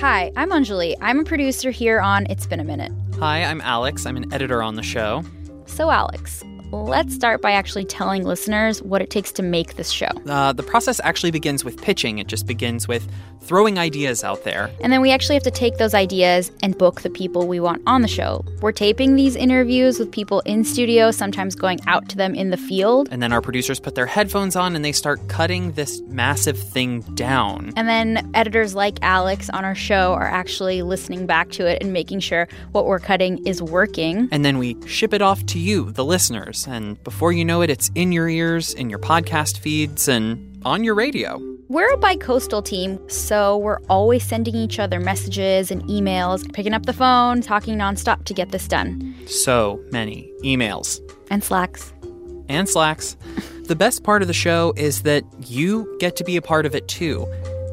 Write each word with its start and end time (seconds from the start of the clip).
Hi, 0.00 0.30
I'm 0.36 0.50
Anjali. 0.50 0.94
I'm 1.00 1.20
a 1.20 1.24
producer 1.24 1.70
here 1.70 2.00
on 2.00 2.26
It's 2.26 2.46
Been 2.46 2.60
a 2.60 2.64
Minute. 2.64 2.92
Hi, 3.18 3.42
I'm 3.42 3.62
Alex. 3.62 4.04
I'm 4.04 4.18
an 4.18 4.30
editor 4.30 4.62
on 4.62 4.76
the 4.76 4.82
show. 4.82 5.24
So, 5.64 5.90
Alex, 5.90 6.44
let's 6.72 7.14
start 7.14 7.40
by 7.42 7.52
actually 7.52 7.84
telling 7.84 8.24
listeners 8.24 8.82
what 8.82 9.02
it 9.02 9.10
takes 9.10 9.32
to 9.32 9.42
make 9.42 9.76
this 9.76 9.90
show. 9.90 10.10
Uh, 10.26 10.52
the 10.52 10.62
process 10.62 11.00
actually 11.04 11.30
begins 11.30 11.64
with 11.64 11.80
pitching, 11.80 12.18
it 12.18 12.26
just 12.26 12.46
begins 12.46 12.88
with 12.88 13.08
throwing 13.40 13.78
ideas 13.78 14.24
out 14.24 14.42
there. 14.44 14.70
And 14.80 14.92
then 14.92 15.00
we 15.00 15.12
actually 15.12 15.36
have 15.36 15.44
to 15.44 15.50
take 15.50 15.78
those 15.78 15.94
ideas 15.94 16.50
and 16.62 16.76
book 16.76 17.02
the 17.02 17.10
people 17.10 17.46
we 17.46 17.60
want 17.60 17.80
on 17.86 18.02
the 18.02 18.08
show. 18.08 18.44
We're 18.60 18.72
taping 18.72 19.14
these 19.14 19.36
interviews 19.36 19.98
with 19.98 20.10
people 20.10 20.40
in 20.40 20.64
studio, 20.64 21.12
sometimes 21.12 21.54
going 21.54 21.78
out 21.86 22.08
to 22.08 22.16
them 22.16 22.34
in 22.34 22.50
the 22.50 22.56
field. 22.56 23.08
And 23.12 23.22
then 23.22 23.32
our 23.32 23.40
producers 23.40 23.78
put 23.78 23.94
their 23.94 24.06
headphones 24.06 24.56
on 24.56 24.74
and 24.74 24.84
they 24.84 24.92
start 24.92 25.28
cutting 25.28 25.72
this 25.72 26.00
massive 26.08 26.58
thing 26.58 27.00
down. 27.14 27.72
And 27.76 27.88
then 27.88 28.28
editors 28.34 28.74
like 28.74 28.98
Alex 29.02 29.48
on 29.50 29.64
our 29.64 29.74
show 29.76 30.14
are 30.14 30.26
actually 30.26 30.82
listening 30.82 31.26
back 31.26 31.50
to 31.52 31.66
it 31.66 31.80
and 31.80 31.92
making 31.92 32.20
sure 32.20 32.48
what 32.72 32.86
we're 32.86 32.98
cutting 32.98 33.46
is 33.46 33.62
working. 33.62 34.28
And 34.32 34.44
then 34.44 34.58
we 34.58 34.76
ship 34.86 35.14
it 35.14 35.22
off 35.22 35.46
to 35.46 35.58
you, 35.58 35.92
the 35.92 36.04
listeners. 36.04 36.55
And 36.64 37.02
before 37.02 37.32
you 37.32 37.44
know 37.44 37.60
it, 37.60 37.70
it's 37.70 37.90
in 37.96 38.12
your 38.12 38.28
ears, 38.28 38.72
in 38.72 38.88
your 38.88 39.00
podcast 39.00 39.58
feeds, 39.58 40.06
and 40.06 40.56
on 40.64 40.84
your 40.84 40.94
radio. 40.94 41.40
We're 41.68 41.92
a 41.92 41.96
bi-coastal 41.96 42.62
team, 42.62 43.00
so 43.08 43.58
we're 43.58 43.80
always 43.90 44.22
sending 44.22 44.54
each 44.54 44.78
other 44.78 45.00
messages 45.00 45.72
and 45.72 45.82
emails, 45.84 46.50
picking 46.52 46.72
up 46.72 46.86
the 46.86 46.92
phone, 46.92 47.40
talking 47.40 47.76
nonstop 47.76 48.24
to 48.26 48.34
get 48.34 48.52
this 48.52 48.68
done. 48.68 49.14
So 49.26 49.82
many 49.90 50.30
emails. 50.44 51.00
And 51.28 51.42
slacks. 51.42 51.92
And 52.48 52.68
slacks. 52.68 53.16
the 53.64 53.74
best 53.74 54.04
part 54.04 54.22
of 54.22 54.28
the 54.28 54.34
show 54.34 54.72
is 54.76 55.02
that 55.02 55.24
you 55.48 55.96
get 55.98 56.14
to 56.16 56.24
be 56.24 56.36
a 56.36 56.42
part 56.42 56.66
of 56.66 56.74
it 56.76 56.86
too. 56.86 57.26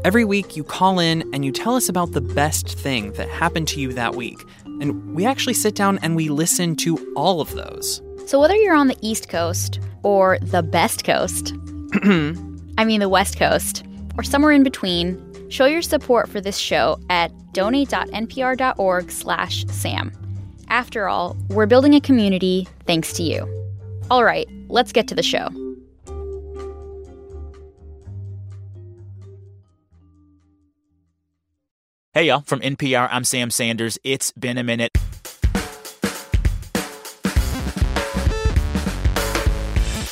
Every 0.04 0.26
week, 0.26 0.58
you 0.58 0.64
call 0.64 1.00
in 1.00 1.22
and 1.34 1.46
you 1.46 1.52
tell 1.52 1.76
us 1.76 1.88
about 1.88 2.14
the 2.14 2.22
best 2.22 2.78
thing 2.78 3.14
that 3.14 3.30
happened 3.30 3.68
to 3.70 3.80
you 3.80 3.94
that 3.94 4.16
week. 4.16 4.40
And 4.66 5.14
we 5.16 5.26
actually 5.26 5.54
sit 5.54 5.76
down 5.76 6.00
and 6.02 6.16
we 6.16 6.30
listen 6.30 6.76
to 6.78 7.14
all 7.16 7.42
of 7.42 7.52
those. 7.52 8.02
So, 8.26 8.40
whether 8.40 8.56
you're 8.56 8.76
on 8.76 8.88
the 8.88 8.98
East 9.02 9.30
Coast 9.30 9.80
or 10.02 10.40
the 10.40 10.64
best 10.64 11.04
coast, 11.04 11.54
I 12.04 12.86
mean 12.86 13.00
the 13.00 13.10
West 13.10 13.38
Coast, 13.38 13.86
or 14.18 14.24
somewhere 14.24 14.52
in 14.52 14.64
between, 14.64 15.50
show 15.50 15.66
your 15.66 15.82
support 15.82 16.30
for 16.30 16.40
this 16.40 16.58
show 16.58 17.00
at 17.10 17.32
donate.npr.org 17.54 19.12
slash 19.12 19.66
sam. 19.68 20.12
After 20.70 21.08
all, 21.08 21.38
we're 21.50 21.66
building 21.66 21.94
a 21.94 22.02
community 22.02 22.68
thanks 22.88 23.14
to 23.14 23.24
you. 23.24 23.48
All 24.10 24.24
right, 24.24 24.48
let's 24.70 24.92
get 24.92 25.08
to 25.10 25.16
the 25.16 25.24
show. 25.24 25.50
Hey, 32.14 32.28
y'all. 32.28 32.42
From 32.42 32.60
NPR, 32.62 33.10
I'm 33.12 33.24
Sam 33.24 33.50
Sanders. 33.50 33.98
It's 34.04 34.32
been 34.34 34.60
a 34.60 34.64
minute. 34.64 34.96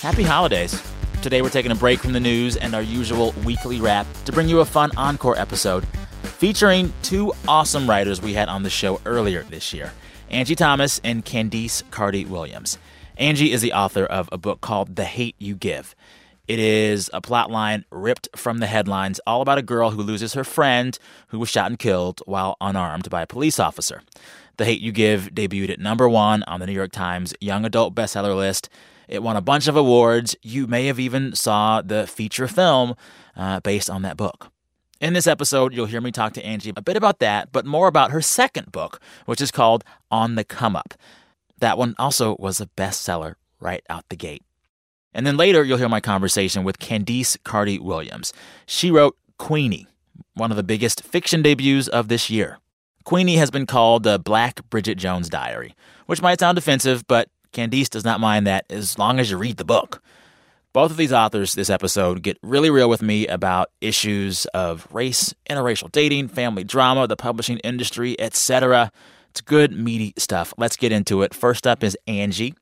Happy 0.01 0.23
holidays. 0.23 0.81
Today, 1.21 1.43
we're 1.43 1.51
taking 1.51 1.71
a 1.71 1.75
break 1.75 1.99
from 1.99 2.11
the 2.11 2.19
news 2.19 2.57
and 2.57 2.73
our 2.73 2.81
usual 2.81 3.35
weekly 3.45 3.79
wrap 3.79 4.07
to 4.25 4.31
bring 4.31 4.49
you 4.49 4.61
a 4.61 4.65
fun 4.65 4.89
encore 4.97 5.37
episode 5.37 5.85
featuring 6.23 6.91
two 7.03 7.31
awesome 7.47 7.87
writers 7.87 8.19
we 8.19 8.33
had 8.33 8.49
on 8.49 8.63
the 8.63 8.69
show 8.71 8.99
earlier 9.05 9.43
this 9.43 9.73
year 9.73 9.93
Angie 10.31 10.55
Thomas 10.55 10.99
and 11.03 11.23
Candice 11.23 11.83
Carty 11.91 12.25
Williams. 12.25 12.79
Angie 13.17 13.51
is 13.51 13.61
the 13.61 13.73
author 13.73 14.03
of 14.03 14.27
a 14.31 14.39
book 14.39 14.59
called 14.59 14.95
The 14.95 15.03
Hate 15.03 15.35
You 15.37 15.53
Give. 15.53 15.93
It 16.47 16.57
is 16.57 17.11
a 17.13 17.21
plotline 17.21 17.83
ripped 17.91 18.27
from 18.35 18.57
the 18.57 18.65
headlines, 18.65 19.19
all 19.27 19.43
about 19.43 19.59
a 19.59 19.61
girl 19.61 19.91
who 19.91 20.01
loses 20.01 20.33
her 20.33 20.43
friend 20.43 20.97
who 21.27 21.37
was 21.37 21.49
shot 21.49 21.69
and 21.69 21.77
killed 21.77 22.23
while 22.25 22.57
unarmed 22.59 23.11
by 23.11 23.21
a 23.21 23.27
police 23.27 23.59
officer. 23.59 24.01
The 24.57 24.65
Hate 24.65 24.81
You 24.81 24.91
Give 24.91 25.29
debuted 25.31 25.69
at 25.69 25.79
number 25.79 26.09
one 26.09 26.41
on 26.47 26.59
the 26.59 26.65
New 26.65 26.73
York 26.73 26.91
Times 26.91 27.35
Young 27.39 27.65
Adult 27.65 27.93
Bestseller 27.93 28.35
list. 28.35 28.67
It 29.11 29.21
won 29.21 29.35
a 29.35 29.41
bunch 29.41 29.67
of 29.67 29.75
awards. 29.75 30.37
You 30.41 30.67
may 30.67 30.85
have 30.85 30.97
even 30.97 31.35
saw 31.35 31.81
the 31.81 32.07
feature 32.07 32.47
film 32.47 32.95
uh, 33.35 33.59
based 33.59 33.89
on 33.89 34.03
that 34.03 34.15
book. 34.15 34.49
In 35.01 35.11
this 35.11 35.27
episode, 35.27 35.73
you'll 35.73 35.87
hear 35.87 35.99
me 35.99 36.11
talk 36.11 36.31
to 36.33 36.45
Angie 36.45 36.71
a 36.75 36.81
bit 36.81 36.95
about 36.95 37.19
that, 37.19 37.51
but 37.51 37.65
more 37.65 37.87
about 37.87 38.11
her 38.11 38.21
second 38.21 38.71
book, 38.71 39.01
which 39.25 39.41
is 39.41 39.51
called 39.51 39.83
On 40.09 40.35
the 40.35 40.45
Come 40.45 40.77
Up. 40.77 40.93
That 41.57 41.77
one 41.77 41.93
also 41.99 42.37
was 42.39 42.61
a 42.61 42.67
bestseller 42.67 43.35
right 43.59 43.83
out 43.89 44.05
the 44.07 44.15
gate. 44.15 44.43
And 45.13 45.27
then 45.27 45.35
later, 45.35 45.63
you'll 45.63 45.77
hear 45.77 45.89
my 45.89 45.99
conversation 45.99 46.63
with 46.63 46.79
Candice 46.79 47.35
Carty 47.43 47.79
Williams. 47.79 48.31
She 48.65 48.91
wrote 48.91 49.17
Queenie, 49.37 49.87
one 50.35 50.51
of 50.51 50.57
the 50.57 50.63
biggest 50.63 51.03
fiction 51.03 51.41
debuts 51.41 51.89
of 51.89 52.07
this 52.07 52.29
year. 52.29 52.59
Queenie 53.03 53.35
has 53.35 53.51
been 53.51 53.65
called 53.65 54.03
the 54.03 54.19
Black 54.19 54.61
Bridget 54.69 54.97
Jones 54.97 55.27
Diary, 55.27 55.75
which 56.05 56.21
might 56.21 56.39
sound 56.39 56.57
offensive, 56.57 57.05
but 57.07 57.27
Candice 57.53 57.89
does 57.89 58.05
not 58.05 58.19
mind 58.19 58.47
that 58.47 58.65
as 58.69 58.97
long 58.97 59.19
as 59.19 59.31
you 59.31 59.37
read 59.37 59.57
the 59.57 59.65
book. 59.65 60.01
Both 60.73 60.91
of 60.91 60.97
these 60.97 61.11
authors 61.11 61.53
this 61.53 61.69
episode 61.69 62.23
get 62.23 62.37
really 62.41 62.69
real 62.69 62.89
with 62.89 63.01
me 63.01 63.27
about 63.27 63.71
issues 63.81 64.45
of 64.47 64.87
race, 64.91 65.33
interracial 65.49 65.91
dating, 65.91 66.29
family 66.29 66.63
drama, 66.63 67.07
the 67.07 67.17
publishing 67.17 67.57
industry, 67.57 68.17
etc. 68.19 68.91
It's 69.29 69.41
good, 69.41 69.73
meaty 69.73 70.13
stuff. 70.17 70.53
Let's 70.57 70.77
get 70.77 70.93
into 70.93 71.23
it. 71.23 71.33
First 71.33 71.67
up 71.67 71.83
is 71.83 71.97
Angie. 72.07 72.53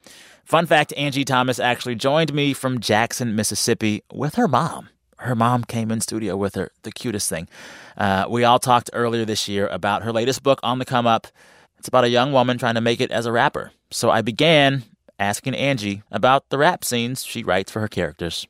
Fun 0.43 0.65
fact 0.65 0.91
Angie 0.97 1.23
Thomas 1.23 1.59
actually 1.59 1.93
joined 1.93 2.33
me 2.33 2.53
from 2.53 2.79
Jackson, 2.79 3.35
Mississippi 3.35 4.01
with 4.11 4.33
her 4.35 4.47
mom. 4.47 4.89
Her 5.19 5.35
mom 5.35 5.63
came 5.63 5.91
in 5.91 6.01
studio 6.01 6.35
with 6.35 6.55
her, 6.55 6.71
the 6.81 6.91
cutest 6.91 7.29
thing. 7.29 7.47
Uh, 7.95 8.25
we 8.27 8.43
all 8.43 8.57
talked 8.57 8.89
earlier 8.93 9.25
this 9.25 9.47
year 9.47 9.67
about 9.67 10.01
her 10.01 10.11
latest 10.11 10.41
book 10.41 10.59
on 10.63 10.79
the 10.79 10.85
come 10.85 11.05
up. 11.05 11.27
It's 11.79 11.87
about 11.87 12.03
a 12.03 12.09
young 12.09 12.33
woman 12.33 12.57
trying 12.57 12.75
to 12.75 12.81
make 12.81 12.99
it 12.99 13.09
as 13.09 13.25
a 13.25 13.31
rapper. 13.31 13.71
So 13.89 14.09
I 14.09 14.21
began 14.21 14.83
asking 15.17 15.55
Angie 15.55 16.03
about 16.11 16.49
the 16.49 16.57
rap 16.57 16.83
scenes 16.83 17.23
she 17.23 17.41
writes 17.41 17.71
for 17.71 17.79
her 17.79 17.87
characters. 17.87 18.47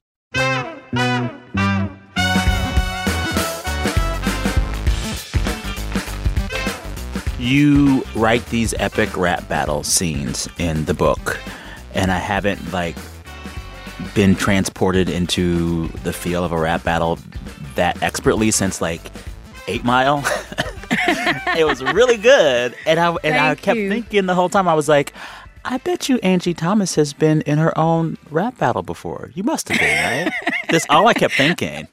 You 7.38 8.04
write 8.16 8.46
these 8.48 8.74
epic 8.80 9.16
rap 9.16 9.48
battle 9.48 9.84
scenes 9.84 10.50
in 10.58 10.86
the 10.86 10.96
book, 10.96 11.40
and 11.94 12.12
I 12.12 12.18
haven't 12.18 12.74
like 12.74 12.98
been 14.16 14.34
transported 14.36 15.08
into 15.08 15.88
the 16.04 16.14
feel 16.14 16.44
of 16.44 16.52
a 16.52 16.60
rap 16.60 16.84
battle 16.84 17.20
that 17.76 18.02
expertly 18.02 18.50
since 18.50 18.82
like 18.82 19.12
Eight 19.68 19.84
Mile. 19.84 20.24
it 21.58 21.66
was 21.66 21.84
really 21.84 22.18
good, 22.18 22.76
and 22.86 23.00
I 23.00 23.16
and 23.24 23.36
I 23.36 23.56
kept 23.56 23.78
you. 23.78 23.90
thinking 23.90 24.26
the 24.26 24.36
whole 24.36 24.50
time 24.50 24.68
I 24.68 24.74
was 24.74 24.88
like, 24.90 25.14
I 25.66 25.78
bet 25.78 26.10
you 26.10 26.18
Angie 26.20 26.54
Thomas 26.54 26.96
has 26.96 27.14
been 27.14 27.42
in 27.42 27.58
her 27.58 27.78
own 27.78 28.18
rap 28.30 28.58
battle 28.58 28.84
before. 28.84 29.32
You 29.36 29.44
must 29.44 29.70
have 29.70 29.80
been, 29.80 30.26
right? 30.26 30.34
That's 30.70 30.86
all 30.90 31.08
I 31.08 31.14
kept 31.14 31.34
thinking. 31.36 31.88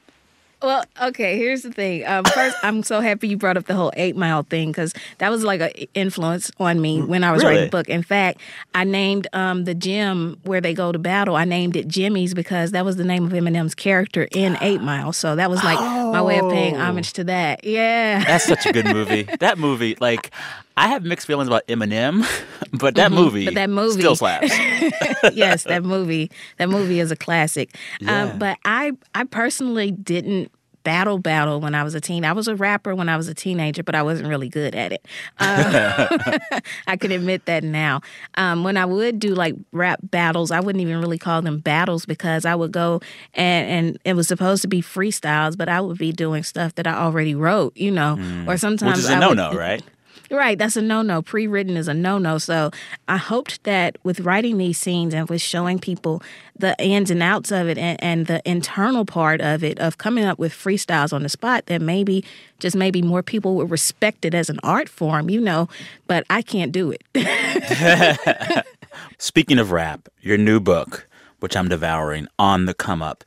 Well, 0.59 0.83
okay. 0.99 1.37
Here's 1.37 1.61
the 1.61 1.71
thing. 1.71 2.03
Um, 2.07 2.23
first, 2.25 2.57
I'm 2.63 2.81
so 2.81 2.99
happy 2.99 3.27
you 3.27 3.37
brought 3.37 3.57
up 3.57 3.65
the 3.65 3.75
whole 3.75 3.91
Eight 3.95 4.15
Mile 4.15 4.41
thing 4.41 4.69
because 4.71 4.91
that 5.19 5.29
was 5.29 5.43
like 5.43 5.61
an 5.61 5.69
influence 5.93 6.49
on 6.59 6.81
me 6.81 6.99
when 7.03 7.23
I 7.23 7.31
was 7.31 7.43
Really? 7.43 7.57
writing 7.57 7.67
the 7.67 7.77
book. 7.77 7.89
In 7.89 8.01
fact, 8.01 8.41
I 8.73 8.83
named 8.83 9.27
um, 9.33 9.65
the 9.65 9.75
gym 9.75 10.39
where 10.45 10.59
they 10.59 10.73
go 10.73 10.91
to 10.91 10.97
battle. 10.97 11.35
I 11.35 11.45
named 11.45 11.75
it 11.75 11.87
Jimmy's 11.87 12.33
because 12.33 12.71
that 12.71 12.83
was 12.85 12.95
the 12.95 13.03
name 13.03 13.27
of 13.27 13.33
Eminem's 13.33 13.75
character 13.75 14.27
in 14.31 14.57
Eight 14.61 14.81
Mile. 14.81 15.13
So 15.13 15.35
that 15.35 15.47
was 15.51 15.63
like 15.63 15.77
my 16.11 16.21
way 16.21 16.39
of 16.39 16.49
paying 16.51 16.75
Oh. 16.75 16.79
homage 16.79 17.13
to 17.13 17.23
that. 17.25 17.63
Yeah. 17.63 18.23
That's 18.25 18.45
such 18.45 18.65
a 18.65 18.73
good 18.73 18.85
movie. 18.93 19.23
that 19.39 19.57
movie, 19.57 19.95
like, 19.99 20.31
I 20.75 20.87
have 20.89 21.03
mixed 21.03 21.25
feelings 21.27 21.47
about 21.47 21.65
Eminem, 21.67 22.25
but 22.73 22.95
that 22.95 23.11
movie, 23.11 23.45
Mm-hmm. 23.45 23.45
But 23.45 23.53
that 23.55 23.69
movie 23.69 23.99
still 24.01 24.15
slaps. 24.15 24.51
yes, 25.33 25.63
that 25.63 25.83
movie. 25.83 26.29
That 26.57 26.69
movie 26.69 26.99
is 26.99 27.11
a 27.11 27.15
classic. 27.15 27.75
Yeah. 27.99 28.23
Um, 28.23 28.39
but 28.39 28.57
I, 28.65 28.91
I 29.15 29.23
personally 29.23 29.91
didn't 29.91 30.51
battle 30.87 31.17
battle 31.19 31.59
when 31.59 31.75
I 31.75 31.83
was 31.83 31.95
a 31.95 31.99
teen. 31.99 32.23
I 32.23 32.31
was 32.31 32.47
a 32.47 32.55
rapper 32.55 32.95
when 32.95 33.09
I 33.09 33.17
was 33.17 33.27
a 33.27 33.33
teenager, 33.33 33.83
but 33.83 33.93
I 33.93 34.03
wasn't 34.03 34.29
really 34.29 34.47
good 34.47 34.73
at 34.73 34.93
it. 34.93 35.05
Um, 35.39 36.59
I 36.87 36.95
can 36.97 37.11
admit 37.11 37.45
that 37.45 37.63
now. 37.63 38.01
Um, 38.35 38.63
when 38.63 38.77
I 38.77 38.85
would 38.85 39.19
do 39.19 39.35
like 39.35 39.55
rap 39.71 39.99
battles, 40.01 40.49
I 40.49 40.61
wouldn't 40.61 40.81
even 40.81 40.99
really 40.99 41.17
call 41.17 41.41
them 41.41 41.59
battles 41.59 42.05
because 42.05 42.45
I 42.45 42.55
would 42.55 42.71
go 42.71 43.01
and 43.33 43.69
and 43.69 43.99
it 44.05 44.13
was 44.15 44.27
supposed 44.27 44.61
to 44.63 44.67
be 44.67 44.81
freestyles, 44.81 45.57
but 45.57 45.67
I 45.67 45.81
would 45.81 45.97
be 45.97 46.11
doing 46.11 46.43
stuff 46.43 46.73
that 46.75 46.87
I 46.87 46.93
already 46.93 47.35
wrote, 47.35 47.75
you 47.75 47.91
know, 47.91 48.17
or 48.47 48.57
sometimes 48.57 48.77
Mm. 48.77 48.87
Which 48.87 48.99
is 48.99 49.09
a 49.09 49.19
no 49.19 49.33
no, 49.33 49.53
right? 49.53 49.83
Right, 50.29 50.57
that's 50.57 50.75
a 50.75 50.81
no 50.81 51.01
no. 51.01 51.21
Pre 51.21 51.47
written 51.47 51.77
is 51.77 51.87
a 51.87 51.93
no 51.93 52.17
no. 52.17 52.37
So 52.37 52.71
I 53.07 53.17
hoped 53.17 53.63
that 53.63 53.97
with 54.03 54.19
writing 54.21 54.57
these 54.57 54.77
scenes 54.77 55.13
and 55.13 55.29
with 55.29 55.41
showing 55.41 55.79
people 55.79 56.21
the 56.57 56.75
ins 56.83 57.11
and 57.11 57.23
outs 57.23 57.51
of 57.51 57.67
it 57.69 57.77
and, 57.77 58.01
and 58.03 58.27
the 58.27 58.41
internal 58.49 59.05
part 59.05 59.41
of 59.41 59.63
it, 59.63 59.79
of 59.79 59.97
coming 59.97 60.25
up 60.25 60.39
with 60.39 60.51
freestyles 60.51 61.13
on 61.13 61.23
the 61.23 61.29
spot, 61.29 61.67
that 61.67 61.81
maybe, 61.81 62.25
just 62.59 62.75
maybe 62.75 63.01
more 63.01 63.23
people 63.23 63.55
would 63.55 63.71
respect 63.71 64.25
it 64.25 64.33
as 64.33 64.49
an 64.49 64.59
art 64.63 64.89
form, 64.89 65.29
you 65.29 65.39
know, 65.39 65.69
but 66.07 66.25
I 66.29 66.41
can't 66.41 66.71
do 66.71 66.93
it. 66.93 68.65
Speaking 69.17 69.59
of 69.59 69.71
rap, 69.71 70.09
your 70.21 70.37
new 70.37 70.59
book, 70.59 71.07
which 71.39 71.55
I'm 71.55 71.69
devouring, 71.69 72.27
on 72.39 72.65
the 72.65 72.73
come 72.73 73.01
up. 73.01 73.23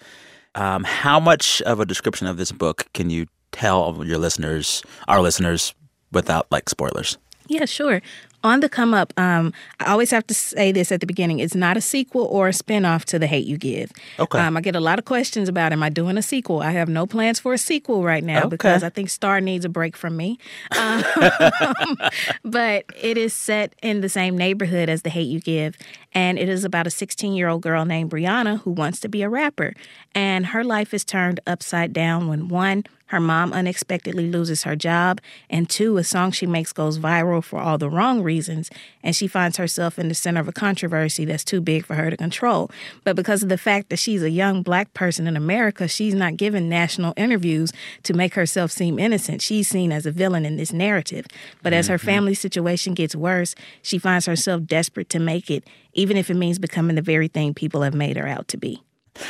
Um, 0.57 0.85
how 0.85 1.21
much 1.21 1.63
of 1.63 1.79
a 1.79 1.87
description 1.87 2.27
of 2.27 2.37
this 2.37 2.51
book 2.51 2.87
can 2.93 3.09
you 3.09 3.27
tell 3.53 4.05
your 4.05 4.19
listeners, 4.19 4.83
our 5.07 5.21
listeners, 5.21 5.75
without 6.13 6.47
like 6.51 6.69
spoilers? 6.69 7.19
Yeah, 7.49 7.65
sure. 7.65 8.01
On 8.43 8.61
the 8.61 8.71
come 8.71 8.95
up, 8.95 9.13
um, 9.19 9.53
I 9.81 9.91
always 9.93 10.11
have 10.13 10.27
to 10.29 10.33
say 10.35 10.73
this 10.73 10.91
at 10.91 11.01
the 11.01 11.07
beginning. 11.07 11.41
It's 11.41 11.55
not 11.55 11.77
a 11.77 11.81
sequel 11.83 12.25
or 12.25 12.49
a 12.49 12.53
spinoff 12.53 13.05
to 13.07 13.19
The 13.19 13.27
Hate 13.27 13.47
You 13.47 13.59
Give. 13.59 13.93
Okay. 14.19 14.39
Um, 14.39 14.57
I 14.57 14.63
get 14.63 14.75
a 14.75 14.81
lot 14.81 14.99
of 14.99 15.05
questions 15.05 15.47
about 15.47 15.73
am 15.75 15.83
I 15.83 15.91
doing 15.91 16.17
a 16.17 16.23
sequel? 16.23 16.61
I 16.63 16.71
have 16.71 16.89
no 16.89 17.07
plans 17.07 17.39
for 17.39 17.53
a 17.53 17.59
sequel 17.59 18.03
right 18.03 18.25
now 18.25 18.39
Okay. 18.41 18.49
because 18.49 18.83
I 18.83 18.89
think 18.89 19.11
Star 19.11 19.43
needs 19.43 19.67
a 19.67 19.69
break 19.69 19.95
from 19.95 20.17
me. 20.17 20.39
Um, 20.79 21.05
but 22.45 22.85
it 22.99 23.19
is 23.19 23.35
set 23.35 23.75
in 23.83 24.01
the 24.01 24.09
same 24.09 24.39
neighborhood 24.39 24.89
as 24.89 25.03
The 25.03 25.11
Hate 25.11 25.29
You 25.29 25.41
Give. 25.41 25.77
And 26.13 26.39
it 26.39 26.49
is 26.49 26.65
about 26.65 26.87
a 26.87 26.91
16 26.91 27.35
year 27.35 27.49
old 27.49 27.63
girl 27.63 27.85
named 27.85 28.11
Brianna 28.11 28.61
who 28.61 28.71
wants 28.71 29.01
to 29.01 29.09
be 29.09 29.23
a 29.23 29.29
rapper. 29.29 29.75
And 30.15 30.47
her 30.47 30.65
life 30.65 30.93
is 30.93 31.05
turned 31.05 31.41
upside 31.47 31.93
down 31.93 32.29
when 32.29 32.49
one, 32.49 32.85
her 33.11 33.21
mom 33.21 33.53
unexpectedly 33.53 34.31
loses 34.31 34.63
her 34.63 34.77
job, 34.77 35.21
and 35.49 35.69
two, 35.69 35.97
a 35.97 36.05
song 36.05 36.31
she 36.31 36.47
makes 36.47 36.73
goes 36.73 36.97
viral 36.97 37.43
for 37.43 37.59
all 37.59 37.77
the 37.77 37.91
wrong 37.91 38.23
reasons, 38.23 38.71
and 39.03 39.17
she 39.17 39.27
finds 39.27 39.57
herself 39.57 39.99
in 39.99 40.07
the 40.07 40.15
center 40.15 40.41
of 40.41 40.47
a 40.47 40.53
controversy 40.53 41.25
that's 41.25 41.43
too 41.43 41.61
big 41.61 41.85
for 41.85 41.95
her 41.97 42.09
to 42.09 42.17
control. 42.17 42.71
But 43.03 43.17
because 43.17 43.43
of 43.43 43.49
the 43.49 43.59
fact 43.59 43.89
that 43.89 43.99
she's 43.99 44.23
a 44.23 44.31
young 44.31 44.63
black 44.63 44.95
person 44.95 45.27
in 45.27 45.37
America, 45.37 45.89
she's 45.89 46.15
not 46.15 46.37
given 46.37 46.69
national 46.69 47.13
interviews 47.17 47.73
to 48.05 48.15
make 48.15 48.35
herself 48.35 48.71
seem 48.71 48.97
innocent. 49.01 49.43
She's 49.43 49.67
seen 49.67 49.91
as 49.91 50.07
a 50.07 50.13
villain 50.13 50.47
in 50.47 50.57
this 50.57 50.73
narrative. 50.73 51.27
But 51.65 51.73
as 51.73 51.89
her 51.89 51.97
mm-hmm. 51.97 52.07
family 52.07 52.35
situation 52.35 52.95
gets 52.95 53.17
worse, 53.17 53.57
she 53.83 53.99
finds 53.99 54.27
herself 54.27 54.67
desperate 54.67 55.09
to 55.09 55.19
make 55.19 55.51
it, 55.51 55.65
even 55.95 56.17
if 56.17 56.31
it 56.31 56.35
means 56.35 56.59
becoming 56.59 56.97
the 56.97 57.03
very 57.03 57.29
thing 57.29 57.55
people 57.55 57.83
have 57.83 57.95
made 57.95 58.17
her 58.17 58.27
out 58.27 58.49
to 58.49 58.57
be. 58.57 58.83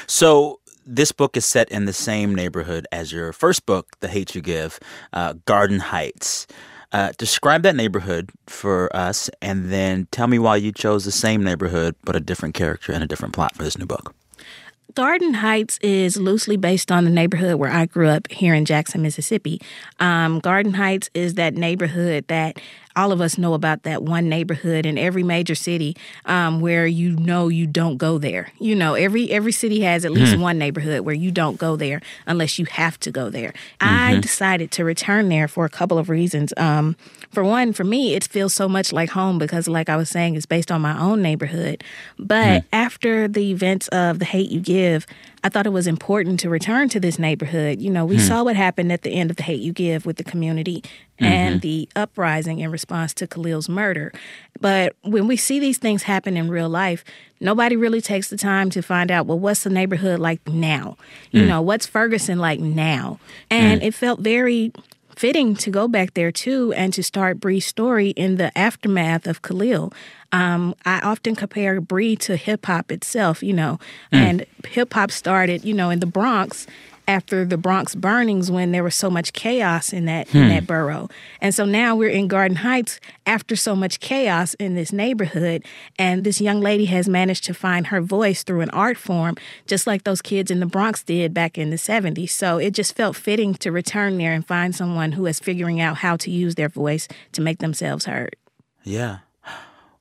So 0.07 0.61
this 0.87 1.13
book 1.13 1.37
is 1.37 1.45
set 1.45 1.71
in 1.71 1.85
the 1.85 1.93
same 1.93 2.35
neighborhood 2.35 2.87
as 2.93 3.13
your 3.13 3.33
first 3.33 3.67
book, 3.67 3.97
The 4.01 4.09
Hate 4.09 4.35
You 4.35 4.41
Give, 4.41 4.79
uh, 5.13 5.35
Garden 5.45 5.81
Heights. 5.81 6.47
Uh, 6.93 7.13
describe 7.19 7.63
that 7.63 7.77
neighborhood 7.77 8.31
for 8.49 8.95
us, 8.95 9.31
and 9.41 9.71
then 9.71 10.09
tell 10.11 10.27
me 10.27 10.41
why 10.41 10.57
you 10.57 10.73
chose 10.73 11.05
the 11.05 11.13
same 11.13 11.45
neighborhood 11.45 11.95
but 12.03 12.17
a 12.17 12.21
different 12.21 12.55
character 12.55 12.93
and 12.93 13.05
a 13.05 13.07
different 13.07 13.33
plot 13.33 13.55
for 13.55 13.63
this 13.63 13.79
new 13.79 13.87
book. 13.87 14.13
Garden 14.95 15.35
Heights 15.35 15.79
is 15.83 16.17
loosely 16.17 16.57
based 16.57 16.91
on 16.91 17.05
the 17.05 17.11
neighborhood 17.11 17.57
where 17.57 17.71
I 17.71 17.87
grew 17.87 18.09
up 18.09 18.29
here 18.31 18.55
in 18.55 18.65
Jackson, 18.65 19.03
Mississippi. 19.03 19.61
Um, 20.01 20.41
Garden 20.41 20.75
Heights 20.75 21.11
is 21.15 21.35
that 21.35 21.55
neighborhood 21.55 22.25
that 22.27 22.59
all 22.97 23.13
of 23.13 23.21
us 23.21 23.39
know 23.39 23.55
about 23.55 23.85
that 23.85 24.03
one 24.03 24.29
neighborhood 24.29 24.87
in 24.87 24.99
every 24.99 25.23
major 25.23 25.55
city 25.55 25.97
um, 26.25 26.61
where 26.61 26.87
you 26.87 27.17
know 27.17 27.49
you 27.49 27.67
don't 27.67 27.97
go 27.97 28.19
there. 28.19 28.53
You 28.59 28.75
know, 28.75 28.95
every 28.95 29.31
every 29.31 29.53
city 29.53 29.81
has 29.81 30.05
at 30.05 30.13
least 30.13 30.37
one 30.39 30.59
neighborhood 30.59 31.01
where 31.03 31.15
you 31.15 31.31
don't 31.31 31.57
go 31.57 31.77
there 31.77 32.01
unless 32.27 32.59
you 32.59 32.67
have 32.67 32.99
to 33.01 33.11
go 33.11 33.31
there. 33.31 33.53
I 33.81 34.19
decided 34.21 34.71
to 34.73 34.85
return 34.85 35.29
there 35.29 35.49
for 35.49 35.65
a 35.65 35.71
couple 35.71 35.99
of 35.99 36.09
reasons. 36.09 36.53
Um, 36.57 36.97
for 37.31 37.45
one, 37.45 37.73
for 37.73 37.85
me, 37.85 38.15
it 38.15 38.25
feels 38.25 38.55
so 38.55 38.69
much 38.69 38.93
like 38.93 39.11
home 39.11 39.39
because, 39.39 39.69
like 39.69 39.89
I 39.89 39.97
was 39.97 40.09
saying, 40.09 40.35
it's 40.35 40.47
based 40.47 40.73
on 40.73 40.81
my 40.81 40.99
own 41.01 41.23
neighborhood. 41.23 41.85
But 42.19 42.65
after 42.73 43.29
the 43.29 43.51
events 43.51 43.89
of 43.89 44.19
the 44.19 44.25
hate 44.25 44.51
you 44.51 44.61
give, 44.61 45.07
I 45.43 45.49
thought 45.49 45.67
it 45.67 45.71
was 45.71 45.87
important 45.87 46.41
to 46.41 46.51
return 46.51 46.89
to 46.91 47.01
this 47.01 47.19
neighborhood. 47.19 47.81
You 47.81 47.91
know, 47.91 48.05
we 48.05 48.17
hmm. 48.17 48.23
saw 48.23 48.45
what 48.45 48.57
happened 48.57 48.93
at 48.93 49.03
the 49.03 49.11
end 49.11 49.31
of 49.31 49.37
the 49.37 49.43
hate 49.43 49.61
you 49.61 49.73
give 49.73 50.05
with 50.05 50.17
the 50.17 50.25
community 50.25 50.83
and 51.19 51.57
mm-hmm. 51.57 51.61
the 51.61 51.89
uprising 51.97 52.61
in 52.61 52.71
response 52.71 53.15
to 53.15 53.27
Khalil's 53.27 53.69
murder. 53.69 54.13
But 54.61 54.97
when 55.03 55.27
we 55.27 55.37
see 55.37 55.59
these 55.59 55.79
things 55.79 56.03
happen 56.03 56.37
in 56.37 56.49
real 56.49 56.69
life, 56.69 57.05
nobody 57.41 57.77
really 57.77 58.01
takes 58.01 58.29
the 58.29 58.37
time 58.37 58.71
to 58.71 58.83
find 58.83 59.11
out, 59.11 59.27
well, 59.27 59.39
what's 59.39 59.65
the 59.65 59.71
neighborhood 59.71 60.21
like 60.21 60.47
now? 60.47 60.97
You 61.31 61.43
hmm. 61.43 61.49
know, 61.49 61.63
what's 61.63 61.87
Ferguson 61.87 62.39
like 62.39 62.61
now? 62.61 63.19
And 63.51 63.81
hmm. 63.81 63.87
it 63.87 63.95
felt 63.95 64.21
very 64.21 64.73
fitting 65.21 65.55
to 65.55 65.71
go 65.71 65.87
back 65.87 66.15
there 66.15 66.33
too 66.33 66.73
and 66.73 66.95
to 66.95 67.03
start 67.03 67.39
Bree's 67.39 67.67
story 67.67 68.09
in 68.11 68.37
the 68.37 68.57
aftermath 68.57 69.27
of 69.27 69.43
Khalil. 69.43 69.93
Um, 70.33 70.75
I 70.87 70.99
often 71.01 71.37
compare 71.37 71.79
Bree 71.79 72.17
to 72.17 72.37
hip 72.37 72.65
hop 72.65 72.91
itself, 72.91 73.43
you 73.43 73.53
know, 73.53 73.79
and 74.11 74.47
hip 74.67 74.95
hop 74.95 75.11
started, 75.11 75.63
you 75.63 75.75
know, 75.75 75.91
in 75.91 76.01
the 76.01 76.07
Bronx 76.07 76.67
after 77.11 77.45
the 77.45 77.59
Bronx 77.59 77.97
burnings 77.97 78.53
when 78.53 78.71
there 78.71 78.85
was 78.85 78.95
so 78.95 79.11
much 79.11 79.33
chaos 79.33 79.93
in 79.93 80.05
that 80.05 80.33
in 80.33 80.45
hmm. 80.45 80.49
that 80.51 80.65
borough. 80.65 81.09
And 81.41 81.53
so 81.53 81.65
now 81.65 81.97
we're 81.97 82.09
in 82.09 82.29
Garden 82.29 82.59
Heights 82.59 83.01
after 83.27 83.57
so 83.57 83.75
much 83.75 83.99
chaos 83.99 84.55
in 84.55 84.77
this 84.77 84.93
neighborhood 84.93 85.65
and 85.99 86.23
this 86.23 86.41
young 86.41 86.61
lady 86.61 86.85
has 86.85 87.09
managed 87.09 87.43
to 87.45 87.55
find 87.55 87.89
her 87.89 88.01
voice 88.01 88.45
through 88.45 88.61
an 88.61 88.71
art 88.71 88.97
form 88.97 89.37
just 89.67 89.89
like 89.89 90.05
those 90.05 90.23
kids 90.23 90.53
in 90.53 90.61
the 90.61 90.67
Bronx 90.67 91.03
did 91.03 91.35
back 91.35 91.59
in 91.59 91.71
the 91.71 91.77
70s. 91.77 92.31
So 92.31 92.59
it 92.59 92.75
just 92.75 92.95
felt 92.95 93.17
fitting 93.17 93.55
to 93.55 93.73
return 93.73 94.17
there 94.17 94.33
and 94.33 94.47
find 94.47 94.73
someone 94.73 95.13
who 95.13 95.27
is 95.27 95.41
figuring 95.41 95.81
out 95.81 95.97
how 95.97 96.17
to 96.17 96.31
use 96.31 96.55
their 96.55 96.69
voice 96.69 97.09
to 97.33 97.43
make 97.43 97.59
themselves 97.59 98.05
heard. 98.05 98.37
Yeah. 98.85 99.19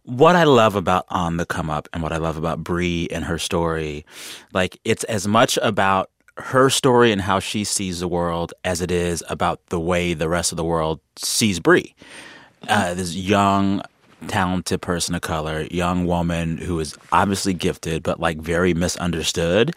What 0.03 0.35
I 0.35 0.43
love 0.43 0.75
about 0.75 1.05
On 1.09 1.37
the 1.37 1.45
Come 1.45 1.71
Up 1.71 1.89
and 1.91 2.03
what 2.03 2.11
I 2.11 2.17
love 2.17 2.37
about 2.37 2.63
Bree 2.63 3.07
and 3.11 3.25
her 3.25 3.39
story, 3.39 4.05
like 4.53 4.79
it's 4.85 5.03
as 5.05 5.27
much 5.27 5.57
about 5.63 6.11
her 6.39 6.69
story 6.69 7.11
and 7.11 7.21
how 7.21 7.39
she 7.39 7.63
sees 7.63 7.99
the 7.99 8.07
world 8.07 8.53
as 8.63 8.81
it 8.81 8.91
is 8.91 9.23
about 9.29 9.65
the 9.67 9.79
way 9.79 10.13
the 10.13 10.29
rest 10.29 10.51
of 10.51 10.57
the 10.57 10.63
world 10.63 10.99
sees 11.15 11.59
Bree. 11.59 11.95
Uh, 12.67 12.93
this 12.93 13.15
young, 13.15 13.81
talented 14.27 14.81
person 14.81 15.15
of 15.15 15.21
color, 15.21 15.67
young 15.71 16.05
woman 16.05 16.57
who 16.57 16.79
is 16.79 16.97
obviously 17.11 17.53
gifted 17.53 18.03
but 18.03 18.19
like 18.19 18.37
very 18.37 18.73
misunderstood. 18.73 19.75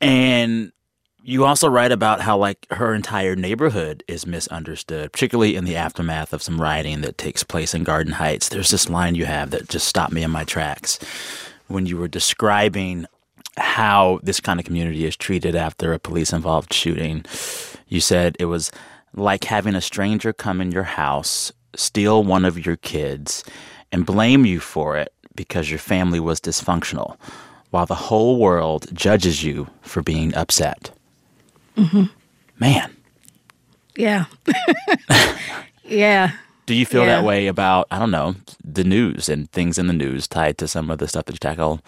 And 0.00 0.72
you 1.22 1.44
also 1.44 1.68
write 1.68 1.92
about 1.92 2.20
how 2.20 2.36
like 2.36 2.66
her 2.70 2.94
entire 2.94 3.36
neighborhood 3.36 4.02
is 4.08 4.26
misunderstood, 4.26 5.12
particularly 5.12 5.54
in 5.54 5.64
the 5.64 5.76
aftermath 5.76 6.32
of 6.32 6.42
some 6.42 6.60
rioting 6.60 7.02
that 7.02 7.18
takes 7.18 7.44
place 7.44 7.74
in 7.74 7.84
Garden 7.84 8.14
Heights. 8.14 8.48
There's 8.48 8.70
this 8.70 8.88
line 8.88 9.14
you 9.14 9.26
have 9.26 9.50
that 9.50 9.68
just 9.68 9.86
stopped 9.86 10.12
me 10.12 10.22
in 10.22 10.30
my 10.30 10.44
tracks 10.44 10.98
when 11.68 11.86
you 11.86 11.96
were 11.96 12.08
describing 12.08 13.06
how 13.58 14.20
this 14.22 14.40
kind 14.40 14.58
of 14.58 14.66
community 14.66 15.04
is 15.04 15.16
treated 15.16 15.54
after 15.54 15.92
a 15.92 15.98
police 15.98 16.32
involved 16.32 16.72
shooting. 16.72 17.24
You 17.88 18.00
said 18.00 18.36
it 18.38 18.46
was 18.46 18.70
like 19.14 19.44
having 19.44 19.74
a 19.74 19.80
stranger 19.80 20.32
come 20.32 20.60
in 20.60 20.72
your 20.72 20.84
house, 20.84 21.52
steal 21.76 22.24
one 22.24 22.44
of 22.44 22.64
your 22.64 22.76
kids, 22.76 23.44
and 23.92 24.06
blame 24.06 24.46
you 24.46 24.58
for 24.60 24.96
it 24.96 25.12
because 25.36 25.68
your 25.70 25.78
family 25.78 26.20
was 26.20 26.40
dysfunctional, 26.40 27.16
while 27.70 27.86
the 27.86 27.94
whole 27.94 28.38
world 28.38 28.86
judges 28.94 29.42
you 29.44 29.68
for 29.82 30.02
being 30.02 30.34
upset. 30.34 30.90
Mm-hmm. 31.76 32.04
Man, 32.58 32.94
Yeah. 33.96 34.26
yeah. 35.84 36.32
do 36.66 36.74
you 36.74 36.86
feel 36.86 37.02
Yeah. 37.02 37.16
that 37.20 37.24
way 37.24 37.46
about 37.46 37.86
I 37.90 37.98
don't 37.98 38.10
know 38.10 38.36
the 38.64 38.84
news 38.84 39.28
and 39.28 39.50
things 39.52 39.78
in 39.78 39.86
the 39.88 39.92
news 39.92 40.26
tied 40.28 40.58
to 40.58 40.68
some 40.68 40.90
of 40.90 40.98
the 40.98 41.08
stuff 41.08 41.24
that 41.26 41.32
you 41.34 41.38
tackle, 41.38 41.80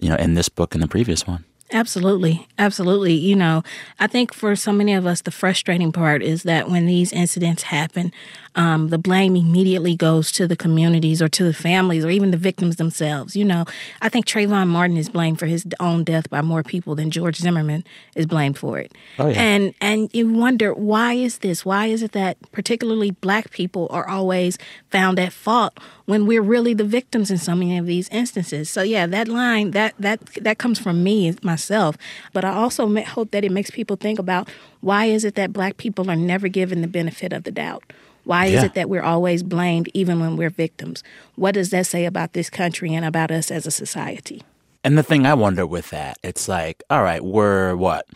you 0.00 0.08
know, 0.08 0.16
in 0.16 0.34
this 0.34 0.48
book 0.48 0.74
and 0.74 0.82
the 0.82 0.88
previous 0.88 1.26
one? 1.26 1.44
Absolutely. 1.72 2.48
Absolutely. 2.58 3.14
You 3.14 3.36
know, 3.36 3.62
I 4.00 4.06
think 4.06 4.34
for 4.34 4.56
so 4.56 4.72
many 4.72 4.94
of 4.94 5.06
us, 5.06 5.22
the 5.22 5.30
frustrating 5.30 5.92
part 5.92 6.22
is 6.22 6.42
that 6.42 6.68
when 6.68 6.86
these 6.86 7.12
incidents 7.12 7.62
happen, 7.62 8.12
um, 8.56 8.88
the 8.88 8.98
blame 8.98 9.36
immediately 9.36 9.94
goes 9.94 10.32
to 10.32 10.48
the 10.48 10.56
communities 10.56 11.22
or 11.22 11.28
to 11.28 11.44
the 11.44 11.52
families 11.52 12.04
or 12.04 12.10
even 12.10 12.32
the 12.32 12.36
victims 12.36 12.76
themselves. 12.76 13.36
You 13.36 13.44
know, 13.44 13.64
I 14.02 14.08
think 14.08 14.26
Trayvon 14.26 14.66
Martin 14.66 14.96
is 14.96 15.08
blamed 15.08 15.38
for 15.38 15.46
his 15.46 15.64
own 15.78 16.02
death 16.02 16.28
by 16.28 16.42
more 16.42 16.64
people 16.64 16.96
than 16.96 17.10
George 17.10 17.36
Zimmerman 17.36 17.84
is 18.16 18.26
blamed 18.26 18.58
for 18.58 18.78
it. 18.78 18.92
Oh, 19.18 19.28
yeah. 19.28 19.40
And 19.40 19.74
and 19.80 20.10
you 20.12 20.32
wonder 20.32 20.74
why 20.74 21.14
is 21.14 21.38
this? 21.38 21.64
Why 21.64 21.86
is 21.86 22.02
it 22.02 22.12
that 22.12 22.36
particularly 22.50 23.12
black 23.12 23.50
people 23.50 23.86
are 23.90 24.08
always 24.08 24.58
found 24.90 25.20
at 25.20 25.32
fault 25.32 25.78
when 26.10 26.26
we're 26.26 26.42
really 26.42 26.74
the 26.74 26.84
victims 26.84 27.30
in 27.30 27.38
so 27.38 27.54
many 27.54 27.78
of 27.78 27.86
these 27.86 28.08
instances? 28.10 28.68
So 28.68 28.82
yeah, 28.82 29.06
that 29.06 29.28
line 29.28 29.70
that 29.70 29.94
that 29.98 30.20
that 30.42 30.58
comes 30.58 30.78
from 30.78 31.02
me 31.02 31.34
myself, 31.42 31.96
but 32.32 32.44
I 32.44 32.52
also 32.52 32.92
hope 33.04 33.30
that 33.30 33.44
it 33.44 33.52
makes 33.52 33.70
people 33.70 33.96
think 33.96 34.18
about 34.18 34.48
why 34.80 35.06
is 35.06 35.24
it 35.24 35.34
that 35.36 35.52
black 35.52 35.76
people 35.78 36.10
are 36.10 36.16
never 36.16 36.48
given 36.48 36.82
the 36.82 36.88
benefit 36.88 37.32
of 37.32 37.44
the 37.44 37.52
doubt? 37.52 37.84
Why 38.24 38.46
is 38.46 38.52
Yeah. 38.54 38.64
it 38.66 38.74
that 38.74 38.90
we're 38.90 39.02
always 39.02 39.42
blamed 39.42 39.88
even 39.94 40.20
when 40.20 40.36
we're 40.36 40.50
victims? 40.50 41.02
What 41.36 41.54
does 41.54 41.70
that 41.70 41.86
say 41.86 42.04
about 42.04 42.34
this 42.34 42.50
country 42.50 42.92
and 42.94 43.04
about 43.04 43.30
us 43.30 43.50
as 43.50 43.66
a 43.66 43.70
society? 43.70 44.42
And 44.84 44.96
the 44.98 45.02
thing 45.02 45.26
I 45.26 45.34
wonder 45.34 45.66
with 45.66 45.90
that, 45.90 46.18
it's 46.22 46.48
like, 46.48 46.82
all 46.90 47.02
right, 47.02 47.22
we're 47.24 47.76
what, 47.76 48.06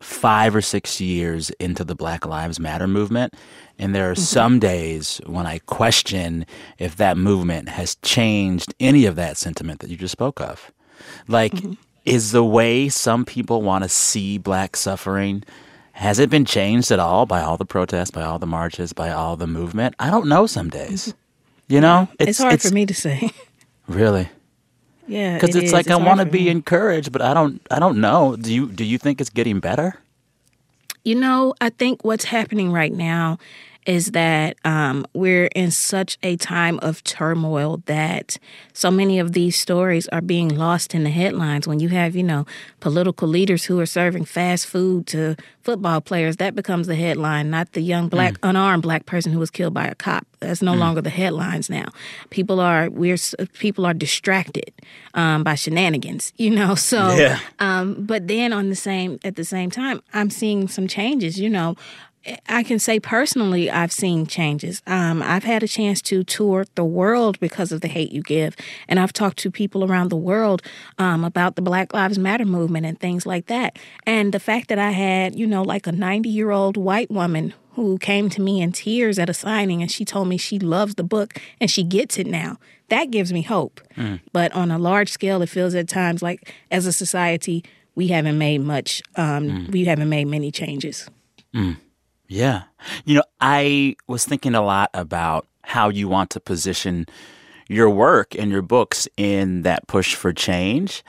five 0.00 0.56
or 0.56 0.62
six 0.62 1.00
years 1.00 1.50
into 1.50 1.84
the 1.84 1.94
Black 1.94 2.26
Lives 2.26 2.58
Matter 2.58 2.86
movement. 2.86 3.34
And 3.78 3.94
there 3.94 4.10
are 4.10 4.14
mm-hmm. 4.14 4.22
some 4.22 4.58
days 4.58 5.20
when 5.26 5.46
I 5.46 5.58
question 5.60 6.46
if 6.78 6.96
that 6.96 7.16
movement 7.16 7.68
has 7.68 7.96
changed 7.96 8.74
any 8.80 9.06
of 9.06 9.16
that 9.16 9.36
sentiment 9.36 9.80
that 9.80 9.90
you 9.90 9.96
just 9.96 10.12
spoke 10.12 10.40
of. 10.40 10.72
Like, 11.28 11.52
mm-hmm. 11.52 11.74
is 12.04 12.32
the 12.32 12.44
way 12.44 12.88
some 12.88 13.24
people 13.24 13.62
want 13.62 13.84
to 13.84 13.88
see 13.88 14.38
black 14.38 14.76
suffering, 14.76 15.44
has 15.92 16.18
it 16.18 16.30
been 16.30 16.44
changed 16.44 16.90
at 16.90 16.98
all 16.98 17.26
by 17.26 17.42
all 17.42 17.56
the 17.56 17.66
protests, 17.66 18.10
by 18.10 18.22
all 18.22 18.38
the 18.38 18.46
marches, 18.46 18.92
by 18.92 19.10
all 19.10 19.36
the 19.36 19.46
movement? 19.46 19.94
I 19.98 20.10
don't 20.10 20.28
know 20.28 20.46
some 20.46 20.70
days. 20.70 21.08
Mm-hmm. 21.08 21.74
You 21.74 21.80
know? 21.80 22.08
It's, 22.18 22.38
hard 22.38 22.60
for 22.60 22.72
me 22.74 22.86
to 22.86 22.94
say. 22.94 23.30
Really? 23.88 24.28
Yeah, 25.10 25.34
because 25.34 25.56
it 25.56 25.64
it's 25.64 25.66
is. 25.66 25.72
like 25.72 25.90
I 25.90 25.96
want 25.96 26.20
to 26.20 26.26
be 26.26 26.48
encouraged, 26.48 27.10
but 27.10 27.20
I 27.20 27.34
don't. 27.34 27.60
I 27.70 27.78
don't 27.78 28.00
know. 28.00 28.36
Do 28.36 28.54
you? 28.54 28.70
Do 28.70 28.84
you 28.84 28.96
think 28.96 29.20
it's 29.20 29.30
getting 29.30 29.58
better? 29.58 29.96
You 31.04 31.16
know, 31.16 31.54
I 31.60 31.70
think 31.70 32.04
what's 32.04 32.24
happening 32.24 32.70
right 32.72 32.92
now 32.92 33.38
is 33.86 34.12
that 34.12 34.56
um, 34.64 35.06
we're 35.14 35.48
in 35.54 35.70
such 35.70 36.18
a 36.22 36.36
time 36.36 36.78
of 36.82 37.02
turmoil 37.04 37.82
that 37.86 38.38
so 38.72 38.90
many 38.90 39.18
of 39.18 39.32
these 39.32 39.56
stories 39.56 40.06
are 40.08 40.20
being 40.20 40.48
lost 40.48 40.94
in 40.94 41.04
the 41.04 41.10
headlines. 41.10 41.66
When 41.66 41.80
you 41.80 41.88
have, 41.88 42.14
you 42.14 42.22
know, 42.22 42.46
political 42.80 43.26
leaders 43.26 43.64
who 43.64 43.80
are 43.80 43.86
serving 43.86 44.26
fast 44.26 44.66
food 44.66 45.06
to 45.08 45.36
football 45.62 46.00
players, 46.00 46.36
that 46.36 46.54
becomes 46.54 46.86
the 46.86 46.94
headline, 46.94 47.50
not 47.50 47.72
the 47.72 47.80
young 47.80 48.08
black, 48.08 48.34
mm. 48.34 48.50
unarmed 48.50 48.82
black 48.82 49.06
person 49.06 49.32
who 49.32 49.38
was 49.38 49.50
killed 49.50 49.74
by 49.74 49.86
a 49.86 49.94
cop. 49.94 50.26
That's 50.40 50.62
no 50.62 50.74
mm. 50.74 50.78
longer 50.78 51.00
the 51.00 51.10
headlines 51.10 51.68
now. 51.68 51.86
People 52.30 52.60
are 52.60 52.88
we're 52.90 53.18
people 53.58 53.84
are 53.86 53.94
distracted 53.94 54.72
um, 55.14 55.42
by 55.42 55.54
shenanigans, 55.54 56.32
you 56.36 56.50
know. 56.50 56.74
So, 56.74 57.14
yeah. 57.14 57.38
um, 57.58 58.04
but 58.04 58.28
then 58.28 58.52
on 58.52 58.68
the 58.68 58.76
same 58.76 59.18
at 59.24 59.36
the 59.36 59.44
same 59.44 59.70
time, 59.70 60.02
I'm 60.12 60.30
seeing 60.30 60.68
some 60.68 60.86
changes. 60.86 61.38
You 61.38 61.50
know, 61.50 61.76
I 62.48 62.62
can 62.62 62.78
say 62.78 63.00
personally, 63.00 63.70
I've 63.70 63.92
seen 63.92 64.26
changes. 64.26 64.82
Um, 64.86 65.22
I've 65.22 65.44
had 65.44 65.62
a 65.62 65.68
chance 65.68 66.02
to 66.02 66.22
tour 66.22 66.66
the 66.74 66.84
world 66.84 67.40
because 67.40 67.72
of 67.72 67.80
the 67.80 67.88
hate 67.88 68.12
you 68.12 68.22
give, 68.22 68.56
and 68.88 69.00
I've 69.00 69.12
talked 69.12 69.38
to 69.38 69.50
people 69.50 69.84
around 69.84 70.10
the 70.10 70.16
world 70.16 70.62
um, 70.98 71.24
about 71.24 71.56
the 71.56 71.62
Black 71.62 71.94
Lives 71.94 72.18
Matter 72.18 72.44
movement 72.44 72.84
and 72.84 73.00
things 73.00 73.24
like 73.24 73.46
that. 73.46 73.78
And 74.06 74.34
the 74.34 74.40
fact 74.40 74.68
that 74.68 74.78
I 74.78 74.90
had, 74.90 75.34
you 75.34 75.46
know, 75.46 75.62
like 75.62 75.86
a 75.86 75.92
90 75.92 76.28
year 76.28 76.50
old 76.50 76.76
white 76.76 77.10
woman 77.10 77.54
who 77.74 77.96
came 77.98 78.28
to 78.28 78.42
me 78.42 78.60
in 78.60 78.72
tears 78.72 79.18
at 79.18 79.30
a 79.30 79.34
signing 79.34 79.80
and 79.80 79.90
she 79.90 80.04
told 80.04 80.28
me 80.28 80.36
she 80.36 80.58
loves 80.58 80.96
the 80.96 81.04
book 81.04 81.38
and 81.60 81.70
she 81.70 81.82
gets 81.82 82.18
it 82.18 82.26
now. 82.26 82.58
That 82.88 83.10
gives 83.10 83.32
me 83.32 83.42
hope. 83.42 83.80
Mm. 83.96 84.20
But 84.32 84.52
on 84.52 84.70
a 84.70 84.78
large 84.78 85.08
scale, 85.10 85.40
it 85.40 85.48
feels 85.48 85.74
at 85.74 85.88
times 85.88 86.20
like 86.22 86.52
as 86.70 86.84
a 86.84 86.92
society, 86.92 87.64
we 87.94 88.08
haven't 88.08 88.36
made 88.36 88.58
much, 88.58 89.02
um, 89.16 89.48
mm. 89.48 89.72
we 89.72 89.84
haven't 89.84 90.08
made 90.08 90.26
many 90.26 90.50
changes. 90.50 91.08
Mm. 91.54 91.76
Yeah. 92.30 92.62
You 93.04 93.16
know, 93.16 93.24
I 93.40 93.96
was 94.06 94.24
thinking 94.24 94.54
a 94.54 94.62
lot 94.62 94.90
about 94.94 95.48
how 95.62 95.88
you 95.88 96.06
want 96.06 96.30
to 96.30 96.40
position 96.40 97.06
your 97.68 97.90
work 97.90 98.36
and 98.36 98.52
your 98.52 98.62
books 98.62 99.08
in 99.16 99.62
that 99.62 99.88
push 99.88 100.14
for 100.14 100.32
change. 100.32 101.02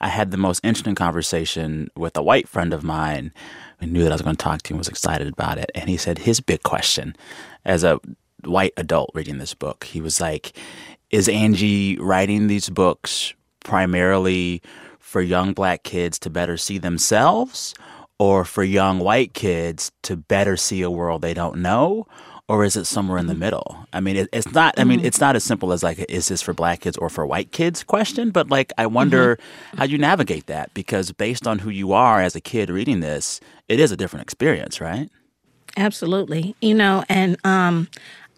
I 0.00 0.06
had 0.06 0.30
the 0.30 0.36
most 0.36 0.64
interesting 0.64 0.94
conversation 0.94 1.90
with 1.96 2.16
a 2.16 2.22
white 2.22 2.48
friend 2.48 2.72
of 2.72 2.84
mine 2.84 3.32
who 3.80 3.86
knew 3.86 4.04
that 4.04 4.12
I 4.12 4.14
was 4.14 4.22
going 4.22 4.36
to 4.36 4.42
talk 4.42 4.62
to 4.62 4.72
him 4.72 4.78
was 4.78 4.86
excited 4.86 5.26
about 5.26 5.58
it. 5.58 5.68
And 5.74 5.90
he 5.90 5.96
said 5.96 6.18
his 6.18 6.40
big 6.40 6.62
question 6.62 7.16
as 7.64 7.82
a 7.82 8.00
white 8.44 8.72
adult 8.76 9.10
reading 9.14 9.38
this 9.38 9.54
book, 9.54 9.82
he 9.82 10.00
was 10.00 10.20
like, 10.20 10.56
Is 11.10 11.28
Angie 11.28 11.98
writing 11.98 12.46
these 12.46 12.70
books 12.70 13.34
primarily 13.64 14.62
for 15.00 15.20
young 15.20 15.54
black 15.54 15.82
kids 15.82 16.20
to 16.20 16.30
better 16.30 16.56
see 16.56 16.78
themselves? 16.78 17.74
Or 18.18 18.44
for 18.44 18.64
young 18.64 18.98
white 18.98 19.34
kids 19.34 19.92
to 20.02 20.16
better 20.16 20.56
see 20.56 20.82
a 20.82 20.90
world 20.90 21.22
they 21.22 21.34
don't 21.34 21.56
know 21.56 22.06
or 22.48 22.64
is 22.64 22.76
it 22.76 22.86
somewhere 22.86 23.18
in 23.18 23.26
the 23.26 23.32
mm-hmm. 23.32 23.40
middle 23.40 23.86
i 23.92 24.00
mean 24.00 24.16
it, 24.16 24.28
it's 24.32 24.52
not 24.52 24.74
i 24.78 24.84
mean 24.84 24.98
mm-hmm. 24.98 25.06
it's 25.06 25.20
not 25.20 25.36
as 25.36 25.44
simple 25.44 25.72
as 25.72 25.82
like 25.82 25.98
is 26.08 26.28
this 26.28 26.42
for 26.42 26.52
black 26.52 26.80
kids 26.80 26.96
or 26.96 27.08
for 27.08 27.26
white 27.26 27.52
kids 27.52 27.84
question 27.84 28.30
but 28.30 28.48
like 28.50 28.72
i 28.78 28.86
wonder 28.86 29.36
mm-hmm. 29.36 29.78
how 29.78 29.84
you 29.84 29.98
navigate 29.98 30.46
that 30.46 30.72
because 30.74 31.12
based 31.12 31.46
on 31.46 31.58
who 31.58 31.70
you 31.70 31.92
are 31.92 32.20
as 32.20 32.34
a 32.34 32.40
kid 32.40 32.70
reading 32.70 33.00
this 33.00 33.40
it 33.68 33.78
is 33.78 33.92
a 33.92 33.96
different 33.96 34.22
experience 34.22 34.80
right 34.80 35.10
absolutely 35.76 36.54
you 36.60 36.74
know 36.74 37.04
and 37.08 37.36
um 37.44 37.88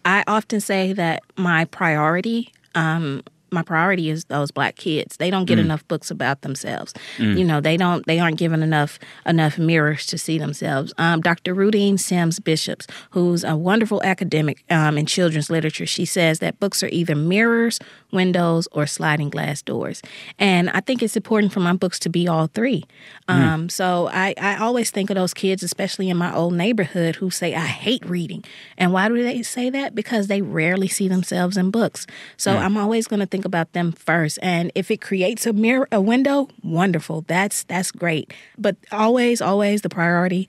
i 0.05 0.23
often 0.27 0.59
say 0.59 0.93
that 0.93 1.23
my 1.37 1.65
priority 1.65 2.51
um 2.75 3.23
my 3.51 3.61
priority 3.61 4.09
is 4.09 4.25
those 4.25 4.49
black 4.49 4.77
kids. 4.77 5.17
They 5.17 5.29
don't 5.29 5.45
get 5.45 5.57
mm. 5.57 5.65
enough 5.65 5.85
books 5.89 6.09
about 6.09 6.41
themselves. 6.41 6.93
Mm. 7.17 7.37
You 7.37 7.43
know, 7.43 7.59
they 7.59 7.75
don't 7.75 8.05
they 8.07 8.19
aren't 8.19 8.37
given 8.37 8.63
enough 8.63 8.97
enough 9.25 9.57
mirrors 9.57 10.05
to 10.07 10.17
see 10.17 10.37
themselves. 10.37 10.93
Um, 10.97 11.19
Dr. 11.19 11.53
Rudine 11.53 11.99
Sims 11.99 12.39
Bishops, 12.39 12.87
who's 13.09 13.43
a 13.43 13.57
wonderful 13.57 14.01
academic 14.03 14.63
um, 14.69 14.97
in 14.97 15.05
children's 15.05 15.49
literature, 15.49 15.85
she 15.85 16.05
says 16.05 16.39
that 16.39 16.59
books 16.61 16.81
are 16.81 16.87
either 16.87 17.13
mirrors, 17.13 17.77
windows, 18.11 18.69
or 18.71 18.87
sliding 18.87 19.29
glass 19.29 19.61
doors. 19.61 20.01
And 20.39 20.69
I 20.69 20.79
think 20.79 21.03
it's 21.03 21.17
important 21.17 21.51
for 21.51 21.59
my 21.59 21.73
books 21.73 21.99
to 21.99 22.09
be 22.09 22.29
all 22.29 22.47
three. 22.47 22.85
Mm. 23.27 23.33
Um, 23.33 23.69
so 23.69 24.07
I, 24.13 24.33
I 24.39 24.57
always 24.57 24.91
think 24.91 25.09
of 25.09 25.15
those 25.15 25.33
kids, 25.33 25.61
especially 25.61 26.09
in 26.09 26.15
my 26.15 26.33
old 26.33 26.53
neighborhood, 26.53 27.17
who 27.17 27.29
say, 27.29 27.53
I 27.53 27.65
hate 27.65 28.05
reading. 28.05 28.45
And 28.77 28.93
why 28.93 29.09
do 29.09 29.21
they 29.21 29.41
say 29.43 29.69
that? 29.71 29.93
Because 29.93 30.27
they 30.27 30.41
rarely 30.41 30.87
see 30.87 31.09
themselves 31.09 31.57
in 31.57 31.69
books. 31.69 32.07
So 32.37 32.55
I'm 32.55 32.77
always 32.77 33.07
going 33.07 33.19
to 33.19 33.25
think 33.25 33.40
think 33.41 33.45
about 33.45 33.73
them 33.73 33.91
first. 33.91 34.37
And 34.43 34.71
if 34.75 34.91
it 34.91 35.01
creates 35.01 35.47
a 35.47 35.53
mirror, 35.53 35.87
a 35.91 35.99
window, 35.99 36.47
wonderful. 36.63 37.25
That's 37.27 37.63
that's 37.63 37.91
great. 37.91 38.33
But 38.57 38.75
always, 38.91 39.41
always 39.41 39.81
the 39.81 39.89
priority. 39.89 40.47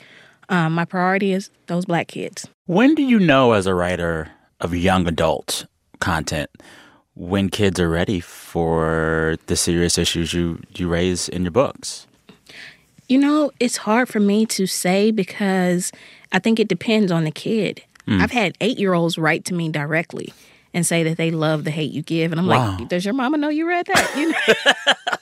Um, 0.51 0.75
my 0.75 0.85
priority 0.85 1.33
is 1.33 1.51
those 1.69 1.87
black 1.87 2.09
kids. 2.09 2.49
When 2.67 2.95
do 2.95 3.03
you 3.03 3.19
know, 3.19 3.53
as 3.53 3.67
a 3.67 3.75
writer 3.75 4.31
of 4.61 4.75
young 4.75 5.09
adult 5.09 5.67
content, 6.01 6.51
when 7.15 7.49
kids 7.49 7.81
are 7.81 7.89
ready 7.89 8.21
for 8.21 9.37
the 9.47 9.57
serious 9.57 9.97
issues 9.97 10.35
you 10.35 10.59
you 10.77 10.89
raise 10.89 11.31
in 11.31 11.45
your 11.45 11.53
books? 11.53 12.07
You 13.09 13.19
know, 13.19 13.53
it's 13.59 13.79
hard 13.79 14.09
for 14.09 14.21
me 14.21 14.45
to 14.47 14.67
say 14.67 15.13
because 15.13 15.93
I 16.31 16.39
think 16.39 16.61
it 16.61 16.69
depends 16.69 17.11
on 17.11 17.25
the 17.25 17.33
kid. 17.33 17.83
Mm. 18.07 18.21
I've 18.21 18.33
had 18.33 18.53
eight 18.61 18.79
year 18.79 18.93
olds 18.93 19.17
write 19.17 19.47
to 19.47 19.55
me 19.55 19.71
directly 19.71 20.33
and 20.75 20.87
say 20.87 21.03
that 21.03 21.17
they 21.17 21.31
love 21.31 21.65
the 21.65 21.71
hate 21.71 21.93
you 21.93 22.03
give. 22.03 22.33
And 22.33 22.41
I'm 22.41 22.47
wow. 22.47 22.77
like, 22.79 22.89
does 22.89 23.05
your 23.05 23.15
mama 23.15 23.37
know 23.37 23.49
you 23.49 23.69
read 23.69 23.87
that? 23.87 24.17
You 24.17 24.33
know? 24.33 25.13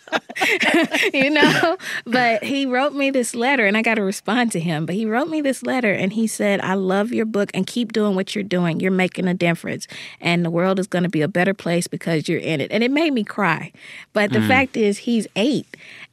you 1.14 1.30
know? 1.30 1.76
But 2.04 2.44
he 2.44 2.66
wrote 2.66 2.94
me 2.94 3.10
this 3.10 3.34
letter 3.34 3.66
and 3.66 3.76
I 3.76 3.82
got 3.82 3.96
to 3.96 4.02
respond 4.02 4.52
to 4.52 4.60
him. 4.60 4.86
But 4.86 4.94
he 4.94 5.06
wrote 5.06 5.28
me 5.28 5.40
this 5.40 5.62
letter 5.62 5.92
and 5.92 6.12
he 6.12 6.26
said, 6.26 6.60
I 6.60 6.74
love 6.74 7.12
your 7.12 7.26
book 7.26 7.50
and 7.54 7.66
keep 7.66 7.92
doing 7.92 8.14
what 8.14 8.34
you're 8.34 8.44
doing. 8.44 8.80
You're 8.80 8.90
making 8.90 9.28
a 9.28 9.34
difference. 9.34 9.86
And 10.20 10.44
the 10.44 10.50
world 10.50 10.78
is 10.78 10.86
going 10.86 11.02
to 11.04 11.08
be 11.08 11.22
a 11.22 11.28
better 11.28 11.54
place 11.54 11.86
because 11.86 12.28
you're 12.28 12.38
in 12.38 12.60
it. 12.60 12.70
And 12.70 12.84
it 12.84 12.90
made 12.90 13.12
me 13.12 13.24
cry. 13.24 13.72
But 14.12 14.32
the 14.32 14.40
mm. 14.40 14.48
fact 14.48 14.76
is, 14.76 14.98
he's 14.98 15.26
eight. 15.36 15.66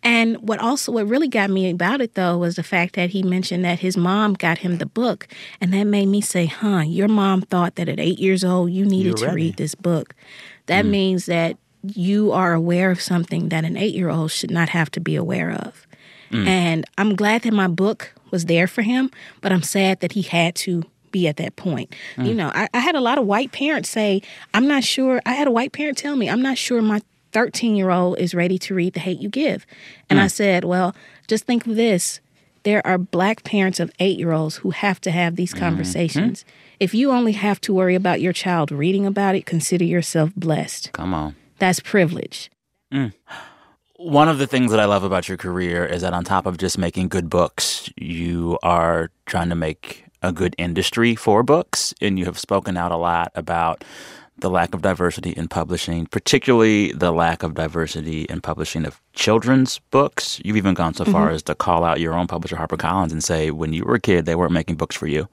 And 0.08 0.38
what 0.38 0.60
also 0.60 0.94
what 0.94 1.06
really 1.06 1.28
got 1.28 1.50
me 1.50 1.70
about 1.70 2.00
it 2.00 2.14
though 2.14 2.38
was 2.38 2.56
the 2.56 2.64
fact 2.64 2.96
that 2.96 3.10
he 3.10 3.24
mentioned 3.24 3.66
that 3.66 3.80
his 3.80 3.98
mom 3.98 4.36
got 4.36 4.60
him 4.60 4.78
the 4.78 4.86
book, 4.86 5.28
and 5.60 5.74
that 5.74 5.84
made 5.84 6.06
me 6.06 6.22
say, 6.22 6.46
"Huh, 6.46 6.84
your 6.88 7.10
mom 7.10 7.42
thought 7.42 7.76
that 7.76 7.90
at 7.90 8.00
8 8.00 8.18
years 8.18 8.46
old 8.46 8.72
you 8.72 8.86
needed 8.86 9.18
to 9.18 9.32
read 9.32 9.58
this 9.58 9.76
book." 9.76 10.16
That 10.68 10.86
mm. 10.86 10.92
means 10.92 11.26
that 11.26 11.58
you 11.84 12.32
are 12.32 12.54
aware 12.54 12.90
of 12.90 13.02
something 13.02 13.50
that 13.50 13.66
an 13.66 13.76
8-year-old 13.76 14.32
should 14.32 14.50
not 14.50 14.70
have 14.70 14.90
to 14.92 15.02
be 15.02 15.18
aware 15.18 15.52
of. 15.52 15.86
Mm. 16.32 16.48
And 16.48 16.86
I'm 16.98 17.14
glad 17.14 17.42
that 17.42 17.54
my 17.54 17.68
book 17.68 18.14
was 18.32 18.46
there 18.46 18.68
for 18.68 18.84
him, 18.84 19.12
but 19.42 19.52
I'm 19.52 19.62
sad 19.62 20.00
that 20.00 20.14
he 20.14 20.22
had 20.22 20.56
to 20.56 20.84
be 21.12 21.28
at 21.28 21.36
that 21.38 21.58
point. 21.58 21.94
Mm. 22.16 22.28
You 22.28 22.34
know, 22.34 22.52
I, 22.56 22.70
I, 22.74 22.80
had 22.80 22.96
a 22.96 23.02
lot 23.02 23.18
of 23.18 23.26
white 23.26 23.52
parents 23.52 23.90
say, 23.90 24.22
I'm 24.54 24.68
not 24.68 24.84
sure. 24.84 25.22
I 25.26 25.34
had 25.34 25.48
a 25.48 25.52
white 25.52 25.72
parent 25.72 25.98
tell 25.98 26.16
me, 26.16 26.30
I'm 26.30 26.42
not 26.42 26.58
sure 26.58 26.82
my 26.82 27.02
13 27.38 27.76
year 27.76 27.92
old 27.92 28.18
is 28.18 28.34
ready 28.34 28.58
to 28.58 28.74
read 28.74 28.96
The 28.96 29.00
Hate 29.00 29.20
You 29.20 29.30
Give. 29.30 29.64
And 30.10 30.18
mm. 30.18 30.24
I 30.24 30.28
said, 30.28 30.64
well, 30.64 30.96
just 31.28 31.46
think 31.46 31.68
of 31.68 31.76
this. 31.76 32.20
There 32.64 32.86
are 32.86 32.98
black 32.98 33.44
parents 33.44 33.80
of 33.80 33.92
eight 34.00 34.18
year 34.18 34.32
olds 34.32 34.56
who 34.56 34.72
have 34.72 35.00
to 35.02 35.12
have 35.12 35.36
these 35.36 35.52
mm-hmm. 35.52 35.60
conversations. 35.60 36.40
Mm-hmm. 36.40 36.78
If 36.80 36.96
you 36.96 37.12
only 37.12 37.34
have 37.34 37.62
to 37.62 37.76
worry 37.76 37.94
about 37.94 38.22
your 38.22 38.34
child 38.34 38.72
reading 38.72 39.06
about 39.06 39.36
it, 39.36 39.46
consider 39.46 39.86
yourself 39.86 40.32
blessed. 40.36 40.92
Come 40.94 41.14
on. 41.14 41.36
That's 41.60 41.80
privilege. 41.80 42.50
Mm. 42.92 43.14
One 43.98 44.30
of 44.30 44.40
the 44.40 44.48
things 44.48 44.72
that 44.72 44.80
I 44.80 44.86
love 44.86 45.04
about 45.04 45.30
your 45.30 45.38
career 45.38 45.86
is 45.86 46.02
that 46.02 46.14
on 46.14 46.24
top 46.24 46.48
of 46.48 46.58
just 46.58 46.80
making 46.80 47.10
good 47.10 47.30
books, 47.30 47.88
you 47.98 48.58
are 48.64 49.12
trying 49.28 49.50
to 49.50 49.56
make 49.56 50.06
a 50.24 50.32
good 50.32 50.56
industry 50.58 51.14
for 51.14 51.44
books. 51.44 51.94
And 52.02 52.18
you 52.18 52.26
have 52.26 52.40
spoken 52.40 52.78
out 52.78 52.92
a 52.92 52.98
lot 52.98 53.32
about 53.36 53.84
the 54.40 54.50
lack 54.50 54.74
of 54.74 54.82
diversity 54.82 55.32
in 55.32 55.48
publishing, 55.48 56.06
particularly 56.06 56.92
the 56.92 57.12
lack 57.12 57.44
of 57.44 57.56
diversity 57.56 58.24
in 58.24 58.42
publishing 58.42 58.86
of 58.86 59.02
children's 59.14 59.80
books. 59.92 60.40
You've 60.46 60.58
even 60.58 60.74
gone 60.74 60.94
so 60.94 61.04
mm-hmm. 61.04 61.14
far 61.14 61.30
as 61.32 61.44
to 61.44 61.56
call 61.56 61.84
out 61.84 62.00
your 62.00 62.14
own 62.14 62.28
publisher, 62.28 62.56
HarperCollins, 62.56 63.12
and 63.12 63.24
say 63.24 63.52
when 63.52 63.74
you 63.74 63.84
were 63.84 63.96
a 63.96 64.00
kid, 64.00 64.26
they 64.26 64.36
weren't 64.36 64.52
making 64.52 64.76
books 64.76 64.96
for 64.96 65.08
you. 65.08 65.28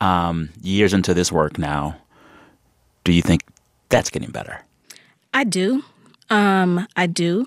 Um, 0.00 0.50
years 0.62 0.94
into 0.94 1.14
this 1.14 1.32
work 1.32 1.58
now, 1.58 1.96
do 3.04 3.12
you 3.12 3.22
think 3.22 3.42
that's 3.88 4.10
getting 4.10 4.30
better? 4.30 4.62
I 5.32 5.44
do. 5.44 5.82
Um, 6.28 6.86
I 6.96 7.06
do. 7.06 7.46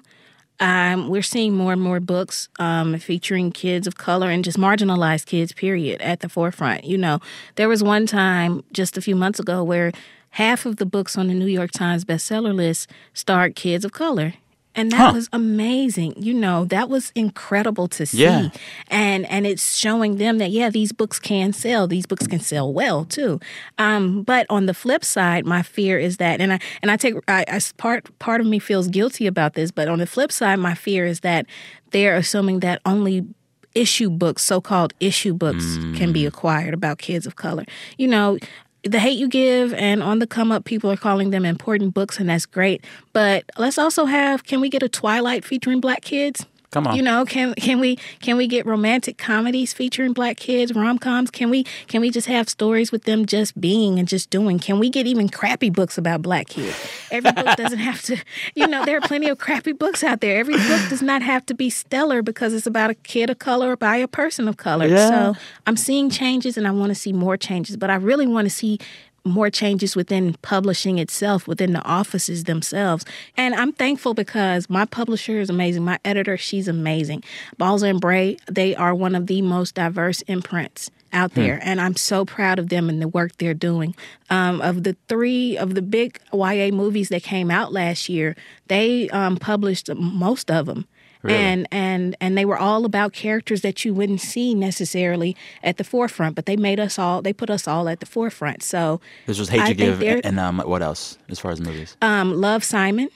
Um, 0.59 1.09
we're 1.09 1.23
seeing 1.23 1.55
more 1.55 1.73
and 1.73 1.81
more 1.81 1.99
books 1.99 2.47
um, 2.59 2.97
featuring 2.99 3.51
kids 3.51 3.87
of 3.87 3.97
color 3.97 4.29
and 4.29 4.43
just 4.43 4.57
marginalized 4.57 5.25
kids, 5.25 5.51
period, 5.51 6.01
at 6.01 6.21
the 6.21 6.29
forefront. 6.29 6.83
You 6.83 6.97
know, 6.97 7.19
there 7.55 7.67
was 7.67 7.83
one 7.83 8.05
time 8.05 8.63
just 8.71 8.97
a 8.97 9.01
few 9.01 9.15
months 9.15 9.39
ago 9.39 9.63
where 9.63 9.91
half 10.33 10.65
of 10.65 10.77
the 10.77 10.85
books 10.85 11.17
on 11.17 11.27
the 11.27 11.33
New 11.33 11.47
York 11.47 11.71
Times 11.71 12.05
bestseller 12.05 12.53
list 12.53 12.89
starred 13.13 13.55
kids 13.55 13.85
of 13.85 13.91
color. 13.91 14.33
And 14.75 14.91
that 14.91 14.97
huh. 14.97 15.11
was 15.13 15.29
amazing. 15.31 16.15
You 16.17 16.33
know, 16.33 16.65
that 16.65 16.89
was 16.89 17.11
incredible 17.13 17.87
to 17.89 18.07
see. 18.07 18.23
Yeah. 18.23 18.49
And 18.87 19.27
and 19.27 19.45
it's 19.45 19.77
showing 19.77 20.17
them 20.17 20.39
that 20.39 20.49
yeah, 20.49 20.71
these 20.71 20.91
books 20.91 21.19
can 21.19 21.53
sell. 21.53 21.87
These 21.87 22.07
books 22.07 22.25
can 22.25 22.39
sell 22.39 22.73
well 22.73 23.05
too. 23.05 23.39
Um, 23.77 24.23
but 24.23 24.47
on 24.49 24.65
the 24.65 24.73
flip 24.73 25.05
side, 25.05 25.45
my 25.45 25.61
fear 25.61 25.99
is 25.99 26.17
that 26.17 26.41
and 26.41 26.53
I 26.53 26.59
and 26.81 26.89
I 26.89 26.97
take 26.97 27.13
I, 27.27 27.45
I 27.47 27.61
part 27.77 28.17
part 28.17 28.41
of 28.41 28.47
me 28.47 28.57
feels 28.57 28.87
guilty 28.87 29.27
about 29.27 29.53
this, 29.53 29.69
but 29.69 29.87
on 29.87 29.99
the 29.99 30.07
flip 30.07 30.31
side, 30.31 30.57
my 30.57 30.73
fear 30.73 31.05
is 31.05 31.19
that 31.19 31.45
they're 31.91 32.15
assuming 32.15 32.61
that 32.61 32.81
only 32.83 33.27
issue 33.75 34.09
books, 34.09 34.43
so 34.43 34.61
called 34.61 34.93
issue 34.99 35.33
books, 35.33 35.63
mm. 35.63 35.95
can 35.95 36.11
be 36.11 36.25
acquired 36.25 36.73
about 36.73 36.97
kids 36.97 37.25
of 37.25 37.35
color. 37.35 37.65
You 37.97 38.07
know, 38.07 38.37
the 38.83 38.99
hate 38.99 39.17
you 39.17 39.27
give 39.27 39.73
and 39.73 40.03
on 40.03 40.19
the 40.19 40.27
come 40.27 40.51
up 40.51 40.65
people 40.65 40.91
are 40.91 40.97
calling 40.97 41.29
them 41.29 41.45
important 41.45 41.93
books 41.93 42.19
and 42.19 42.29
that's 42.29 42.45
great. 42.45 42.83
But 43.13 43.45
let's 43.57 43.77
also 43.77 44.05
have 44.05 44.43
can 44.43 44.59
we 44.61 44.69
get 44.69 44.83
a 44.83 44.89
twilight 44.89 45.45
featuring 45.45 45.79
black 45.79 46.01
kids 46.01 46.45
Come 46.73 46.87
on. 46.87 46.95
You 46.95 47.03
know, 47.03 47.23
can 47.23 47.53
can 47.53 47.79
we 47.79 47.97
can 48.19 48.35
we 48.35 48.47
get 48.47 48.65
romantic 48.65 49.19
comedies 49.19 49.73
featuring 49.73 50.11
black 50.11 50.37
kids, 50.37 50.73
rom 50.73 50.97
coms? 50.97 51.29
Can 51.29 51.51
we 51.51 51.65
can 51.87 52.01
we 52.01 52.09
just 52.09 52.25
have 52.25 52.49
stories 52.49 52.91
with 52.91 53.03
them 53.03 53.27
just 53.27 53.61
being 53.61 53.99
and 53.99 54.07
just 54.07 54.31
doing? 54.31 54.57
Can 54.57 54.79
we 54.79 54.89
get 54.89 55.05
even 55.05 55.29
crappy 55.29 55.69
books 55.69 55.99
about 55.99 56.23
black 56.23 56.47
kids? 56.47 56.75
Every 57.11 57.31
book 57.31 57.45
doesn't 57.57 57.77
have 57.77 58.01
to, 58.03 58.17
you 58.55 58.65
know, 58.65 58.85
there 58.85 58.97
are 58.97 59.01
plenty 59.01 59.29
of 59.29 59.37
crappy 59.37 59.71
books 59.71 60.03
out 60.03 60.19
there. 60.19 60.39
Every 60.39 60.55
book 60.55 60.89
does 60.89 61.03
not 61.03 61.21
have 61.21 61.45
to 61.45 61.53
be 61.53 61.69
stellar 61.69 62.23
because 62.23 62.55
it's 62.55 62.65
about 62.65 62.89
a 62.89 62.95
kid 62.95 63.29
of 63.29 63.37
color 63.37 63.73
or 63.73 63.75
by 63.75 63.97
a 63.97 64.07
person 64.07 64.47
of 64.47 64.57
color. 64.57 64.87
Yeah. 64.87 65.09
So 65.09 65.39
I'm 65.67 65.77
seeing 65.77 66.09
changes 66.09 66.57
and 66.57 66.67
I 66.67 66.71
want 66.71 66.89
to 66.89 66.95
see 66.95 67.13
more 67.13 67.37
changes, 67.37 67.77
but 67.77 67.91
I 67.91 67.95
really 67.95 68.25
want 68.25 68.45
to 68.47 68.49
see 68.49 68.79
more 69.25 69.49
changes 69.49 69.95
within 69.95 70.33
publishing 70.41 70.99
itself, 70.99 71.47
within 71.47 71.73
the 71.73 71.83
offices 71.83 72.43
themselves. 72.43 73.05
And 73.37 73.55
I'm 73.55 73.71
thankful 73.71 74.13
because 74.13 74.69
my 74.69 74.85
publisher 74.85 75.39
is 75.39 75.49
amazing. 75.49 75.85
My 75.85 75.99
editor, 76.03 76.37
she's 76.37 76.67
amazing. 76.67 77.23
Balzer 77.57 77.87
and 77.87 78.01
Bray, 78.01 78.37
they 78.51 78.75
are 78.75 78.93
one 78.93 79.15
of 79.15 79.27
the 79.27 79.41
most 79.41 79.75
diverse 79.75 80.21
imprints 80.23 80.91
out 81.13 81.31
hmm. 81.31 81.41
there, 81.41 81.55
hmm. 81.57 81.61
and 81.63 81.81
I'm 81.81 81.95
so 81.95 82.25
proud 82.25 82.59
of 82.59 82.69
them 82.69 82.89
and 82.89 83.01
the 83.01 83.07
work 83.07 83.37
they're 83.37 83.53
doing. 83.53 83.95
Um, 84.29 84.61
of 84.61 84.83
the 84.83 84.97
three 85.07 85.57
of 85.57 85.75
the 85.75 85.81
big 85.81 86.19
YA 86.33 86.71
movies 86.71 87.09
that 87.09 87.23
came 87.23 87.49
out 87.49 87.71
last 87.71 88.09
year, 88.09 88.35
they 88.67 89.09
um, 89.09 89.37
published 89.37 89.93
most 89.95 90.51
of 90.51 90.65
them. 90.65 90.87
Really? 91.23 91.39
And 91.39 91.67
and 91.71 92.15
and 92.19 92.37
they 92.37 92.45
were 92.45 92.57
all 92.57 92.85
about 92.85 93.13
characters 93.13 93.61
that 93.61 93.85
you 93.85 93.93
wouldn't 93.93 94.19
see 94.21 94.53
necessarily 94.53 95.35
at 95.63 95.77
the 95.77 95.83
forefront, 95.85 96.35
but 96.35 96.45
they 96.45 96.57
made 96.57 96.79
us 96.79 96.99
all 96.99 97.21
they 97.21 97.33
put 97.33 97.49
us 97.49 97.67
all 97.67 97.87
at 97.87 98.01
the 98.01 98.05
forefront. 98.05 98.61
So 98.61 98.99
this 99.25 99.39
was 99.39 99.47
Hate 99.49 99.61
I 99.61 99.67
You 99.69 99.95
Give 99.95 100.21
and 100.23 100.39
um, 100.39 100.59
what 100.59 100.81
else 100.81 101.17
as 101.29 101.39
far 101.39 101.51
as 101.51 101.61
movies? 101.61 101.95
Um, 102.01 102.33
Love 102.33 102.63
Simon. 102.63 103.09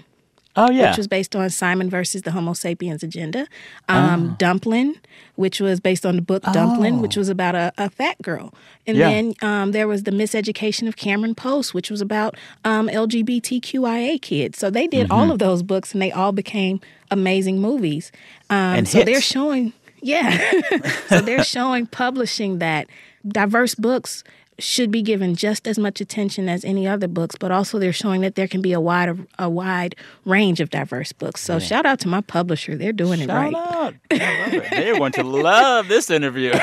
Oh 0.58 0.72
yeah, 0.72 0.90
which 0.90 0.98
was 0.98 1.08
based 1.08 1.36
on 1.36 1.50
Simon 1.52 1.90
versus 1.90 2.24
the 2.24 2.32
Homo 2.32 2.54
sapiens 2.54 3.04
agenda. 3.04 3.48
Um, 3.88 4.32
oh. 4.32 4.36
Dumpling, 4.40 4.96
which 5.36 5.62
was 5.62 5.80
based 5.80 6.06
on 6.06 6.16
the 6.16 6.22
book 6.22 6.44
oh. 6.48 6.52
Dumpling, 6.52 7.00
which 7.00 7.16
was 7.16 7.30
about 7.30 7.54
a, 7.54 7.72
a 7.78 7.90
fat 7.92 8.20
girl. 8.24 8.54
And 8.88 8.98
yeah. 8.98 9.10
then 9.10 9.34
um, 9.44 9.72
there 9.72 9.88
was 9.88 10.04
the 10.04 10.12
Miseducation 10.12 10.88
of 10.88 10.96
Cameron 10.96 11.36
Post, 11.36 11.76
which 11.76 11.92
was 11.92 12.02
about 12.02 12.36
um, 12.66 12.88
LGBTQIA 12.90 14.20
kids. 14.22 14.58
So 14.58 14.72
they 14.72 14.88
did 14.88 15.04
mm-hmm. 15.06 15.14
all 15.14 15.32
of 15.32 15.38
those 15.38 15.62
books, 15.62 15.94
and 15.94 16.02
they 16.02 16.12
all 16.12 16.32
became 16.32 16.82
amazing 17.12 17.62
movies. 17.62 18.12
Um, 18.50 18.58
and 18.58 18.88
so 18.88 19.00
hits. 19.00 19.12
they're 19.12 19.22
showing, 19.22 19.74
yeah. 20.02 20.52
so 21.08 21.22
they're 21.22 21.44
showing 21.44 21.86
publishing 21.86 22.58
that 22.60 22.88
diverse 23.28 23.76
books 23.76 24.24
should 24.60 24.92
be 24.92 25.02
given 25.02 25.36
just 25.36 25.68
as 25.68 25.78
much 25.78 26.02
attention 26.02 26.50
as 26.50 26.66
any 26.66 26.88
other 26.88 27.08
books, 27.08 27.36
but 27.40 27.52
also 27.52 27.78
they're 27.78 27.94
showing 27.94 28.22
that 28.22 28.36
there 28.36 28.48
can 28.48 28.62
be 28.62 28.74
a 28.74 28.80
wide 28.80 29.28
a 29.38 29.50
wide 29.50 29.96
range 30.26 30.60
of 30.60 30.70
diverse 30.70 31.12
books. 31.12 31.42
So 31.42 31.54
yeah. 31.54 31.60
shout 31.60 31.86
out 31.86 32.00
to 32.00 32.08
my 32.08 32.22
publisher; 32.22 32.76
they're 32.76 32.94
doing 32.94 33.20
shout 33.20 33.30
it 33.30 33.34
right. 33.34 33.54
Out. 33.56 33.94
It. 34.12 34.70
They're 34.72 34.98
going 34.98 35.12
to 35.14 35.24
love 35.24 35.88
this 35.88 36.10
interview. 36.10 36.54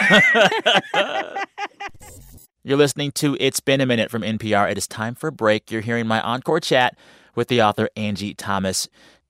You're 2.66 2.78
listening 2.78 3.12
to 3.12 3.36
It's 3.38 3.60
Been 3.60 3.82
a 3.82 3.86
Minute 3.86 4.10
from 4.10 4.22
NPR. 4.22 4.70
It 4.70 4.78
is 4.78 4.86
time 4.86 5.14
for 5.14 5.28
a 5.28 5.32
break. 5.32 5.70
You're 5.70 5.82
hearing 5.82 6.06
my 6.06 6.20
encore 6.22 6.60
chat 6.60 6.96
with 7.34 7.48
the 7.48 7.60
author 7.60 7.90
Angie 7.94 8.34
Thomas. 8.34 8.88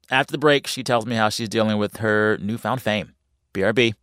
After 0.09 0.30
the 0.33 0.38
break, 0.38 0.68
she 0.68 0.85
tells 0.85 1.04
me 1.04 1.16
how 1.16 1.30
she's 1.30 1.49
dealing 1.49 1.78
with 1.78 1.97
her 1.97 2.38
newfound 2.40 2.80
fame. 2.80 3.14
BRB. 3.52 3.94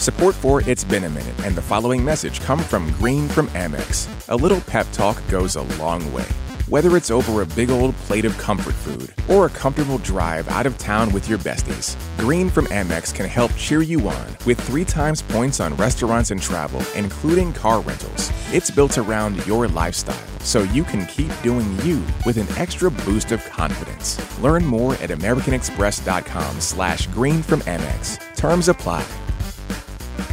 Support 0.00 0.34
for 0.34 0.62
It's 0.62 0.82
Been 0.82 1.04
a 1.04 1.10
Minute 1.10 1.38
and 1.44 1.54
the 1.54 1.60
following 1.60 2.02
message 2.02 2.40
come 2.40 2.60
from 2.60 2.90
Green 2.92 3.28
from 3.28 3.48
Amex. 3.48 4.08
A 4.30 4.34
little 4.34 4.62
pep 4.62 4.86
talk 4.92 5.22
goes 5.28 5.56
a 5.56 5.62
long 5.76 6.10
way. 6.10 6.24
Whether 6.70 6.96
it's 6.96 7.10
over 7.10 7.42
a 7.42 7.46
big 7.46 7.68
old 7.68 7.94
plate 7.96 8.24
of 8.24 8.38
comfort 8.38 8.72
food 8.72 9.12
or 9.28 9.44
a 9.44 9.50
comfortable 9.50 9.98
drive 9.98 10.48
out 10.48 10.64
of 10.64 10.78
town 10.78 11.12
with 11.12 11.28
your 11.28 11.36
besties, 11.40 11.98
Green 12.16 12.48
from 12.48 12.64
Amex 12.68 13.14
can 13.14 13.26
help 13.26 13.54
cheer 13.56 13.82
you 13.82 14.08
on 14.08 14.26
with 14.46 14.58
three 14.58 14.86
times 14.86 15.20
points 15.20 15.60
on 15.60 15.76
restaurants 15.76 16.30
and 16.30 16.40
travel, 16.40 16.82
including 16.96 17.52
car 17.52 17.82
rentals. 17.82 18.32
It's 18.54 18.70
built 18.70 18.96
around 18.96 19.46
your 19.46 19.68
lifestyle, 19.68 20.16
so 20.40 20.62
you 20.62 20.82
can 20.82 21.04
keep 21.08 21.30
doing 21.42 21.78
you 21.82 22.02
with 22.24 22.38
an 22.38 22.48
extra 22.56 22.90
boost 22.90 23.32
of 23.32 23.44
confidence. 23.50 24.16
Learn 24.40 24.64
more 24.64 24.94
at 24.94 25.10
americanexpress.com 25.10 26.58
slash 26.58 27.06
green 27.08 27.42
from 27.42 27.60
Amex. 27.60 28.34
Terms 28.34 28.68
apply. 28.68 29.04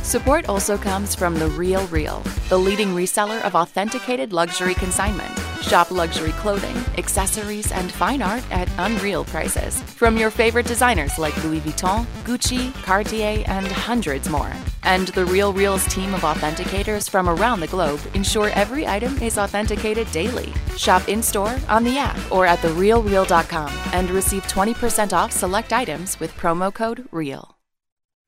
Support 0.04 0.50
also 0.50 0.78
comes 0.78 1.16
from 1.16 1.36
The 1.36 1.48
Real 1.50 1.86
Real, 1.88 2.22
the 2.50 2.58
leading 2.58 2.90
reseller 2.90 3.42
of 3.44 3.56
authenticated 3.56 4.34
luxury 4.34 4.74
consignment. 4.74 5.38
Shop 5.62 5.92
luxury 5.92 6.32
clothing, 6.34 6.78
accessories, 6.98 7.72
and 7.72 7.92
fine 7.92 8.22
art 8.22 8.44
at 8.52 8.70
unreal 8.78 9.26
prices 9.26 9.82
from 9.82 10.16
your 10.18 10.30
favorite 10.30 10.66
designers 10.66 11.20
like 11.20 11.44
Louis 11.44 11.60
Vuitton, 11.60 12.06
Gucci, 12.24 12.74
Cartier, 12.84 13.44
and 13.48 13.68
hundreds 13.68 14.30
more. 14.30 14.52
And 14.84 15.10
The 15.10 15.26
Real 15.26 15.52
Real's 15.52 15.86
team 15.88 16.14
of 16.14 16.22
authenticators 16.22 17.10
from 17.10 17.28
around 17.28 17.60
the 17.60 17.68
globe 17.68 18.00
ensure 18.14 18.50
every 18.52 18.88
item 18.88 19.18
is 19.22 19.38
authenticated 19.38 20.10
daily. 20.12 20.54
Shop 20.78 21.10
in 21.10 21.22
store, 21.22 21.58
on 21.68 21.84
the 21.84 21.98
app, 21.98 22.20
or 22.32 22.46
at 22.46 22.60
therealreal.com 22.60 23.72
and 23.92 24.10
receive 24.12 24.44
20% 24.44 25.12
off 25.12 25.32
select 25.32 25.74
items 25.74 26.20
with 26.20 26.32
promo 26.36 26.74
code 26.74 27.08
REAL. 27.12 27.57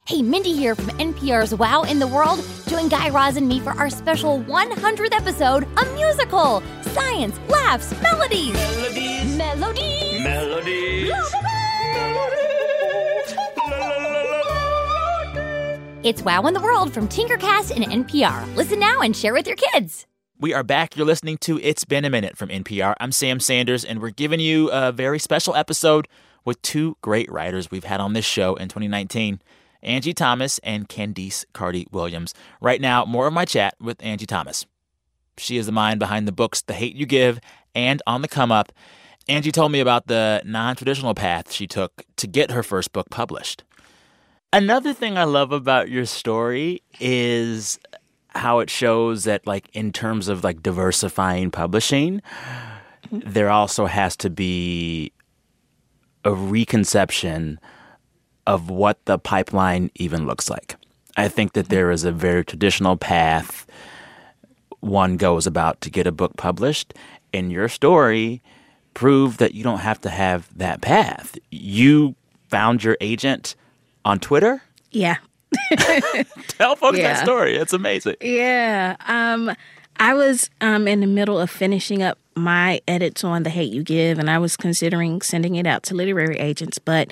Hey, 0.09 0.23
Mindy 0.23 0.53
here 0.53 0.73
from 0.73 0.87
NPR's 0.97 1.53
Wow 1.53 1.83
in 1.83 1.99
the 1.99 2.07
World. 2.07 2.43
Join 2.65 2.89
Guy 2.89 3.09
Raz 3.11 3.37
and 3.37 3.47
me 3.47 3.59
for 3.59 3.73
our 3.73 3.91
special 3.91 4.41
100th 4.45 5.13
episode, 5.13 5.67
a 5.77 5.85
musical. 5.93 6.63
Science, 6.81 7.39
laughs, 7.47 7.91
melodies. 8.01 8.53
Melodies. 8.53 9.37
Melodies. 9.37 10.23
Melodies. 10.23 11.13
It's 16.01 16.23
Wow 16.23 16.47
in 16.47 16.55
the 16.55 16.61
World 16.61 16.91
from 16.91 17.07
Tinkercast 17.07 17.69
and 17.69 17.85
NPR. 18.07 18.55
Listen 18.55 18.79
now 18.79 19.01
and 19.01 19.15
share 19.15 19.35
with 19.35 19.45
your 19.45 19.57
kids. 19.57 20.07
We 20.39 20.55
are 20.55 20.63
back. 20.63 20.97
You're 20.97 21.05
listening 21.05 21.37
to 21.41 21.59
It's 21.59 21.85
Been 21.85 22.03
a 22.03 22.09
Minute 22.09 22.35
from 22.35 22.49
NPR. 22.49 22.95
I'm 22.99 23.11
Sam 23.11 23.39
Sanders, 23.39 23.85
and 23.85 24.01
we're 24.01 24.09
giving 24.09 24.39
you 24.39 24.71
a 24.71 24.91
very 24.91 25.19
special 25.19 25.53
episode 25.53 26.07
with 26.43 26.59
two 26.63 26.97
great 27.01 27.31
writers 27.31 27.69
we've 27.69 27.83
had 27.83 27.99
on 27.99 28.13
this 28.13 28.25
show 28.25 28.55
in 28.55 28.69
2019. 28.69 29.39
Angie 29.81 30.13
Thomas 30.13 30.59
and 30.59 30.89
Candice 30.89 31.45
Carty 31.53 31.87
Williams. 31.91 32.33
Right 32.61 32.81
now, 32.81 33.05
more 33.05 33.27
of 33.27 33.33
my 33.33 33.45
chat 33.45 33.75
with 33.79 34.03
Angie 34.03 34.25
Thomas. 34.25 34.65
She 35.37 35.57
is 35.57 35.65
the 35.65 35.71
mind 35.71 35.99
behind 35.99 36.27
the 36.27 36.33
books 36.33 36.61
The 36.61 36.73
Hate 36.73 36.95
You 36.95 37.05
Give 37.05 37.39
and 37.73 38.01
On 38.05 38.21
the 38.21 38.27
Come 38.27 38.51
Up. 38.51 38.71
Angie 39.27 39.51
told 39.51 39.71
me 39.71 39.79
about 39.79 40.07
the 40.07 40.41
non 40.45 40.75
traditional 40.75 41.13
path 41.13 41.51
she 41.51 41.67
took 41.67 42.03
to 42.17 42.27
get 42.27 42.51
her 42.51 42.63
first 42.63 42.91
book 42.91 43.09
published. 43.09 43.63
Another 44.51 44.93
thing 44.93 45.17
I 45.17 45.25
love 45.25 45.51
about 45.51 45.89
your 45.89 46.05
story 46.05 46.81
is 46.99 47.79
how 48.29 48.59
it 48.59 48.69
shows 48.69 49.25
that, 49.25 49.45
like, 49.45 49.69
in 49.73 49.93
terms 49.93 50.27
of 50.27 50.43
like 50.43 50.63
diversifying 50.63 51.51
publishing, 51.51 52.21
there 53.11 53.49
also 53.49 53.85
has 53.85 54.15
to 54.17 54.29
be 54.29 55.11
a 56.25 56.33
reconception 56.33 57.59
of 58.49 58.69
what 58.69 59.03
the 59.05 59.17
pipeline 59.19 59.91
even 59.95 60.25
looks 60.25 60.49
like. 60.49 60.75
I 61.15 61.27
think 61.27 61.53
that 61.53 61.69
there 61.69 61.91
is 61.91 62.03
a 62.03 62.11
very 62.11 62.43
traditional 62.43 62.97
path 62.97 63.65
one 64.81 65.17
goes 65.17 65.45
about 65.45 65.81
to 65.81 65.89
get 65.89 66.07
a 66.07 66.11
book 66.11 66.37
published, 66.37 66.93
and 67.33 67.51
your 67.51 67.67
story 67.67 68.41
proved 68.93 69.39
that 69.39 69.53
you 69.53 69.63
don't 69.63 69.79
have 69.79 69.99
to 70.01 70.09
have 70.09 70.47
that 70.57 70.81
path. 70.81 71.37
You 71.51 72.15
found 72.47 72.83
your 72.83 72.97
agent 73.01 73.55
on 74.05 74.19
Twitter? 74.19 74.61
Yeah. 74.91 75.17
Tell 76.47 76.75
folks 76.75 76.97
yeah. 76.97 77.13
that 77.13 77.23
story. 77.23 77.55
It's 77.55 77.73
amazing. 77.73 78.15
Yeah. 78.21 78.95
Um, 79.07 79.53
I 79.97 80.13
was 80.13 80.49
um, 80.61 80.87
in 80.87 81.01
the 81.01 81.07
middle 81.07 81.39
of 81.39 81.49
finishing 81.49 82.01
up 82.01 82.17
my 82.35 82.79
edits 82.87 83.23
on 83.23 83.43
The 83.43 83.49
Hate 83.49 83.71
You 83.73 83.83
Give, 83.83 84.17
and 84.17 84.29
I 84.29 84.37
was 84.37 84.55
considering 84.55 85.21
sending 85.21 85.55
it 85.55 85.67
out 85.67 85.83
to 85.83 85.95
literary 85.95 86.37
agents, 86.37 86.79
but 86.79 87.11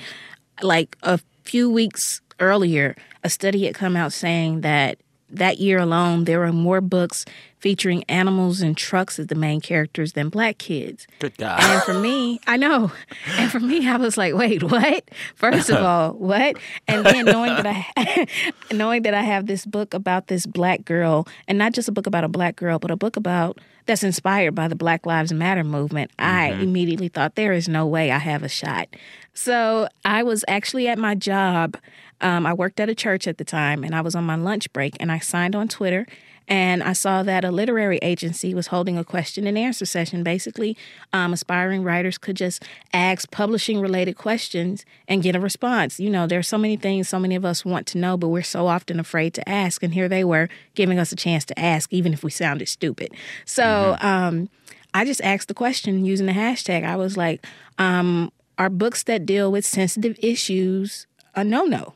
like 0.62 0.96
a 1.02 1.18
few 1.44 1.70
weeks 1.70 2.20
earlier, 2.40 2.96
a 3.24 3.30
study 3.30 3.66
had 3.66 3.74
come 3.74 3.96
out 3.96 4.12
saying 4.12 4.60
that 4.62 4.98
that 5.30 5.58
year 5.58 5.78
alone, 5.78 6.24
there 6.24 6.40
were 6.40 6.52
more 6.52 6.80
books 6.80 7.24
featuring 7.58 8.04
animals 8.08 8.60
and 8.60 8.76
trucks 8.76 9.18
as 9.18 9.26
the 9.26 9.34
main 9.34 9.60
characters 9.60 10.12
than 10.12 10.28
black 10.28 10.58
kids. 10.58 11.06
Good 11.18 11.36
God. 11.38 11.60
And 11.60 11.82
for 11.82 11.94
me, 11.94 12.40
I 12.46 12.56
know. 12.56 12.92
And 13.36 13.50
for 13.50 13.60
me, 13.60 13.88
I 13.88 13.96
was 13.96 14.16
like, 14.16 14.34
wait, 14.34 14.62
what? 14.62 15.10
First 15.34 15.70
of 15.70 15.76
all, 15.84 16.12
what? 16.12 16.56
And 16.86 17.04
then 17.04 17.26
knowing 17.26 17.54
that 17.54 17.66
I 17.96 18.26
knowing 18.72 19.02
that 19.02 19.14
I 19.14 19.22
have 19.22 19.46
this 19.46 19.66
book 19.66 19.92
about 19.94 20.28
this 20.28 20.46
black 20.46 20.84
girl, 20.84 21.26
and 21.46 21.58
not 21.58 21.72
just 21.72 21.88
a 21.88 21.92
book 21.92 22.06
about 22.06 22.24
a 22.24 22.28
black 22.28 22.56
girl, 22.56 22.78
but 22.78 22.90
a 22.90 22.96
book 22.96 23.16
about 23.16 23.58
that's 23.86 24.04
inspired 24.04 24.54
by 24.54 24.68
the 24.68 24.76
Black 24.76 25.06
Lives 25.06 25.32
Matter 25.32 25.64
movement, 25.64 26.10
mm-hmm. 26.12 26.30
I 26.30 26.50
immediately 26.60 27.08
thought 27.08 27.34
there 27.34 27.54
is 27.54 27.68
no 27.68 27.86
way 27.86 28.10
I 28.10 28.18
have 28.18 28.42
a 28.42 28.48
shot. 28.48 28.88
So 29.32 29.88
I 30.04 30.22
was 30.22 30.44
actually 30.46 30.88
at 30.88 30.98
my 30.98 31.14
job 31.14 31.76
um, 32.20 32.46
I 32.46 32.52
worked 32.52 32.80
at 32.80 32.88
a 32.88 32.94
church 32.94 33.26
at 33.26 33.38
the 33.38 33.44
time 33.44 33.84
and 33.84 33.94
I 33.94 34.00
was 34.00 34.14
on 34.14 34.24
my 34.24 34.36
lunch 34.36 34.72
break 34.72 34.96
and 35.00 35.10
I 35.10 35.18
signed 35.18 35.54
on 35.54 35.68
Twitter 35.68 36.06
and 36.48 36.82
I 36.82 36.94
saw 36.94 37.22
that 37.22 37.44
a 37.44 37.50
literary 37.50 37.98
agency 37.98 38.54
was 38.54 38.68
holding 38.68 38.96
a 38.96 39.04
question 39.04 39.46
and 39.46 39.58
answer 39.58 39.84
session. 39.84 40.22
Basically, 40.22 40.76
um, 41.12 41.34
aspiring 41.34 41.82
writers 41.82 42.16
could 42.16 42.36
just 42.36 42.64
ask 42.92 43.30
publishing 43.30 43.80
related 43.80 44.16
questions 44.16 44.86
and 45.06 45.22
get 45.22 45.36
a 45.36 45.40
response. 45.40 46.00
You 46.00 46.08
know, 46.08 46.26
there's 46.26 46.48
so 46.48 46.56
many 46.56 46.76
things 46.76 47.08
so 47.08 47.18
many 47.18 47.34
of 47.34 47.44
us 47.44 47.64
want 47.64 47.86
to 47.88 47.98
know, 47.98 48.16
but 48.16 48.28
we're 48.28 48.42
so 48.42 48.66
often 48.66 48.98
afraid 48.98 49.34
to 49.34 49.46
ask. 49.48 49.82
And 49.82 49.92
here 49.92 50.08
they 50.08 50.24
were 50.24 50.48
giving 50.74 50.98
us 50.98 51.12
a 51.12 51.16
chance 51.16 51.44
to 51.46 51.58
ask, 51.58 51.92
even 51.92 52.14
if 52.14 52.24
we 52.24 52.30
sounded 52.30 52.68
stupid. 52.68 53.12
So 53.44 53.96
um, 54.00 54.48
I 54.94 55.04
just 55.04 55.20
asked 55.20 55.48
the 55.48 55.54
question 55.54 56.06
using 56.06 56.26
the 56.26 56.32
hashtag. 56.32 56.82
I 56.82 56.96
was 56.96 57.16
like, 57.16 57.44
um, 57.76 58.32
are 58.56 58.70
books 58.70 59.02
that 59.04 59.26
deal 59.26 59.52
with 59.52 59.66
sensitive 59.66 60.18
issues 60.22 61.06
a 61.34 61.44
no 61.44 61.64
no? 61.64 61.94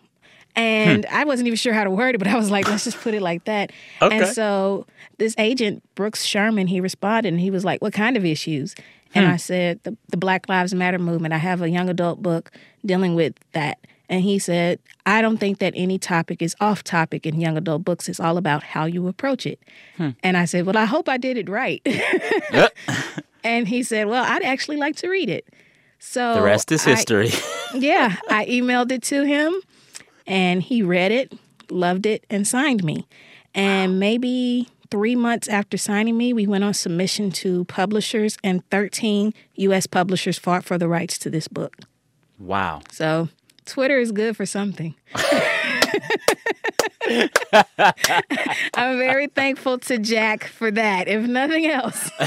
Hmm. 0.57 0.61
And 0.63 1.07
I 1.07 1.25
wasn't 1.25 1.47
even 1.47 1.57
sure 1.57 1.73
how 1.73 1.85
to 1.85 1.91
word 1.91 2.15
it, 2.15 2.19
but 2.19 2.29
I 2.29 2.37
was 2.37 2.51
like, 2.51 2.69
let's 2.69 2.85
just 2.85 3.01
put 3.01 3.15
it 3.15 3.23
like 3.23 3.45
that. 3.45 3.73
Okay. 4.03 4.19
And 4.19 4.27
so 4.29 4.87
this 5.19 5.35
agent, 5.39 5.83
Brooks 5.95 6.25
Sherman, 6.25 6.67
he 6.67 6.81
responded 6.81 7.33
and 7.33 7.41
he 7.41 7.51
was 7.51 7.65
like, 7.65 7.81
What 7.81 7.93
kind 7.93 8.17
of 8.17 8.25
issues? 8.25 8.75
And 9.15 9.27
hmm. 9.27 9.33
I 9.33 9.37
said, 9.37 9.81
the, 9.83 9.97
the 10.09 10.17
Black 10.17 10.49
Lives 10.49 10.75
Matter 10.75 10.99
movement. 10.99 11.35
I 11.35 11.39
have 11.39 11.63
a 11.63 11.69
young 11.69 11.89
adult 11.89 12.23
book 12.23 12.51
dealing 12.85 13.15
with 13.15 13.35
that. 13.53 13.79
And 14.09 14.23
he 14.23 14.39
said, 14.39 14.79
I 15.07 15.23
don't 15.23 15.39
think 15.39 15.59
that 15.61 15.73
any 15.77 15.99
topic 15.99 16.43
is 16.43 16.55
off 16.61 16.85
topic 16.85 17.27
in 17.27 17.41
young 17.41 17.57
adult 17.57 17.85
books. 17.85 18.09
It's 18.09 18.21
all 18.21 18.37
about 18.37 18.63
how 18.63 18.85
you 18.85 19.09
approach 19.09 19.47
it. 19.47 19.59
Hmm. 19.97 20.11
And 20.23 20.37
I 20.37 20.45
said, 20.45 20.67
Well, 20.67 20.77
I 20.77 20.85
hope 20.85 21.09
I 21.09 21.17
did 21.17 21.39
it 21.39 21.49
right. 21.49 21.81
and 23.45 23.67
he 23.69 23.83
said, 23.83 24.09
Well, 24.09 24.23
I'd 24.23 24.43
actually 24.43 24.77
like 24.77 24.97
to 24.97 25.09
read 25.09 25.31
it. 25.31 25.49
So 25.99 26.35
The 26.35 26.43
rest 26.43 26.73
is 26.73 26.87
I- 26.87 26.91
history. 26.91 27.31
yeah, 27.75 28.17
I 28.29 28.45
emailed 28.47 28.93
it 28.93 29.03
to 29.05 29.25
him 29.25 29.55
and 30.27 30.63
he 30.63 30.83
read 30.83 31.13
it, 31.13 31.33
loved 31.71 32.07
it, 32.07 32.25
and 32.31 32.47
signed 32.47 32.85
me. 32.85 33.07
And 33.55 34.01
maybe 34.01 34.69
three 34.91 35.17
months 35.17 35.49
after 35.49 35.77
signing 35.77 36.17
me, 36.17 36.33
we 36.33 36.47
went 36.47 36.65
on 36.65 36.75
submission 36.75 37.31
to 37.33 37.65
publishers, 37.65 38.37
and 38.45 38.69
13 38.71 39.33
U.S. 39.55 39.87
publishers 39.87 40.39
fought 40.39 40.65
for 40.65 40.79
the 40.79 40.89
rights 40.89 41.19
to 41.19 41.31
this 41.31 41.49
book. 41.49 41.77
wow. 42.39 42.83
So 42.91 43.29
Twitter 43.65 43.99
is 43.99 44.13
good 44.13 44.37
for 44.37 44.47
something. 44.47 44.95
I'm 48.75 48.99
very 48.99 49.27
thankful 49.29 49.79
to 49.81 49.99
Jack 49.99 50.45
for 50.45 50.71
that, 50.71 51.09
if 51.09 51.27
nothing 51.27 51.67
else. 51.67 52.11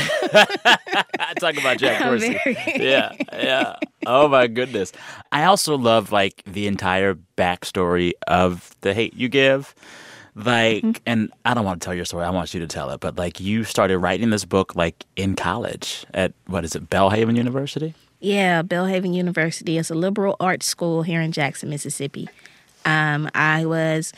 Talk 1.40 1.58
about 1.58 1.78
Jack 1.78 2.02
Dorsey. 2.04 2.38
very- 2.44 2.58
yeah, 2.90 3.12
yeah. 3.34 3.76
Oh 4.06 4.28
my 4.28 4.48
goodness. 4.48 4.92
I 5.32 5.46
also 5.46 5.78
love 5.78 6.12
like 6.12 6.44
the 6.46 6.68
entire 6.68 7.16
backstory 7.38 8.14
of 8.28 8.76
the 8.82 8.94
hate 8.94 9.14
you 9.16 9.30
give. 9.30 9.74
Like, 10.38 10.84
Mm-hmm. 10.84 11.02
and 11.06 11.32
I 11.46 11.54
don't 11.54 11.64
want 11.64 11.82
to 11.82 11.86
tell 11.86 11.94
your 11.96 12.04
story. 12.04 12.26
I 12.26 12.30
want 12.30 12.54
you 12.54 12.60
to 12.60 12.68
tell 12.68 12.90
it. 12.90 13.00
But 13.00 13.18
like, 13.18 13.40
you 13.40 13.64
started 13.64 14.00
writing 14.00 14.32
this 14.32 14.44
book 14.44 14.76
like 14.76 15.06
in 15.16 15.36
college 15.36 16.06
at 16.14 16.34
what 16.48 16.66
is 16.66 16.76
it, 16.76 16.90
Belhaven 16.90 17.38
University? 17.38 17.94
Yeah, 18.20 18.62
Belhaven 18.62 19.14
University 19.14 19.78
is 19.78 19.90
a 19.90 19.96
liberal 19.96 20.36
arts 20.42 20.66
school 20.66 21.04
here 21.04 21.22
in 21.22 21.32
Jackson, 21.32 21.70
Mississippi. 21.70 22.28
Um, 22.86 23.30
I 23.34 23.66
was 23.66 24.12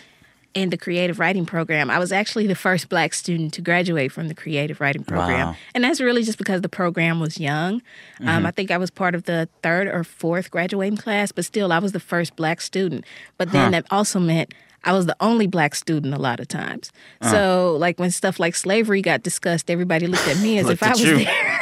in 0.57 0.69
the 0.71 0.77
creative 0.77 1.19
writing 1.19 1.45
program. 1.45 1.89
I 1.89 1.99
was 1.99 2.11
actually 2.11 2.47
the 2.47 2.55
first 2.55 2.89
black 2.89 3.13
student 3.13 3.53
to 3.53 3.61
graduate 3.61 4.11
from 4.11 4.27
the 4.27 4.33
creative 4.33 4.81
writing 4.81 5.03
program. 5.03 5.49
Wow. 5.49 5.55
And 5.75 5.83
that's 5.83 6.01
really 6.01 6.23
just 6.23 6.39
because 6.39 6.61
the 6.61 6.69
program 6.69 7.19
was 7.19 7.39
young. 7.39 7.81
Um, 8.21 8.45
I 8.45 8.51
think 8.51 8.71
I 8.71 8.77
was 8.77 8.89
part 8.89 9.13
of 9.13 9.23
the 9.23 9.47
third 9.61 9.87
or 9.87 10.03
fourth 10.03 10.49
graduating 10.49 10.97
class, 10.97 11.31
but 11.31 11.45
still, 11.45 11.71
I 11.71 11.79
was 11.79 11.91
the 11.91 11.99
first 11.99 12.35
black 12.35 12.59
student. 12.61 13.05
But 13.37 13.51
then 13.51 13.71
that 13.71 13.85
also 13.91 14.19
meant 14.19 14.53
I 14.83 14.93
was 14.93 15.05
the 15.05 15.15
only 15.19 15.47
black 15.47 15.75
student 15.75 16.13
a 16.13 16.17
lot 16.17 16.39
of 16.39 16.47
times. 16.47 16.91
So, 17.21 17.75
like 17.79 17.99
when 17.99 18.09
stuff 18.09 18.39
like 18.39 18.55
slavery 18.55 19.01
got 19.01 19.21
discussed, 19.21 19.69
everybody 19.69 20.07
looked 20.07 20.27
at 20.27 20.37
me 20.37 20.57
as 20.59 20.69
if 20.71 20.81
I 20.81 20.89
was 20.89 21.01
you. 21.03 21.17
there. 21.17 21.61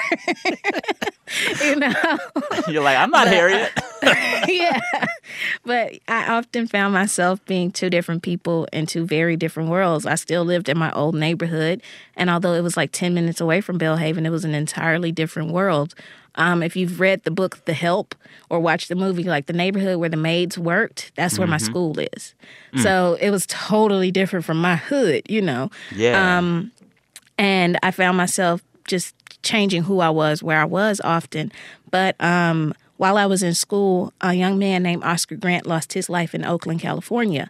you 1.63 1.75
know? 1.75 1.93
You're 2.67 2.83
like, 2.83 2.97
I'm 2.97 3.09
not 3.09 3.27
Harriet. 3.27 3.71
yeah. 4.47 4.79
But 5.63 5.93
I 6.07 6.31
often 6.33 6.67
found 6.67 6.93
myself 6.93 7.43
being 7.45 7.71
two 7.71 7.89
different 7.89 8.23
people 8.23 8.67
in 8.71 8.85
two 8.85 9.05
very 9.05 9.35
different 9.35 9.69
worlds. 9.69 10.05
I 10.05 10.15
still 10.15 10.45
lived 10.45 10.69
in 10.69 10.77
my 10.77 10.91
old 10.91 11.15
neighborhood, 11.15 11.81
and 12.15 12.29
although 12.29 12.53
it 12.53 12.61
was 12.61 12.77
like 12.77 12.91
10 12.91 13.13
minutes 13.13 13.41
away 13.41 13.61
from 13.61 13.79
Belhaven, 13.79 14.25
it 14.25 14.29
was 14.29 14.45
an 14.45 14.53
entirely 14.53 15.11
different 15.11 15.51
world. 15.51 15.95
Um, 16.35 16.61
if 16.61 16.75
you've 16.75 16.99
read 16.99 17.23
the 17.23 17.31
book 17.31 17.63
The 17.65 17.73
Help 17.73 18.13
or 18.49 18.59
watched 18.59 18.89
the 18.89 18.95
movie, 18.95 19.23
like 19.23 19.45
the 19.45 19.53
neighborhood 19.53 19.97
where 19.97 20.09
the 20.09 20.17
maids 20.17 20.57
worked, 20.57 21.11
that's 21.15 21.39
where 21.39 21.47
my 21.47 21.57
school 21.57 21.97
is. 21.97 22.33
So 22.75 23.17
it 23.21 23.29
was 23.29 23.45
totally 23.47 24.11
different 24.11 24.43
from 24.43 24.57
my 24.59 24.75
hood, 24.75 25.23
you 25.29 25.41
know. 25.41 25.69
Yeah. 25.95 26.37
Um, 26.37 26.73
and 27.37 27.79
I 27.83 27.91
found 27.91 28.17
myself 28.17 28.61
just 28.85 29.15
changing 29.45 29.83
who 29.83 30.01
I 30.01 30.09
was, 30.09 30.43
where 30.43 30.59
I 30.59 30.65
was 30.65 30.99
often. 31.03 31.51
But 31.91 32.15
um, 32.21 32.73
while 32.97 33.17
I 33.17 33.25
was 33.25 33.41
in 33.43 33.53
school, 33.53 34.11
a 34.19 34.33
young 34.33 34.59
man 34.59 34.83
named 34.83 35.03
Oscar 35.03 35.35
Grant 35.37 35.65
lost 35.65 35.93
his 35.93 36.09
life 36.09 36.35
in 36.35 36.43
Oakland, 36.43 36.81
California, 36.81 37.49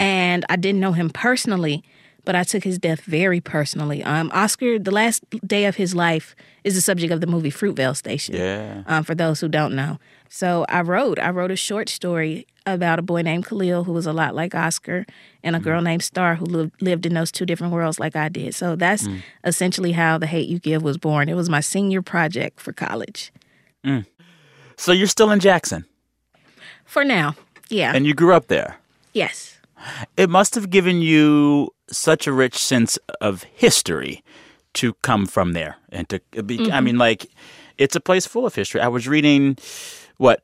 and 0.00 0.44
I 0.50 0.56
didn't 0.56 0.80
know 0.80 0.92
him 0.92 1.08
personally. 1.10 1.82
But 2.28 2.36
I 2.36 2.44
took 2.44 2.62
his 2.62 2.78
death 2.78 3.00
very 3.08 3.40
personally. 3.40 4.04
Um, 4.04 4.30
Oscar, 4.34 4.78
the 4.78 4.90
last 4.90 5.24
day 5.46 5.64
of 5.64 5.76
his 5.76 5.94
life, 5.94 6.36
is 6.62 6.74
the 6.74 6.82
subject 6.82 7.10
of 7.10 7.22
the 7.22 7.26
movie 7.26 7.50
Fruitvale 7.50 7.96
Station. 7.96 8.34
Yeah. 8.34 8.82
Um, 8.86 9.02
for 9.02 9.14
those 9.14 9.40
who 9.40 9.48
don't 9.48 9.74
know, 9.74 9.96
so 10.28 10.66
I 10.68 10.82
wrote. 10.82 11.18
I 11.18 11.30
wrote 11.30 11.50
a 11.50 11.56
short 11.56 11.88
story 11.88 12.46
about 12.66 12.98
a 12.98 13.02
boy 13.02 13.22
named 13.22 13.46
Khalil 13.46 13.84
who 13.84 13.94
was 13.94 14.04
a 14.06 14.12
lot 14.12 14.34
like 14.34 14.54
Oscar, 14.54 15.06
and 15.42 15.56
a 15.56 15.58
girl 15.58 15.80
named 15.80 16.02
Star 16.02 16.34
who 16.34 16.44
lived, 16.44 16.82
lived 16.82 17.06
in 17.06 17.14
those 17.14 17.32
two 17.32 17.46
different 17.46 17.72
worlds 17.72 17.98
like 17.98 18.14
I 18.14 18.28
did. 18.28 18.54
So 18.54 18.76
that's 18.76 19.08
essentially 19.42 19.92
how 19.92 20.18
the 20.18 20.26
Hate 20.26 20.48
You 20.50 20.58
Give 20.58 20.82
was 20.82 20.98
born. 20.98 21.30
It 21.30 21.34
was 21.34 21.48
my 21.48 21.60
senior 21.60 22.02
project 22.02 22.60
for 22.60 22.74
college. 22.74 23.32
so 24.76 24.92
you're 24.92 25.06
still 25.06 25.30
in 25.30 25.40
Jackson 25.40 25.86
For 26.84 27.04
now, 27.04 27.36
yeah, 27.70 27.92
and 27.94 28.04
you 28.06 28.12
grew 28.12 28.34
up 28.34 28.48
there. 28.48 28.76
yes, 29.14 29.58
It 30.18 30.28
must 30.28 30.54
have 30.56 30.68
given 30.68 31.00
you 31.00 31.72
such 31.90 32.26
a 32.26 32.32
rich 32.32 32.56
sense 32.56 32.98
of 33.20 33.44
history 33.44 34.22
to 34.74 34.94
come 34.94 35.26
from 35.26 35.52
there 35.52 35.76
and 35.90 36.08
to 36.08 36.20
be, 36.44 36.58
I 36.58 36.62
mm-hmm. 36.62 36.84
mean 36.84 36.98
like 36.98 37.26
it's 37.78 37.96
a 37.96 38.00
place 38.00 38.26
full 38.26 38.46
of 38.46 38.54
history. 38.54 38.80
I 38.80 38.88
was 38.88 39.08
reading 39.08 39.56
what 40.16 40.42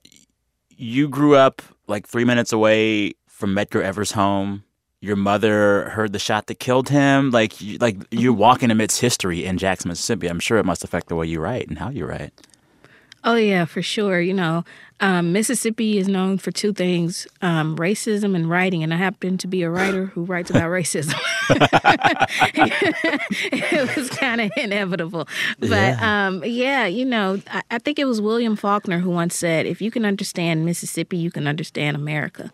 you 0.71 1.09
grew 1.09 1.37
up 1.37 1.63
like 1.87 2.07
3 2.07 2.25
minutes 2.25 2.53
away 2.53 3.13
from 3.29 3.55
Medgar 3.55 3.83
Evers' 3.83 4.13
home. 4.13 4.65
Your 5.01 5.17
mother 5.17 5.91
heard 5.91 6.13
the 6.15 6.19
shot 6.19 6.47
that 6.47 6.59
killed 6.59 6.89
him. 6.89 7.31
Like, 7.31 7.53
mm-hmm. 7.55 7.65
you, 7.67 7.79
like 7.79 7.97
you're 8.11 8.33
walking 8.33 8.71
amidst 8.71 9.01
history 9.01 9.45
in 9.45 9.59
Jackson, 9.59 9.89
Mississippi. 9.89 10.29
I'm 10.29 10.41
sure 10.41 10.59
it 10.59 10.65
must 10.65 10.83
affect 10.83 11.09
the 11.09 11.17
way 11.17 11.27
you 11.27 11.41
write 11.41 11.69
and 11.69 11.79
how 11.79 11.91
you 11.91 12.07
write. 12.07 12.33
Oh 13.23 13.37
yeah, 13.37 13.65
for 13.65 13.83
sure. 13.83 14.21
You 14.21 14.35
know, 14.35 14.65
um, 15.01 15.33
Mississippi 15.33 15.99
is 15.99 16.09
known 16.09 16.39
for 16.39 16.51
two 16.51 16.73
things: 16.73 17.27
um, 17.43 17.77
racism 17.77 18.35
and 18.35 18.49
writing. 18.49 18.83
And 18.83 18.95
I 18.95 18.97
happen 18.97 19.37
to 19.39 19.47
be 19.47 19.63
a 19.63 19.71
writer 19.71 20.07
who 20.07 20.25
writes 20.25 20.51
about 20.51 20.71
racism. 20.71 21.15
it 23.53 23.97
was 23.97 24.09
kind 24.11 24.41
of 24.41 24.51
inevitable, 24.57 25.29
but 25.59 25.71
yeah. 25.71 26.27
Um, 26.27 26.43
yeah, 26.45 26.87
you 26.87 27.05
know, 27.05 27.41
I, 27.49 27.63
I 27.73 27.79
think 27.79 27.99
it 27.99 28.05
was 28.05 28.21
William 28.21 28.57
Faulkner 28.57 28.99
who 28.99 29.11
once 29.11 29.37
said, 29.37 29.67
"If 29.67 29.83
you 29.83 29.91
can 29.91 30.05
understand 30.05 30.65
Mississippi, 30.65 31.17
you 31.17 31.31
can 31.31 31.47
understand 31.47 31.97
America," 31.97 32.53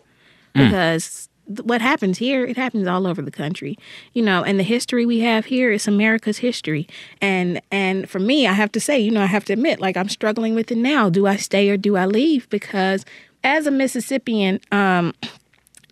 because 0.53 1.29
what 1.63 1.81
happens 1.81 2.17
here, 2.17 2.45
it 2.45 2.57
happens 2.57 2.87
all 2.87 3.07
over 3.07 3.21
the 3.21 3.31
country, 3.31 3.77
you 4.13 4.21
know. 4.21 4.43
And 4.43 4.59
the 4.59 4.63
history 4.63 5.05
we 5.05 5.19
have 5.19 5.45
here 5.45 5.71
is 5.71 5.87
America's 5.87 6.39
history. 6.39 6.87
And 7.21 7.61
and 7.71 8.09
for 8.09 8.19
me, 8.19 8.47
I 8.47 8.53
have 8.53 8.71
to 8.73 8.79
say, 8.79 8.99
you 8.99 9.11
know, 9.11 9.21
I 9.21 9.27
have 9.27 9.45
to 9.45 9.53
admit, 9.53 9.79
like 9.79 9.97
I'm 9.97 10.09
struggling 10.09 10.55
with 10.55 10.71
it 10.71 10.77
now. 10.77 11.09
Do 11.09 11.27
I 11.27 11.35
stay 11.35 11.69
or 11.69 11.77
do 11.77 11.95
I 11.97 12.05
leave? 12.05 12.49
Because 12.49 13.05
as 13.43 13.67
a 13.67 13.71
Mississippian, 13.71 14.59
um, 14.71 15.13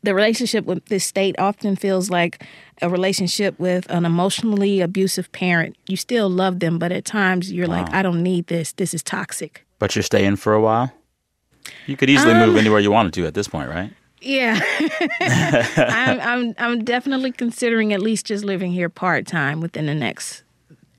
the 0.03 0.13
relationship 0.13 0.65
with 0.65 0.85
this 0.85 1.05
state 1.05 1.35
often 1.39 1.75
feels 1.75 2.09
like 2.09 2.43
a 2.81 2.89
relationship 2.89 3.59
with 3.59 3.89
an 3.89 4.05
emotionally 4.05 4.79
abusive 4.79 5.31
parent. 5.31 5.75
You 5.87 5.97
still 5.97 6.29
love 6.29 6.59
them, 6.59 6.79
but 6.79 6.91
at 6.91 7.05
times 7.05 7.51
you're 7.51 7.67
like, 7.67 7.91
I 7.93 8.01
don't 8.01 8.23
need 8.23 8.47
this. 8.47 8.71
This 8.71 8.93
is 8.93 9.03
toxic. 9.03 9.65
But 9.79 9.95
you're 9.95 10.03
staying 10.03 10.37
for 10.37 10.53
a 10.53 10.61
while? 10.61 10.93
You 11.85 11.97
could 11.97 12.09
easily 12.09 12.33
move 12.33 12.55
anywhere 12.55 12.79
you 12.79 12.91
wanted 12.91 13.13
to 13.13 13.25
at 13.25 13.33
this 13.33 13.47
point, 13.47 13.69
right? 13.69 13.91
Yeah, 14.21 14.59
I'm, 15.77 16.19
I'm 16.19 16.55
I'm 16.57 16.83
definitely 16.83 17.31
considering 17.31 17.93
at 17.93 18.01
least 18.01 18.25
just 18.25 18.43
living 18.43 18.71
here 18.71 18.89
part 18.89 19.25
time 19.25 19.61
within 19.61 19.85
the 19.85 19.95
next 19.95 20.43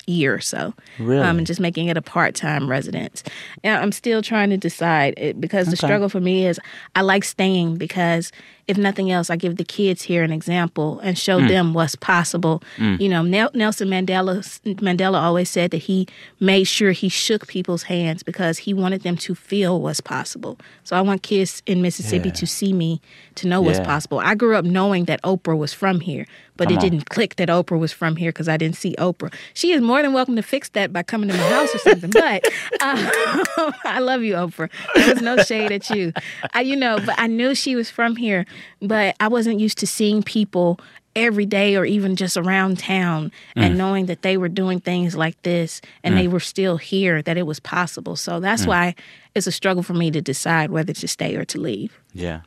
year 0.06 0.34
or 0.34 0.40
so. 0.40 0.74
Really? 0.98 1.22
Um, 1.22 1.38
and 1.38 1.46
just 1.46 1.60
making 1.60 1.88
it 1.88 1.96
a 1.96 2.02
part 2.02 2.34
time 2.34 2.68
residence. 2.68 3.22
Yeah, 3.62 3.80
I'm 3.80 3.92
still 3.92 4.22
trying 4.22 4.50
to 4.50 4.56
decide 4.56 5.14
it 5.16 5.40
because 5.40 5.68
the 5.68 5.76
struggle 5.76 6.08
for 6.08 6.20
me 6.20 6.46
is 6.46 6.58
I 6.94 7.02
like 7.02 7.24
staying 7.24 7.76
because 7.76 8.32
if 8.70 8.78
nothing 8.78 9.10
else, 9.10 9.30
I 9.30 9.36
give 9.36 9.56
the 9.56 9.64
kids 9.64 10.02
here 10.02 10.22
an 10.22 10.30
example 10.32 11.00
and 11.00 11.18
show 11.18 11.40
them 11.40 11.74
what's 11.74 11.96
possible. 11.96 12.62
You 12.78 13.08
know, 13.08 13.22
Nelson 13.22 13.88
Mandela 13.88 14.36
Mandela 14.88 15.20
always 15.20 15.50
said 15.50 15.72
that 15.72 15.78
he 15.78 16.06
made 16.38 16.64
sure 16.64 16.92
he 16.92 17.08
shook 17.08 17.48
people's 17.48 17.82
hands 17.84 18.22
because 18.22 18.58
he 18.58 18.72
wanted 18.72 19.02
them 19.02 19.16
to 19.26 19.34
feel 19.34 19.80
what's 19.80 20.00
possible. 20.00 20.58
So 20.84 20.96
I 20.96 21.00
want 21.00 21.22
kids 21.22 21.62
in 21.66 21.82
Mississippi 21.82 22.28
Yeah. 22.28 22.34
to 22.34 22.46
see 22.46 22.72
me, 22.72 23.00
to 23.34 23.48
know 23.48 23.60
what's 23.60 23.80
possible. 23.80 24.20
I 24.20 24.34
grew 24.36 24.54
up 24.56 24.64
knowing 24.64 25.06
that 25.06 25.20
Oprah 25.22 25.58
was 25.58 25.72
from 25.72 26.00
here, 26.00 26.26
but 26.56 26.68
Come 26.68 26.74
it 26.74 26.76
on. 26.76 26.82
didn't 26.90 27.08
click 27.10 27.36
that 27.36 27.48
Oprah 27.48 27.78
was 27.78 27.92
from 27.92 28.14
here 28.16 28.30
because 28.30 28.48
I 28.48 28.56
didn't 28.56 28.76
see 28.76 28.94
Oprah. 28.98 29.32
She 29.54 29.72
is 29.72 29.80
more 29.80 30.00
than 30.02 30.12
welcome 30.12 30.36
to 30.36 30.42
fix 30.42 30.68
that 30.70 30.92
by 30.92 31.02
coming 31.02 31.28
to 31.30 31.36
my 31.36 31.48
house 31.48 31.74
or 31.74 31.78
something. 31.78 32.10
But 32.10 32.44
uh, 32.80 33.10
I 33.84 33.98
love 34.00 34.22
you, 34.22 34.34
Oprah. 34.34 34.70
There 34.94 35.08
was 35.14 35.22
no 35.22 35.36
shade 35.38 35.72
at 35.72 35.90
you. 35.90 36.12
I, 36.54 36.60
you 36.60 36.76
know, 36.76 36.98
but 37.04 37.14
I 37.18 37.26
knew 37.26 37.54
she 37.54 37.74
was 37.76 37.90
from 37.90 38.14
here, 38.16 38.44
but 38.80 39.16
I 39.20 39.28
wasn't 39.28 39.60
used 39.60 39.78
to 39.78 39.86
seeing 39.86 40.22
people 40.22 40.80
every 41.16 41.44
day 41.44 41.76
or 41.76 41.84
even 41.84 42.14
just 42.14 42.36
around 42.36 42.78
town 42.78 43.32
and 43.56 43.76
knowing 43.76 44.06
that 44.06 44.22
they 44.22 44.36
were 44.36 44.48
doing 44.48 44.78
things 44.80 45.16
like 45.16 45.40
this 45.42 45.80
and 46.04 46.16
they 46.16 46.28
were 46.28 46.38
still 46.40 46.76
here 46.76 47.20
that 47.20 47.36
it 47.36 47.42
was 47.46 47.58
possible 47.58 48.14
so 48.14 48.38
that's 48.38 48.64
why 48.64 48.94
it's 49.34 49.46
a 49.48 49.52
struggle 49.52 49.82
for 49.82 49.92
me 49.92 50.10
to 50.12 50.20
decide 50.20 50.70
whether 50.70 50.92
to 50.92 51.08
stay 51.08 51.34
or 51.34 51.44
to 51.44 51.60
leave 51.60 51.98
Yeah. 52.12 52.42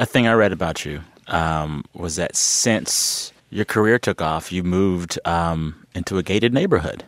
A 0.00 0.06
thing 0.06 0.26
I 0.26 0.32
read 0.32 0.52
about 0.52 0.84
you 0.84 1.02
um, 1.28 1.84
was 1.94 2.16
that 2.16 2.34
since 2.34 3.32
your 3.50 3.64
career 3.64 3.96
took 3.98 4.20
off, 4.20 4.50
you 4.50 4.64
moved 4.64 5.20
um, 5.24 5.86
into 5.94 6.18
a 6.18 6.22
gated 6.24 6.52
neighborhood. 6.52 7.04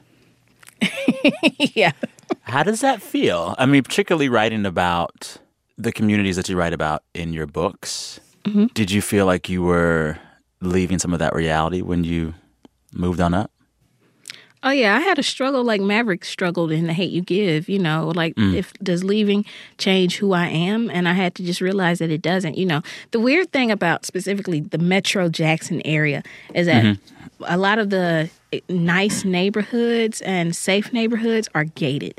yeah 1.74 1.92
How 2.42 2.62
does 2.62 2.80
that 2.80 3.02
feel? 3.02 3.54
I 3.58 3.66
mean, 3.66 3.82
particularly 3.82 4.28
writing 4.28 4.64
about 4.64 5.36
the 5.76 5.92
communities 5.92 6.36
that 6.36 6.48
you 6.48 6.56
write 6.56 6.72
about 6.72 7.02
in 7.14 7.32
your 7.32 7.46
books. 7.46 8.20
Mm-hmm. 8.44 8.66
Did 8.66 8.90
you 8.90 9.02
feel 9.02 9.26
like 9.26 9.48
you 9.48 9.62
were 9.62 10.18
leaving 10.60 10.98
some 10.98 11.12
of 11.12 11.18
that 11.18 11.34
reality 11.34 11.82
when 11.82 12.04
you 12.04 12.34
moved 12.92 13.20
on 13.20 13.34
up? 13.34 13.50
Oh 14.62 14.70
yeah, 14.70 14.94
I 14.94 15.00
had 15.00 15.18
a 15.18 15.22
struggle 15.22 15.64
like 15.64 15.80
Maverick 15.80 16.22
struggled 16.22 16.70
in 16.70 16.86
the 16.86 16.92
hate 16.92 17.10
you 17.10 17.22
give, 17.22 17.66
you 17.66 17.78
know, 17.78 18.12
like 18.14 18.34
mm. 18.34 18.54
if 18.54 18.74
does 18.74 19.02
leaving 19.02 19.46
change 19.78 20.16
who 20.16 20.32
I 20.32 20.48
am 20.48 20.90
and 20.90 21.08
I 21.08 21.14
had 21.14 21.34
to 21.36 21.42
just 21.42 21.62
realize 21.62 21.98
that 22.00 22.10
it 22.10 22.20
doesn't, 22.20 22.58
you 22.58 22.66
know. 22.66 22.82
The 23.12 23.20
weird 23.20 23.52
thing 23.52 23.70
about 23.70 24.04
specifically 24.04 24.60
the 24.60 24.76
Metro 24.76 25.30
Jackson 25.30 25.80
area 25.86 26.22
is 26.54 26.66
that 26.66 26.84
mm-hmm. 26.84 27.44
a 27.46 27.56
lot 27.56 27.78
of 27.78 27.88
the 27.88 28.28
eh, 28.52 28.60
nice 28.68 29.24
neighborhoods 29.24 30.20
and 30.20 30.54
safe 30.54 30.92
neighborhoods 30.92 31.48
are 31.54 31.64
gated. 31.64 32.18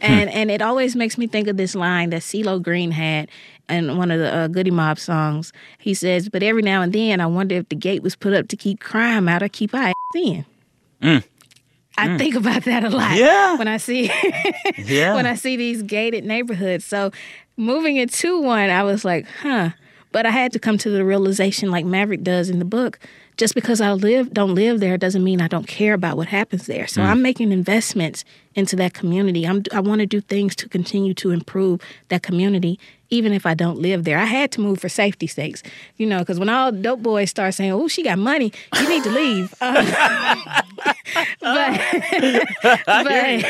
Hmm. 0.00 0.12
And 0.12 0.30
and 0.30 0.50
it 0.50 0.62
always 0.62 0.96
makes 0.96 1.16
me 1.16 1.28
think 1.28 1.46
of 1.46 1.56
this 1.56 1.76
line 1.76 2.10
that 2.10 2.22
CeeLo 2.22 2.60
Green 2.60 2.90
had 2.90 3.28
in 3.68 3.96
one 3.96 4.10
of 4.10 4.18
the 4.18 4.34
uh, 4.34 4.48
Goodie 4.48 4.70
Mob 4.70 4.98
songs. 4.98 5.52
He 5.78 5.94
says, 5.94 6.28
"But 6.28 6.42
every 6.42 6.62
now 6.62 6.82
and 6.82 6.92
then, 6.92 7.20
I 7.20 7.26
wonder 7.26 7.56
if 7.56 7.68
the 7.68 7.76
gate 7.76 8.02
was 8.02 8.16
put 8.16 8.32
up 8.32 8.48
to 8.48 8.56
keep 8.56 8.80
crime 8.80 9.28
out 9.28 9.42
or 9.42 9.48
keep 9.48 9.74
our 9.74 9.88
ass 9.88 9.94
in." 10.14 10.44
Mm. 11.02 11.24
I 11.98 12.08
mm. 12.08 12.18
think 12.18 12.34
about 12.34 12.64
that 12.64 12.84
a 12.84 12.90
lot. 12.90 13.16
Yeah. 13.16 13.56
When 13.56 13.68
I 13.68 13.78
see 13.78 14.10
Yeah. 14.78 15.14
when 15.14 15.26
I 15.26 15.34
see 15.34 15.56
these 15.56 15.82
gated 15.82 16.24
neighborhoods. 16.24 16.84
So 16.84 17.10
moving 17.56 17.96
into 17.96 18.40
one, 18.40 18.70
I 18.70 18.82
was 18.82 19.04
like, 19.04 19.26
huh. 19.42 19.70
But 20.12 20.24
I 20.24 20.30
had 20.30 20.52
to 20.52 20.58
come 20.58 20.78
to 20.78 20.90
the 20.90 21.04
realization, 21.04 21.70
like 21.70 21.84
Maverick 21.84 22.22
does 22.22 22.48
in 22.48 22.58
the 22.58 22.64
book, 22.64 22.98
just 23.36 23.54
because 23.54 23.82
I 23.82 23.92
live 23.92 24.32
don't 24.32 24.54
live 24.54 24.80
there 24.80 24.96
doesn't 24.96 25.22
mean 25.22 25.40
I 25.40 25.48
don't 25.48 25.66
care 25.66 25.92
about 25.94 26.16
what 26.16 26.28
happens 26.28 26.66
there. 26.66 26.86
So 26.86 27.02
mm. 27.02 27.06
I'm 27.06 27.22
making 27.22 27.52
investments 27.52 28.24
into 28.54 28.76
that 28.76 28.94
community. 28.94 29.46
I'm 29.46 29.62
I 29.72 29.80
want 29.80 30.00
to 30.00 30.06
do 30.06 30.20
things 30.20 30.56
to 30.56 30.68
continue 30.68 31.12
to 31.14 31.30
improve 31.32 31.80
that 32.08 32.22
community, 32.22 32.78
even 33.10 33.32
if 33.32 33.46
I 33.46 33.54
don't 33.54 33.78
live 33.78 34.04
there. 34.04 34.18
I 34.18 34.24
had 34.24 34.52
to 34.52 34.60
move 34.60 34.80
for 34.80 34.88
safety 34.88 35.26
sakes, 35.26 35.62
you 35.96 36.06
know, 36.06 36.18
because 36.20 36.38
when 36.38 36.48
all 36.48 36.72
dope 36.72 37.02
boys 37.02 37.30
start 37.30 37.54
saying, 37.54 37.72
"Oh, 37.72 37.88
she 37.88 38.02
got 38.02 38.18
money," 38.18 38.52
you 38.78 38.88
need 38.88 39.02
to 39.04 39.10
leave. 39.10 39.54
Uh, 39.60 40.62
but 41.40 41.80
but, 42.86 43.44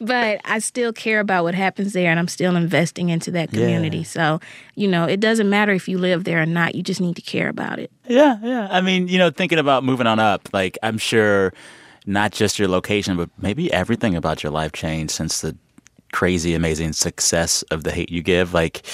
but 0.00 0.40
I 0.44 0.58
still 0.58 0.92
care 0.92 1.20
about 1.20 1.44
what 1.44 1.54
happens 1.54 1.92
there 1.92 2.10
and 2.10 2.18
I'm 2.18 2.28
still 2.28 2.56
investing 2.56 3.08
into 3.08 3.30
that 3.32 3.50
community. 3.50 3.98
Yeah. 3.98 4.04
So, 4.04 4.40
you 4.74 4.88
know, 4.88 5.04
it 5.04 5.20
doesn't 5.20 5.48
matter 5.48 5.72
if 5.72 5.88
you 5.88 5.98
live 5.98 6.24
there 6.24 6.42
or 6.42 6.46
not. 6.46 6.74
You 6.74 6.82
just 6.82 7.00
need 7.00 7.16
to 7.16 7.22
care 7.22 7.48
about 7.48 7.78
it. 7.78 7.90
Yeah, 8.06 8.38
yeah. 8.42 8.68
I 8.70 8.80
mean, 8.80 9.08
you 9.08 9.18
know, 9.18 9.30
thinking 9.30 9.58
about 9.58 9.84
moving 9.84 10.06
on 10.06 10.18
up, 10.18 10.48
like 10.52 10.78
I'm 10.82 10.98
sure 10.98 11.52
not 12.06 12.32
just 12.32 12.58
your 12.58 12.68
location, 12.68 13.16
but 13.16 13.30
maybe 13.38 13.72
everything 13.72 14.14
about 14.14 14.42
your 14.42 14.52
life 14.52 14.72
changed 14.72 15.12
since 15.12 15.40
the 15.40 15.56
crazy, 16.14 16.54
amazing 16.54 16.92
success 16.92 17.62
of 17.72 17.82
the 17.82 17.90
hate 17.90 18.08
you 18.08 18.22
give. 18.22 18.54
Like, 18.54 18.86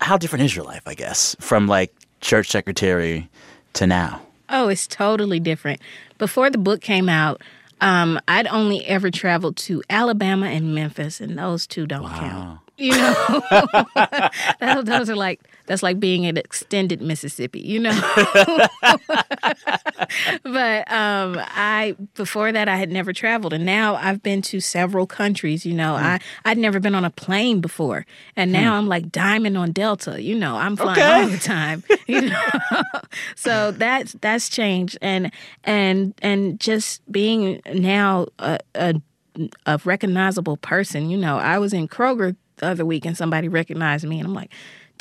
how 0.00 0.16
different 0.16 0.46
is 0.46 0.56
your 0.56 0.64
life, 0.64 0.82
I 0.86 0.94
guess, 0.94 1.36
from 1.40 1.68
like 1.68 1.94
church 2.22 2.48
secretary 2.48 3.28
to 3.74 3.86
now? 3.86 4.22
Oh, 4.48 4.68
it's 4.68 4.86
totally 4.86 5.40
different. 5.40 5.82
Before 6.16 6.48
the 6.48 6.56
book 6.56 6.80
came 6.80 7.10
out, 7.10 7.42
um, 7.82 8.18
I'd 8.28 8.46
only 8.46 8.82
ever 8.86 9.10
traveled 9.10 9.58
to 9.58 9.82
Alabama 9.90 10.46
and 10.46 10.74
Memphis, 10.74 11.20
and 11.20 11.36
those 11.38 11.66
two 11.66 11.86
don't 11.86 12.08
count. 12.08 12.60
You 12.78 12.92
know, 12.92 13.42
those, 14.60 14.84
those 14.84 15.10
are 15.10 15.16
like 15.16 15.40
that's 15.66 15.82
like 15.82 16.00
being 16.00 16.26
an 16.26 16.36
extended 16.36 17.00
Mississippi. 17.00 17.60
You 17.60 17.80
know, 17.80 17.92
but 20.42 20.90
um, 20.92 21.38
I 21.38 21.96
before 22.14 22.52
that 22.52 22.68
I 22.68 22.76
had 22.76 22.90
never 22.90 23.12
traveled, 23.12 23.52
and 23.52 23.64
now 23.64 23.96
I've 23.96 24.22
been 24.22 24.42
to 24.42 24.60
several 24.60 25.06
countries. 25.06 25.64
You 25.64 25.74
know, 25.74 25.94
I 25.94 26.20
I'd 26.44 26.58
never 26.58 26.80
been 26.80 26.94
on 26.94 27.04
a 27.04 27.10
plane 27.10 27.60
before, 27.60 28.06
and 28.36 28.52
now 28.52 28.74
I'm 28.74 28.88
like 28.88 29.10
diamond 29.10 29.56
on 29.56 29.72
Delta. 29.72 30.22
You 30.22 30.36
know, 30.36 30.56
I'm 30.56 30.76
flying 30.76 31.02
all 31.02 31.28
the 31.28 31.38
time. 31.38 31.84
You 32.08 32.22
know, 32.22 32.50
so 33.36 33.70
that's 33.70 34.12
that's 34.20 34.48
changed, 34.48 34.98
and 35.00 35.32
and 35.64 36.14
and 36.20 36.58
just 36.60 37.00
being 37.10 37.62
now 37.72 38.26
a, 38.38 38.58
a 38.74 39.00
a 39.66 39.80
recognizable 39.84 40.56
person. 40.58 41.08
You 41.08 41.16
know, 41.16 41.38
I 41.38 41.58
was 41.58 41.72
in 41.72 41.88
Kroger 41.88 42.36
the 42.56 42.66
other 42.66 42.84
week 42.84 43.06
and 43.06 43.16
somebody 43.16 43.48
recognized 43.48 44.04
me, 44.04 44.18
and 44.18 44.26
I'm 44.26 44.34
like, 44.34 44.52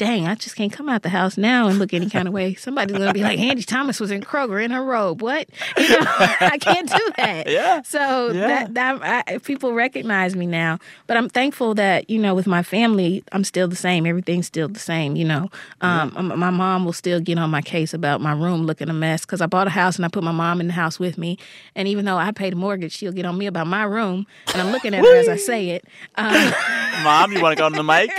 dang, 0.02 0.26
I 0.28 0.34
just 0.34 0.56
can't 0.56 0.74
come 0.74 0.90
out 0.90 1.04
the 1.04 1.10
house 1.10 1.38
now 1.38 1.68
and 1.68 1.78
look 1.78 1.94
any 1.94 2.10
kind 2.10 2.28
of 2.28 2.34
way. 2.34 2.56
Somebody's 2.56 2.98
gonna 2.98 3.14
be 3.14 3.22
like, 3.22 3.38
Angie 3.38 3.62
Thomas 3.62 4.00
was 4.00 4.10
in 4.10 4.22
Kroger 4.22 4.64
in 4.64 4.72
her 4.72 4.84
robe. 4.84 5.22
What? 5.22 5.48
You 5.78 5.90
know, 6.00 6.12
I 6.40 6.58
can't 6.60 6.90
do 6.90 7.12
that. 7.18 7.48
Yeah. 7.52 7.82
So 7.84 8.32
Yeah. 8.32 8.48
that 8.48 8.74
that 8.74 9.26
I, 9.28 9.38
people 9.38 9.74
recognize 9.74 10.36
me 10.36 10.48
now, 10.48 10.80
but 11.06 11.18
I'm 11.18 11.30
thankful 11.30 11.76
that 11.76 12.10
you 12.10 12.18
know 12.18 12.34
with 12.34 12.48
my 12.48 12.64
family, 12.64 13.24
I'm 13.32 13.44
still 13.44 13.68
the 13.68 13.76
same. 13.76 14.06
Everything's 14.08 14.48
still 14.48 14.68
the 14.68 14.80
same. 14.80 15.16
You 15.16 15.26
know, 15.26 15.50
um, 15.82 16.14
m- 16.18 16.40
my 16.40 16.50
mom 16.50 16.84
will 16.86 16.94
still 16.94 17.20
get 17.20 17.38
on 17.38 17.50
my 17.52 17.62
case 17.62 17.94
about 17.94 18.22
my 18.22 18.32
room 18.34 18.66
looking 18.66 18.90
a 18.90 18.94
mess 18.94 19.22
because 19.26 19.40
I 19.42 19.46
bought 19.46 19.68
a 19.68 19.72
house 19.72 19.98
and 19.98 20.06
I 20.06 20.08
put 20.10 20.24
my 20.24 20.32
mom 20.32 20.60
in 20.62 20.68
the 20.68 20.74
house 20.74 20.98
with 21.00 21.18
me, 21.20 21.38
and 21.76 21.88
even 21.88 22.06
though 22.06 22.18
I 22.18 22.32
paid 22.32 22.54
a 22.54 22.56
mortgage, 22.56 22.94
she'll 22.94 23.12
get 23.12 23.26
on 23.28 23.38
me 23.38 23.46
about 23.46 23.68
my 23.68 23.84
room, 23.84 24.26
and 24.54 24.62
I'm 24.62 24.72
looking 24.72 24.96
at 24.96 25.06
her 25.06 25.16
as 25.18 25.28
I 25.30 25.36
say 25.36 25.70
it. 25.70 25.86
Um, 26.16 26.54
Mom, 27.04 27.32
you 27.32 27.42
want 27.42 27.56
to 27.58 27.60
go 27.62 27.66
on 27.66 27.74
the 27.74 27.84
mic? 27.84 28.12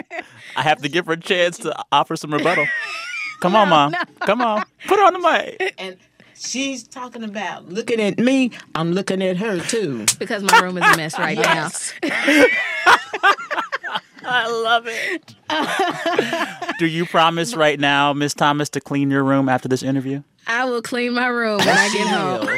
I 0.57 0.63
have 0.63 0.83
to 0.83 0.89
give 0.89 1.07
her 1.07 1.13
a 1.13 1.21
chance 1.21 1.59
to 1.59 1.72
offer 1.91 2.17
some 2.17 2.33
rebuttal. 2.33 2.67
Come 3.41 3.57
on, 3.57 3.69
Mom. 3.71 3.95
Come 4.21 4.41
on. 4.41 4.63
Put 4.87 5.01
her 5.01 5.05
on 5.05 5.15
the 5.15 5.19
mic. 5.19 5.75
And 5.77 5.97
she's 6.37 6.85
talking 6.87 7.25
about 7.25 7.69
looking 7.69 8.01
at 8.01 8.19
me. 8.19 8.53
I'm 8.77 8.93
looking 8.93 9.21
at 9.21 9.37
her 9.39 9.59
too. 9.59 10.07
because 10.19 10.45
my 10.45 10.59
room 10.61 10.79
is 10.79 10.85
a 10.85 10.97
mess 10.97 11.19
right 11.19 11.37
now. 11.37 11.69
I 14.25 14.47
love 14.49 14.85
it. 14.87 15.35
Do 16.79 16.87
you 16.87 17.05
promise 17.07 17.57
right 17.57 17.79
now, 17.81 18.13
Miss 18.13 18.35
Thomas, 18.35 18.69
to 18.71 18.81
clean 18.81 19.11
your 19.11 19.25
room 19.25 19.49
after 19.49 19.67
this 19.69 19.83
interview? 19.83 20.23
I 20.47 20.65
will 20.65 20.83
clean 20.83 21.15
my 21.15 21.27
room 21.27 21.59
when 21.59 21.69
I 21.69 21.93
get 21.93 22.07
home. 22.07 22.49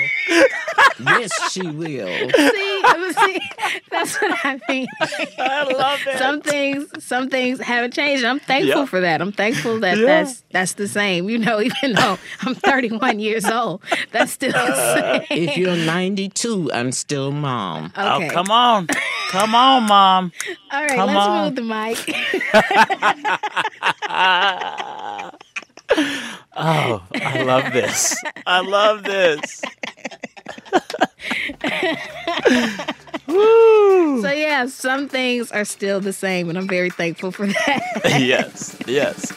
Will. 0.98 1.20
yes, 1.20 1.52
she 1.52 1.62
will. 1.62 2.30
see, 2.30 3.12
see, 3.12 3.40
that's 3.90 4.20
what 4.20 4.38
I 4.44 4.60
mean. 4.68 4.86
I 5.38 5.62
love 5.64 6.00
it. 6.06 6.18
Some 6.18 6.40
things, 6.40 6.86
some 7.04 7.28
things 7.30 7.60
haven't 7.60 7.94
changed. 7.94 8.24
I'm 8.24 8.40
thankful 8.40 8.80
Yeah. 8.80 8.86
for 8.86 9.00
that. 9.00 9.20
I'm 9.20 9.32
thankful 9.32 9.80
that 9.80 9.98
Yeah. 9.98 10.06
that's 10.06 10.44
that's 10.50 10.72
the 10.74 10.88
same. 10.88 11.28
You 11.28 11.38
know, 11.38 11.60
even 11.68 11.92
though 11.94 12.18
I'm 12.42 12.54
31 12.54 13.18
years 13.20 13.44
old, 13.46 13.82
that's 14.12 14.32
still 14.32 14.52
the 14.52 14.58
uh, 14.58 15.20
same. 15.20 15.26
If 15.30 15.56
you're 15.56 15.76
92, 15.76 16.70
I'm 16.72 16.92
still 16.92 17.32
mom. 17.32 17.86
Okay. 17.96 18.28
Oh, 18.28 18.30
come 18.30 18.50
on. 18.50 18.86
Come 19.30 19.54
on, 19.54 19.82
Mom. 19.84 20.32
All 20.70 20.82
right, 20.82 20.90
come 20.94 21.08
let's 21.08 21.26
on. 21.26 21.44
move 21.46 21.56
the 21.56 21.62
mic. 21.62 21.98
Oh, 26.56 27.02
I 27.14 27.42
love 27.42 27.72
this. 27.72 28.16
I 28.46 28.60
love 28.60 29.02
this. 29.02 29.60
So 33.26 34.30
yeah, 34.30 34.66
some 34.66 35.08
things 35.08 35.50
are 35.52 35.64
still 35.64 36.00
the 36.00 36.12
same, 36.12 36.48
and 36.48 36.56
I'm 36.56 36.68
very 36.68 36.90
thankful 36.90 37.30
for 37.32 37.46
that. 37.46 38.02
yes, 38.04 38.78
yes. 38.86 39.32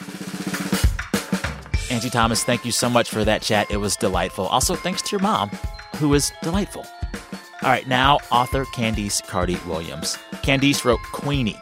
Angie 1.90 2.10
Thomas, 2.10 2.44
thank 2.44 2.64
you 2.64 2.72
so 2.72 2.88
much 2.88 3.10
for 3.10 3.24
that 3.24 3.42
chat. 3.42 3.70
It 3.70 3.78
was 3.78 3.96
delightful. 3.96 4.46
Also, 4.46 4.74
thanks 4.74 5.02
to 5.02 5.10
your 5.12 5.20
mom, 5.20 5.50
who 5.96 6.12
is 6.14 6.32
delightful. 6.42 6.86
All 7.62 7.70
right, 7.70 7.88
now 7.88 8.18
author 8.30 8.64
Candice 8.66 9.26
Carty 9.26 9.58
Williams. 9.66 10.16
Candice 10.42 10.84
wrote 10.84 11.00
Queenie. 11.12 11.60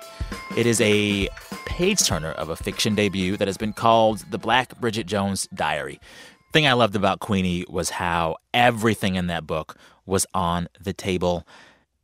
It 0.56 0.66
is 0.66 0.80
a 0.80 1.28
page 1.66 2.06
turner 2.06 2.30
of 2.32 2.48
a 2.48 2.56
fiction 2.56 2.94
debut 2.94 3.36
that 3.36 3.48
has 3.48 3.58
been 3.58 3.74
called 3.74 4.24
The 4.30 4.38
Black 4.38 4.80
Bridget 4.80 5.06
Jones 5.06 5.46
Diary. 5.52 6.00
Thing 6.52 6.66
I 6.66 6.72
loved 6.72 6.96
about 6.96 7.20
Queenie 7.20 7.66
was 7.68 7.90
how 7.90 8.36
everything 8.54 9.16
in 9.16 9.26
that 9.26 9.46
book 9.46 9.76
was 10.06 10.24
on 10.32 10.68
the 10.80 10.94
table. 10.94 11.46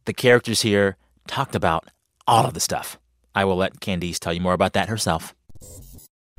The 0.04 0.12
characters 0.12 0.60
here 0.60 0.96
talked 1.26 1.54
about 1.54 1.88
all 2.26 2.44
of 2.44 2.52
the 2.52 2.60
stuff. 2.60 2.98
I 3.34 3.46
will 3.46 3.56
let 3.56 3.80
Candice 3.80 4.18
tell 4.18 4.34
you 4.34 4.40
more 4.40 4.52
about 4.52 4.74
that 4.74 4.90
herself. 4.90 5.34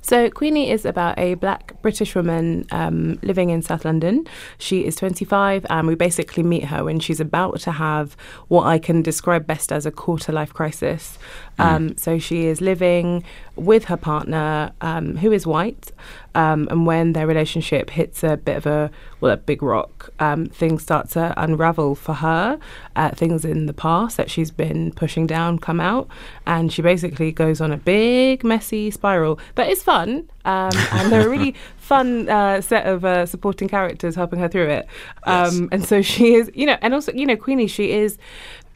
So, 0.05 0.29
Queenie 0.29 0.69
is 0.69 0.83
about 0.83 1.17
a 1.17 1.35
black 1.35 1.81
British 1.81 2.13
woman 2.13 2.65
um, 2.71 3.19
living 3.21 3.51
in 3.51 3.61
South 3.61 3.85
London. 3.85 4.27
She 4.57 4.85
is 4.85 4.97
25, 4.97 5.65
and 5.69 5.87
we 5.87 5.95
basically 5.95 6.43
meet 6.43 6.65
her 6.65 6.83
when 6.83 6.99
she's 6.99 7.21
about 7.21 7.61
to 7.61 7.71
have 7.71 8.17
what 8.49 8.65
I 8.67 8.79
can 8.79 9.01
describe 9.01 9.47
best 9.47 9.71
as 9.71 9.85
a 9.85 9.91
quarter 9.91 10.33
life 10.33 10.53
crisis. 10.53 11.17
Um, 11.59 11.97
so, 11.97 12.19
she 12.19 12.45
is 12.45 12.61
living 12.61 13.23
with 13.55 13.85
her 13.85 13.97
partner, 13.97 14.71
um, 14.81 15.17
who 15.17 15.31
is 15.31 15.45
white. 15.45 15.91
Um, 16.35 16.67
and 16.71 16.87
when 16.87 17.13
their 17.13 17.27
relationship 17.27 17.91
hits 17.91 18.23
a 18.23 18.37
bit 18.37 18.57
of 18.57 18.65
a 18.65 18.89
well, 19.21 19.31
a 19.31 19.37
big 19.37 19.61
rock, 19.61 20.09
um, 20.19 20.47
things 20.47 20.81
start 20.81 21.09
to 21.11 21.33
unravel 21.37 21.93
for 21.95 22.13
her. 22.15 22.59
Uh, 22.95 23.11
things 23.11 23.45
in 23.45 23.67
the 23.67 23.73
past 23.73 24.17
that 24.17 24.31
she's 24.31 24.49
been 24.49 24.91
pushing 24.93 25.27
down 25.27 25.59
come 25.59 25.79
out, 25.79 26.07
and 26.47 26.73
she 26.73 26.81
basically 26.81 27.31
goes 27.31 27.61
on 27.61 27.71
a 27.71 27.77
big, 27.77 28.43
messy 28.43 28.89
spiral. 28.89 29.39
But 29.53 29.69
it's 29.69 29.83
fun, 29.83 30.27
um, 30.45 30.71
and 30.91 31.11
they're 31.11 31.27
a 31.27 31.29
really 31.29 31.53
fun 31.77 32.27
uh, 32.27 32.61
set 32.61 32.87
of 32.87 33.05
uh, 33.05 33.25
supporting 33.27 33.67
characters 33.67 34.15
helping 34.15 34.39
her 34.39 34.47
through 34.47 34.69
it. 34.69 34.87
Um, 35.23 35.69
And 35.71 35.85
so 35.85 36.01
she 36.01 36.33
is, 36.33 36.49
you 36.55 36.65
know, 36.65 36.77
and 36.81 36.93
also, 36.93 37.11
you 37.13 37.25
know, 37.25 37.35
Queenie, 37.35 37.67
she 37.67 37.91
is, 37.91 38.17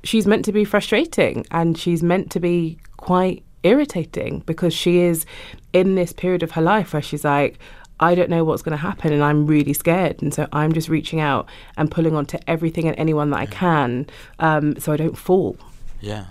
she's 0.08 0.26
meant 0.26 0.46
to 0.46 0.52
be 0.54 0.64
frustrating, 0.64 1.46
and 1.52 1.78
she's 1.78 2.02
meant 2.02 2.32
to 2.32 2.40
be 2.40 2.80
quite 2.96 3.44
irritating 3.64 4.40
because 4.46 4.74
she 4.74 5.00
is 5.00 5.26
in 5.74 5.96
this 5.96 6.14
period 6.14 6.44
of 6.44 6.52
her 6.52 6.62
life 6.62 6.94
where 6.94 7.02
she's 7.02 7.26
like, 7.26 7.60
I 8.00 8.16
don't 8.16 8.30
know 8.30 8.44
what's 8.44 8.62
going 8.62 8.78
to 8.78 8.82
happen 8.82 9.12
and 9.12 9.24
I'm 9.24 9.48
really 9.48 9.74
scared. 9.74 10.22
And 10.22 10.34
so 10.34 10.48
I'm 10.54 10.72
just 10.72 10.88
reaching 10.88 11.20
out 11.20 11.50
and 11.78 11.90
pulling 11.90 12.16
onto 12.16 12.38
everything 12.48 12.88
and 12.88 12.98
anyone 12.98 13.32
that 13.32 13.40
I 13.40 13.48
can 13.48 14.06
um, 14.40 14.80
so 14.80 14.94
I 14.94 14.98
don't 14.98 15.18
fall. 15.18 15.58
Yeah. 16.00 16.28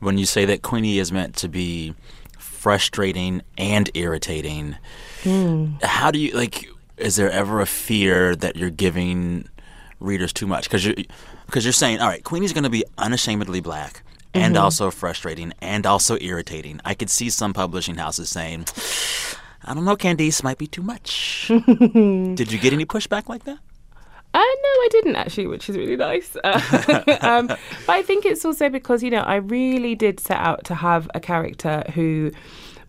When 0.00 0.18
you 0.18 0.26
say 0.26 0.44
that 0.44 0.62
Queenie 0.62 0.98
is 0.98 1.12
meant 1.12 1.36
to 1.36 1.48
be 1.48 1.94
frustrating 2.38 3.42
and 3.56 3.88
irritating, 3.94 4.76
how 5.82 6.10
do 6.10 6.18
you 6.18 6.32
like? 6.32 6.68
Is 6.96 7.16
there 7.16 7.30
ever 7.30 7.60
a 7.60 7.66
fear 7.66 8.36
that 8.36 8.56
you're 8.56 8.70
giving 8.70 9.48
readers 10.00 10.32
too 10.32 10.46
much? 10.46 10.64
Because 10.64 10.84
you're 10.84 10.96
because 11.46 11.64
you're 11.64 11.72
saying, 11.72 12.00
all 12.00 12.08
right, 12.08 12.22
Queenie's 12.22 12.52
going 12.52 12.64
to 12.64 12.70
be 12.70 12.84
unashamedly 12.98 13.60
black. 13.60 14.02
And 14.36 14.56
also 14.56 14.90
frustrating 14.90 15.52
and 15.60 15.86
also 15.86 16.18
irritating. 16.20 16.80
I 16.84 16.94
could 16.94 17.08
see 17.08 17.30
some 17.30 17.52
publishing 17.52 17.94
houses 17.94 18.30
saying, 18.30 18.66
I 19.64 19.74
don't 19.74 19.84
know, 19.84 19.96
Candice, 19.96 20.42
might 20.42 20.58
be 20.58 20.66
too 20.66 20.82
much. 20.82 21.46
Did 21.48 22.50
you 22.50 22.58
get 22.58 22.72
any 22.72 22.84
pushback 22.84 23.28
like 23.28 23.44
that? 23.44 23.58
Uh, 24.34 24.38
no, 24.38 24.42
I 24.42 24.88
didn't 24.90 25.14
actually, 25.14 25.46
which 25.46 25.70
is 25.70 25.76
really 25.76 25.96
nice. 25.96 26.36
Uh, 26.44 27.18
um, 27.20 27.46
but 27.46 27.58
I 27.88 28.02
think 28.02 28.26
it's 28.26 28.44
also 28.44 28.68
because, 28.68 29.02
you 29.04 29.10
know, 29.10 29.20
I 29.20 29.36
really 29.36 29.94
did 29.94 30.18
set 30.18 30.38
out 30.38 30.64
to 30.64 30.74
have 30.74 31.08
a 31.14 31.20
character 31.20 31.84
who 31.94 32.32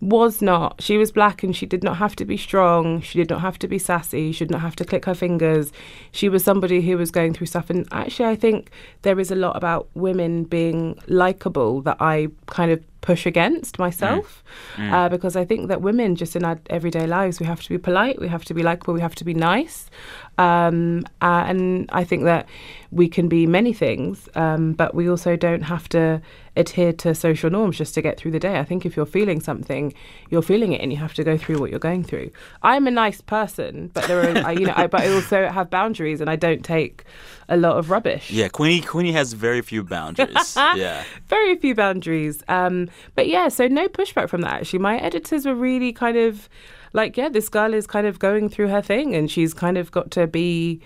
was 0.00 0.42
not, 0.42 0.80
she 0.82 0.98
was 0.98 1.12
black 1.12 1.42
and 1.42 1.54
she 1.54 1.66
did 1.66 1.82
not 1.82 1.96
have 1.96 2.16
to 2.16 2.24
be 2.24 2.36
strong. 2.36 3.00
She 3.00 3.18
did 3.18 3.30
not 3.30 3.40
have 3.40 3.58
to 3.60 3.68
be 3.68 3.78
sassy. 3.78 4.32
She 4.32 4.44
did 4.44 4.50
not 4.50 4.60
have 4.60 4.76
to 4.76 4.84
click 4.84 5.04
her 5.04 5.14
fingers. 5.14 5.72
She 6.12 6.28
was 6.28 6.44
somebody 6.44 6.80
who 6.80 6.96
was 6.96 7.10
going 7.10 7.34
through 7.34 7.46
stuff. 7.46 7.70
And 7.70 7.86
actually, 7.92 8.28
I 8.28 8.36
think 8.36 8.70
there 9.02 9.18
is 9.18 9.30
a 9.30 9.36
lot 9.36 9.56
about 9.56 9.88
women 9.94 10.44
being 10.44 10.98
likable 11.06 11.80
that 11.82 11.96
I 12.00 12.28
kind 12.46 12.70
of 12.70 12.82
push 13.06 13.24
against 13.26 13.78
myself 13.78 14.42
Uh, 14.78 15.08
because 15.08 15.36
I 15.36 15.44
think 15.44 15.68
that 15.68 15.80
women, 15.80 16.16
just 16.16 16.36
in 16.36 16.44
our 16.44 16.58
everyday 16.70 17.06
lives, 17.06 17.40
we 17.40 17.46
have 17.46 17.62
to 17.62 17.68
be 17.68 17.78
polite, 17.78 18.20
we 18.20 18.28
have 18.28 18.44
to 18.44 18.54
be 18.54 18.62
likable, 18.62 18.94
we 18.94 19.00
have 19.00 19.14
to 19.14 19.24
be 19.24 19.34
nice. 19.34 19.90
Um, 20.38 21.04
uh, 21.22 21.44
and 21.50 21.88
I 22.00 22.04
think 22.04 22.24
that 22.24 22.46
we 22.90 23.08
can 23.08 23.26
be 23.28 23.46
many 23.46 23.72
things, 23.72 24.28
um, 24.34 24.72
but 24.74 24.94
we 24.94 25.08
also 25.08 25.34
don't 25.36 25.62
have 25.62 25.88
to 25.90 26.20
adhere 26.56 26.92
to 26.92 27.14
social 27.14 27.50
norms 27.50 27.76
just 27.78 27.94
to 27.94 28.02
get 28.02 28.18
through 28.18 28.32
the 28.32 28.38
day. 28.38 28.58
I 28.58 28.64
think 28.64 28.84
if 28.86 28.96
you're 28.96 29.12
feeling 29.18 29.40
something, 29.40 29.94
you're 30.30 30.42
feeling 30.52 30.72
it, 30.72 30.80
and 30.82 30.92
you 30.92 30.98
have 30.98 31.14
to 31.14 31.24
go 31.24 31.36
through 31.38 31.58
what 31.58 31.70
you're 31.70 31.88
going 31.90 32.04
through. 32.04 32.30
I'm 32.62 32.86
a 32.86 32.90
nice 32.90 33.20
person, 33.20 33.90
but 33.94 34.04
there 34.08 34.20
are, 34.20 34.46
I, 34.48 34.52
you 34.52 34.66
know, 34.66 34.74
I, 34.76 34.86
but 34.86 35.00
I 35.02 35.08
also 35.12 35.48
have 35.48 35.70
boundaries, 35.70 36.20
and 36.20 36.28
I 36.30 36.36
don't 36.36 36.64
take 36.64 37.04
a 37.48 37.56
lot 37.56 37.78
of 37.78 37.90
rubbish 37.90 38.30
Yeah, 38.30 38.48
Queenie 38.48 38.80
Queenie 38.80 39.12
has 39.12 39.32
very 39.32 39.62
few 39.62 39.84
boundaries. 39.84 40.56
yeah. 40.76 41.04
very 41.28 41.56
few 41.56 41.74
boundaries. 41.74 42.42
Um, 42.48 42.88
but 43.14 43.28
yeah, 43.28 43.48
so 43.48 43.68
no 43.68 43.88
pushback 43.88 44.28
from 44.28 44.42
that. 44.42 44.54
Actually, 44.54 44.80
my 44.80 44.98
editors 44.98 45.46
were 45.46 45.54
really 45.54 45.92
kind 45.92 46.16
of 46.16 46.48
like, 46.92 47.16
yeah, 47.16 47.28
this 47.28 47.48
girl 47.48 47.74
is 47.74 47.86
kind 47.86 48.06
of 48.06 48.18
going 48.18 48.48
through 48.48 48.68
her 48.68 48.82
thing, 48.82 49.14
and 49.14 49.30
she's 49.30 49.54
kind 49.54 49.78
of 49.78 49.90
got 49.90 50.10
to 50.12 50.26
be 50.26 50.80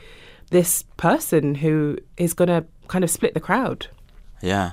this 0.51 0.85
person 0.97 1.55
who 1.55 1.97
is 2.17 2.35
going 2.35 2.49
to 2.49 2.65
kind 2.89 3.05
of 3.05 3.11
split 3.11 3.35
the 3.35 3.41
crowd. 3.41 3.87
Yeah. 4.43 4.73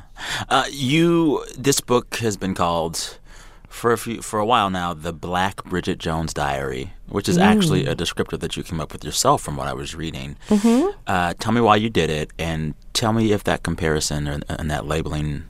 Uh, 0.49 0.65
you 0.71 1.45
this 1.57 1.81
book 1.81 2.15
has 2.17 2.37
been 2.37 2.55
called 2.55 3.19
for 3.67 3.91
a 3.91 3.97
few 3.97 4.21
for 4.21 4.39
a 4.39 4.45
while 4.45 4.69
now 4.69 4.93
the 4.93 5.13
Black 5.13 5.63
Bridget 5.65 5.99
Jones 5.99 6.33
Diary, 6.33 6.93
which 7.09 7.29
is 7.29 7.37
actually 7.37 7.85
a 7.85 7.95
descriptor 7.95 8.39
that 8.39 8.57
you 8.57 8.63
came 8.63 8.79
up 8.79 8.93
with 8.93 9.03
yourself 9.03 9.41
from 9.41 9.57
what 9.57 9.67
I 9.67 9.73
was 9.73 9.93
reading. 9.93 10.37
Mm-hmm. 10.47 10.97
Uh, 11.05 11.33
tell 11.37 11.51
me 11.51 11.61
why 11.61 11.75
you 11.75 11.89
did 11.89 12.09
it, 12.09 12.31
and 12.39 12.73
tell 12.93 13.13
me 13.13 13.33
if 13.33 13.43
that 13.43 13.63
comparison 13.63 14.27
and, 14.27 14.45
and 14.49 14.71
that 14.71 14.85
labeling 14.85 15.43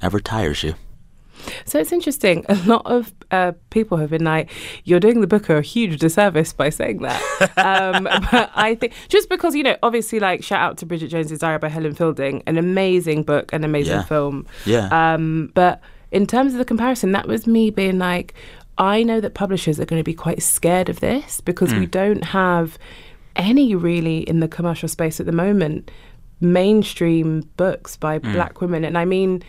ever 0.00 0.20
tires 0.20 0.62
you. 0.62 0.74
So 1.64 1.78
it's 1.78 1.92
interesting. 1.92 2.44
A 2.48 2.54
lot 2.66 2.82
of 2.86 3.12
uh, 3.30 3.52
people 3.70 3.98
have 3.98 4.10
been 4.10 4.24
like, 4.24 4.50
"You're 4.84 5.00
doing 5.00 5.20
the 5.20 5.26
book 5.26 5.48
a 5.48 5.60
huge 5.62 5.98
disservice 5.98 6.52
by 6.52 6.70
saying 6.70 7.02
that." 7.02 7.20
um, 7.56 8.04
but 8.30 8.50
I 8.54 8.74
think 8.74 8.92
just 9.08 9.28
because 9.28 9.54
you 9.54 9.62
know, 9.62 9.76
obviously, 9.82 10.20
like 10.20 10.42
shout 10.42 10.60
out 10.60 10.78
to 10.78 10.86
Bridget 10.86 11.08
Jones's 11.08 11.38
Diary 11.40 11.58
by 11.58 11.68
Helen 11.68 11.94
Fielding, 11.94 12.42
an 12.46 12.58
amazing 12.58 13.22
book, 13.22 13.52
an 13.52 13.64
amazing 13.64 13.94
Yeah. 13.96 14.02
film. 14.04 14.46
Yeah. 14.66 14.88
Um, 15.14 15.50
but 15.54 15.80
in 16.10 16.26
terms 16.26 16.52
of 16.52 16.58
the 16.58 16.64
comparison, 16.64 17.12
that 17.12 17.26
was 17.26 17.46
me 17.46 17.70
being 17.70 17.98
like, 17.98 18.34
I 18.78 19.02
know 19.02 19.20
that 19.20 19.34
publishers 19.34 19.78
are 19.80 19.84
going 19.86 20.00
to 20.00 20.04
be 20.04 20.14
quite 20.14 20.42
scared 20.42 20.88
of 20.88 21.00
this 21.00 21.40
because 21.40 21.72
we 21.74 21.86
don't 21.86 22.24
have 22.24 22.78
any 23.36 23.74
really 23.74 24.18
in 24.18 24.40
the 24.40 24.48
commercial 24.48 24.88
space 24.88 25.18
at 25.20 25.26
the 25.26 25.32
moment 25.32 25.90
mainstream 26.40 27.48
books 27.56 27.96
by 27.96 28.18
black 28.18 28.60
women, 28.60 28.84
and 28.84 28.98
I 28.98 29.04
mean 29.04 29.42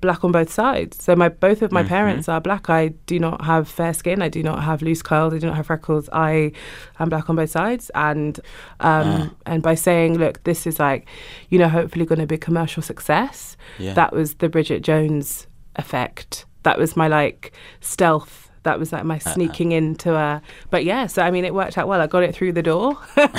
black 0.00 0.24
on 0.24 0.32
both 0.32 0.52
sides. 0.52 1.02
So 1.02 1.16
my 1.16 1.28
both 1.28 1.62
of 1.62 1.72
my 1.72 1.82
parents 1.82 2.28
are 2.28 2.40
black. 2.40 2.70
I 2.70 2.88
do 3.06 3.18
not 3.18 3.44
have 3.44 3.68
fair 3.68 3.92
skin. 3.94 4.22
I 4.22 4.28
do 4.28 4.42
not 4.42 4.62
have 4.62 4.82
loose 4.82 5.02
curls. 5.02 5.34
I 5.34 5.38
do 5.38 5.46
not 5.46 5.56
have 5.56 5.66
freckles. 5.66 6.08
I 6.12 6.52
am 6.98 7.08
black 7.08 7.28
on 7.28 7.36
both 7.36 7.50
sides. 7.50 7.90
And 7.94 8.38
um, 8.80 9.36
and 9.46 9.62
by 9.62 9.74
saying, 9.74 10.18
look, 10.18 10.42
this 10.44 10.66
is 10.66 10.78
like, 10.78 11.08
you 11.48 11.58
know, 11.58 11.68
hopefully 11.68 12.06
going 12.06 12.20
to 12.20 12.26
be 12.26 12.36
a 12.36 12.38
commercial 12.38 12.82
success. 12.82 13.56
Yeah. 13.78 13.94
That 13.94 14.12
was 14.12 14.34
the 14.34 14.48
Bridget 14.48 14.82
Jones 14.82 15.46
effect. 15.76 16.46
That 16.62 16.78
was 16.78 16.96
my 16.96 17.08
like 17.08 17.52
stealth. 17.80 18.47
That 18.68 18.78
was 18.78 18.92
like 18.92 19.04
my 19.04 19.16
sneaking 19.16 19.72
into 19.72 20.14
a. 20.14 20.42
But 20.68 20.84
yeah, 20.84 21.06
so 21.06 21.22
I 21.22 21.30
mean, 21.30 21.46
it 21.46 21.54
worked 21.54 21.78
out 21.78 21.88
well. 21.88 22.02
I 22.02 22.06
got 22.06 22.22
it 22.22 22.34
through 22.34 22.52
the 22.52 22.62
door, 22.62 22.98
and 23.16 23.30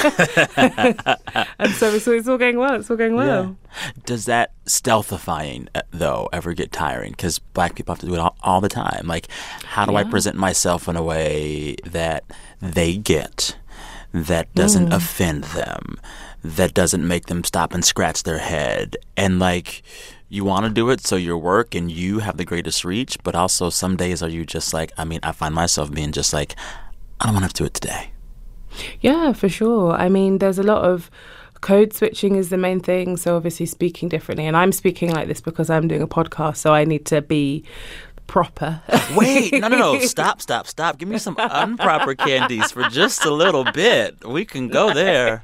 so 1.75 1.93
it's, 1.93 2.07
it's 2.07 2.27
all 2.27 2.39
going 2.39 2.57
well. 2.57 2.73
It's 2.79 2.89
all 2.89 2.97
going 2.97 3.13
well. 3.13 3.55
Does 4.07 4.25
that 4.25 4.53
stealthifying 4.65 5.67
uh, 5.75 5.83
though 5.91 6.29
ever 6.33 6.55
get 6.55 6.71
tiring? 6.71 7.11
Because 7.11 7.37
black 7.37 7.75
people 7.75 7.93
have 7.93 7.99
to 7.99 8.07
do 8.07 8.15
it 8.15 8.19
all, 8.19 8.35
all 8.41 8.59
the 8.59 8.69
time. 8.69 9.05
Like, 9.05 9.27
how 9.63 9.85
do 9.85 9.95
I 9.95 10.03
present 10.03 10.35
myself 10.35 10.87
in 10.87 10.95
a 10.95 11.03
way 11.03 11.75
that 11.85 12.23
they 12.59 12.97
get, 12.97 13.55
that 14.11 14.51
doesn't 14.55 14.91
offend 14.91 15.43
them, 15.43 15.97
that 16.43 16.73
doesn't 16.73 17.07
make 17.07 17.27
them 17.27 17.43
stop 17.43 17.71
and 17.75 17.85
scratch 17.85 18.23
their 18.23 18.39
head, 18.39 18.97
and 19.15 19.37
like. 19.37 19.83
You 20.29 20.45
want 20.45 20.65
to 20.65 20.71
do 20.71 20.89
it 20.91 21.01
so 21.01 21.15
your 21.15 21.37
work 21.37 21.73
and 21.73 21.91
you 21.91 22.19
have 22.19 22.37
the 22.37 22.45
greatest 22.45 22.85
reach, 22.85 23.17
but 23.23 23.33
also 23.35 23.69
some 23.71 23.95
days 23.95 24.21
are 24.21 24.29
you 24.29 24.45
just 24.45 24.73
like, 24.73 24.91
I 24.95 25.03
mean, 25.03 25.19
I 25.23 25.31
find 25.31 25.55
myself 25.55 25.91
being 25.91 26.11
just 26.11 26.33
like, 26.33 26.55
I 27.19 27.25
don't 27.25 27.33
want 27.33 27.41
to 27.41 27.47
have 27.47 27.53
to 27.53 27.63
do 27.63 27.65
it 27.65 27.73
today. 27.73 28.11
Yeah, 29.01 29.33
for 29.33 29.49
sure. 29.49 29.93
I 29.93 30.07
mean, 30.07 30.37
there's 30.37 30.59
a 30.59 30.63
lot 30.63 30.83
of 30.83 31.09
code 31.61 31.93
switching 31.93 32.35
is 32.35 32.49
the 32.49 32.57
main 32.57 32.79
thing. 32.79 33.17
So 33.17 33.35
obviously 33.35 33.65
speaking 33.65 34.09
differently, 34.09 34.45
and 34.45 34.55
I'm 34.55 34.71
speaking 34.71 35.11
like 35.11 35.27
this 35.27 35.41
because 35.41 35.69
I'm 35.69 35.87
doing 35.87 36.01
a 36.01 36.07
podcast, 36.07 36.57
so 36.57 36.73
I 36.73 36.85
need 36.85 37.05
to 37.07 37.21
be 37.21 37.63
proper. 38.27 38.81
Wait, 39.15 39.51
no, 39.53 39.67
no, 39.67 39.77
no. 39.77 39.99
Stop, 40.01 40.41
stop, 40.41 40.67
stop. 40.67 40.97
Give 40.99 41.09
me 41.09 41.17
some 41.17 41.37
improper 41.39 42.13
Candice 42.15 42.71
for 42.71 42.83
just 42.89 43.25
a 43.25 43.31
little 43.31 43.63
bit. 43.63 44.23
We 44.25 44.45
can 44.45 44.67
go 44.67 44.93
there. 44.93 45.43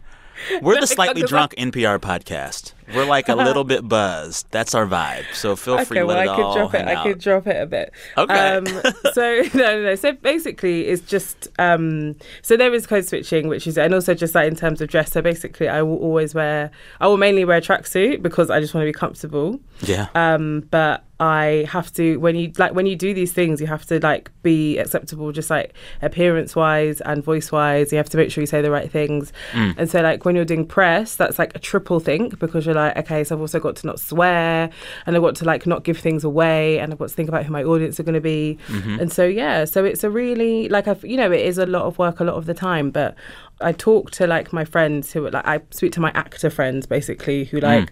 We're 0.61 0.79
the 0.79 0.87
slightly 0.87 1.23
drunk 1.23 1.53
NPR 1.57 1.99
podcast. 1.99 2.73
We're 2.93 3.05
like 3.05 3.29
a 3.29 3.35
little 3.35 3.63
bit 3.63 3.87
buzzed. 3.87 4.47
That's 4.51 4.75
our 4.75 4.85
vibe. 4.85 5.25
So 5.33 5.55
feel 5.55 5.77
free 5.85 5.97
okay, 5.97 5.99
to 6.01 6.05
well, 6.05 6.17
let 6.17 6.27
I 6.27 6.33
it 6.33 6.35
could 6.35 6.45
all 6.45 6.55
drop 6.55 6.73
it. 6.75 6.85
hang 6.85 6.97
I 6.97 7.03
could 7.03 7.19
drop 7.19 7.47
it 7.47 7.61
a 7.61 7.65
bit. 7.65 7.91
Okay. 8.17 8.33
Um, 8.33 8.65
so 9.13 9.41
no, 9.53 9.59
no, 9.59 9.83
no. 9.83 9.95
So 9.95 10.13
basically, 10.13 10.87
it's 10.87 11.01
just 11.01 11.47
um, 11.57 12.15
so 12.41 12.57
there 12.57 12.73
is 12.73 12.85
code 12.85 13.05
switching, 13.05 13.47
which 13.47 13.65
is, 13.65 13.77
and 13.77 13.93
also 13.93 14.13
just 14.13 14.35
like 14.35 14.47
in 14.47 14.55
terms 14.55 14.81
of 14.81 14.89
dress. 14.89 15.11
So 15.11 15.21
basically, 15.21 15.67
I 15.67 15.81
will 15.81 15.97
always 15.97 16.35
wear. 16.35 16.69
I 16.99 17.07
will 17.07 17.17
mainly 17.17 17.45
wear 17.45 17.57
a 17.57 17.61
tracksuit 17.61 18.21
because 18.21 18.49
I 18.49 18.59
just 18.59 18.73
want 18.73 18.83
to 18.83 18.89
be 18.89 18.93
comfortable. 18.93 19.59
Yeah. 19.81 20.07
Um, 20.13 20.67
but 20.69 21.04
I 21.19 21.65
have 21.69 21.93
to 21.93 22.17
when 22.17 22.35
you 22.35 22.51
like 22.57 22.73
when 22.73 22.85
you 22.85 22.95
do 22.95 23.13
these 23.13 23.31
things, 23.31 23.61
you 23.61 23.67
have 23.67 23.85
to 23.85 23.99
like 23.99 24.31
be 24.43 24.77
acceptable, 24.77 25.31
just 25.31 25.49
like 25.49 25.73
appearance 26.01 26.55
wise 26.55 26.99
and 27.01 27.23
voice 27.23 27.51
wise. 27.53 27.91
You 27.93 27.97
have 27.97 28.09
to 28.09 28.17
make 28.17 28.31
sure 28.31 28.41
you 28.41 28.47
say 28.47 28.61
the 28.61 28.71
right 28.71 28.91
things. 28.91 29.31
Mm. 29.53 29.75
And 29.77 29.89
so 29.89 30.01
like 30.01 30.25
when 30.25 30.35
you're 30.35 30.43
doing 30.43 30.65
press, 30.65 31.15
that's 31.15 31.39
like 31.39 31.55
a 31.55 31.59
triple 31.59 32.01
think 32.01 32.37
because 32.37 32.65
you're 32.65 32.75
like, 32.75 32.97
okay, 32.97 33.23
so 33.23 33.35
I've 33.35 33.41
also 33.41 33.59
got 33.61 33.77
to 33.77 33.87
not 33.87 33.99
swear, 33.99 34.69
and 35.05 35.15
I've 35.15 35.21
got 35.21 35.35
to 35.35 35.45
like 35.45 35.65
not 35.65 35.85
give 35.85 35.97
things 35.97 36.25
away, 36.25 36.79
and 36.79 36.91
I've 36.91 36.99
got 36.99 37.07
to 37.09 37.15
think 37.15 37.29
about 37.29 37.45
who 37.45 37.51
my 37.51 37.63
audience 37.63 37.97
are 37.99 38.03
going 38.03 38.15
to 38.15 38.21
be. 38.21 38.57
Mhm. 38.67 38.99
And 38.99 39.13
so 39.13 39.25
yeah, 39.25 39.63
so 39.63 39.85
it's 39.85 40.03
a 40.03 40.09
really 40.09 40.67
like 40.67 40.87
I've 40.87 41.03
you 41.05 41.15
know 41.15 41.31
it 41.31 41.41
is 41.41 41.57
a 41.57 41.65
lot 41.65 41.83
of 41.83 41.97
work 41.97 42.19
a 42.19 42.25
lot 42.25 42.35
of 42.35 42.45
the 42.45 42.53
time, 42.53 42.91
but 42.91 43.15
I 43.61 43.71
talk 43.71 44.11
to 44.11 44.27
like 44.27 44.51
my 44.51 44.65
friends 44.65 45.13
who 45.13 45.29
like 45.29 45.47
I 45.47 45.61
speak 45.69 45.93
to 45.93 46.01
my 46.01 46.11
actor 46.13 46.49
friends 46.49 46.85
basically 46.85 47.45
who 47.45 47.61
like 47.61 47.91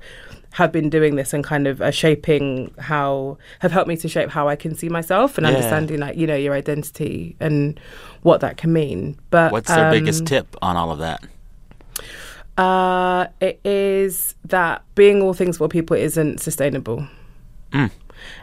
have 0.54 0.72
been 0.72 0.88
doing 0.90 1.16
this 1.16 1.34
and 1.34 1.44
kind 1.44 1.66
of 1.68 1.82
are 1.82 1.92
shaping 1.92 2.72
how 2.78 3.38
have 3.60 3.72
helped 3.72 3.88
me 3.88 3.98
to 3.98 4.08
shape 4.08 4.30
how 4.30 4.48
I 4.48 4.56
can 4.56 4.76
see 4.76 4.88
myself 4.88 5.38
and 5.38 5.46
Yeah. 5.46 5.54
understanding 5.54 6.00
like 6.00 6.16
you 6.16 6.28
know 6.28 6.36
your 6.36 6.54
identity 6.54 7.36
and 7.40 7.80
what 8.22 8.40
that 8.42 8.58
can 8.58 8.72
mean. 8.72 9.18
But 9.32 9.52
What's 9.52 9.68
their 9.74 9.90
biggest 9.92 10.22
um, 10.22 10.26
tip 10.26 10.56
on 10.62 10.78
all 10.78 10.92
of 10.92 11.00
that? 11.00 11.22
Uh, 12.58 13.28
it 13.42 13.60
is 13.66 14.36
that 14.46 14.84
being 14.94 15.22
all 15.24 15.34
things 15.34 15.58
for 15.58 15.68
people 15.68 15.98
isn't 15.98 16.40
sustainable. 16.40 17.08
Mm. 17.72 17.90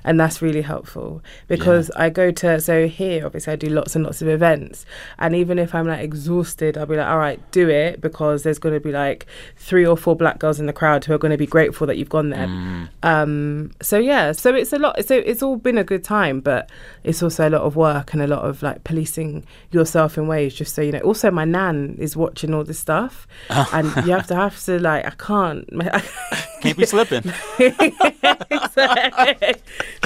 And 0.05 0.19
that's 0.19 0.43
really 0.43 0.63
helpful 0.63 1.23
because 1.49 1.91
I 1.93 2.11
go 2.11 2.31
to, 2.31 2.61
so 2.61 2.87
here, 2.89 3.25
obviously, 3.27 3.53
I 3.53 3.57
do 3.57 3.69
lots 3.69 3.95
and 3.97 4.05
lots 4.05 4.23
of 4.23 4.29
events. 4.29 4.85
And 5.19 5.35
even 5.35 5.59
if 5.59 5.75
I'm 5.75 5.87
like 5.87 6.01
exhausted, 6.01 6.77
I'll 6.79 6.87
be 6.87 6.97
like, 6.97 7.07
all 7.07 7.19
right, 7.19 7.41
do 7.51 7.69
it 7.69 8.01
because 8.01 8.43
there's 8.43 8.59
going 8.59 8.75
to 8.75 8.81
be 8.81 8.93
like 8.93 9.27
three 9.57 9.87
or 9.87 9.97
four 9.97 10.17
black 10.17 10.39
girls 10.39 10.59
in 10.61 10.67
the 10.67 10.73
crowd 10.73 11.05
who 11.05 11.13
are 11.13 11.19
going 11.19 11.33
to 11.33 11.39
be 11.39 11.47
grateful 11.47 11.87
that 11.87 11.97
you've 11.97 12.09
gone 12.09 12.31
there. 12.31 12.89
Um, 13.03 13.73
so, 13.81 13.99
yeah, 13.99 14.33
so 14.33 14.55
it's 14.55 14.73
a 14.73 14.79
lot, 14.79 15.05
so 15.05 15.17
it's 15.17 15.43
all 15.43 15.57
been 15.57 15.79
a 15.79 15.85
good 15.85 16.05
time, 16.05 16.41
but 16.41 16.71
it's 17.05 17.23
also 17.23 17.49
a 17.49 17.51
lot 17.51 17.63
of 17.63 17.77
work 17.77 18.13
and 18.13 18.23
a 18.23 18.27
lot 18.27 18.41
of 18.45 18.63
like 18.63 18.85
policing 18.85 19.45
yourself 19.71 20.17
in 20.19 20.27
ways 20.27 20.55
just 20.55 20.75
so 20.75 20.83
you 20.83 20.93
know. 20.93 21.01
Also, 21.01 21.31
my 21.31 21.45
nan 21.45 21.97
is 21.99 22.17
watching 22.17 22.55
all 22.55 22.65
this 22.65 22.79
stuff 22.79 23.27
and 23.51 23.87
you 24.07 24.13
have 24.13 24.27
to 24.29 24.35
have 24.35 24.63
to 24.65 24.79
like, 24.79 25.07
I 25.07 25.11
can't. 25.11 25.71
My, 25.73 26.03
Can't 26.61 26.77
be 26.77 26.85
slipping. 26.85 27.23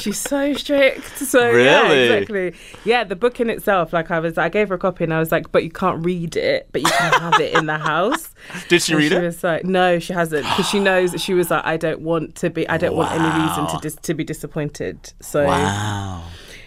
She's 0.01 0.19
so 0.19 0.53
strict. 0.55 1.05
So 1.25 1.51
yeah, 1.51 1.83
Really? 1.83 2.01
exactly. 2.15 2.55
Yeah, 2.85 3.05
the 3.05 3.17
book 3.17 3.41
in 3.41 3.49
itself, 3.51 3.93
like 3.93 4.11
I 4.11 4.19
was, 4.21 4.37
I 4.39 4.49
gave 4.49 4.69
her 4.69 4.75
a 4.75 4.79
copy 4.79 5.05
and 5.05 5.13
I 5.15 5.19
was 5.19 5.33
like, 5.33 5.51
but 5.53 5.65
you 5.65 5.71
can't 5.71 6.05
read 6.05 6.37
it, 6.37 6.69
but 6.73 6.83
you 6.83 6.89
can 6.91 7.13
have 7.21 7.41
it 7.41 7.55
in 7.55 7.67
the 7.67 7.79
house. 7.79 8.35
Did 8.69 8.83
she 8.83 8.93
And 8.93 8.99
read 9.03 9.09
she 9.13 9.17
it? 9.17 9.23
was 9.23 9.43
like, 9.43 9.65
no, 9.65 9.99
she 9.99 10.13
hasn't, 10.13 10.45
because 10.45 10.69
she 10.69 10.81
knows 10.81 11.13
that 11.13 11.21
she 11.21 11.35
was 11.35 11.51
like, 11.51 11.65
I 11.65 11.77
don't 11.77 12.01
want 12.01 12.35
to 12.37 12.51
be, 12.51 12.69
I 12.69 12.77
don't 12.77 12.95
want 12.97 13.13
any 13.13 13.43
reason 13.43 13.67
to 13.69 13.79
dis- 13.81 13.97
to 14.03 14.15
be 14.15 14.25
disappointed. 14.25 15.13
So 15.21 15.47
Wow. 15.47 16.25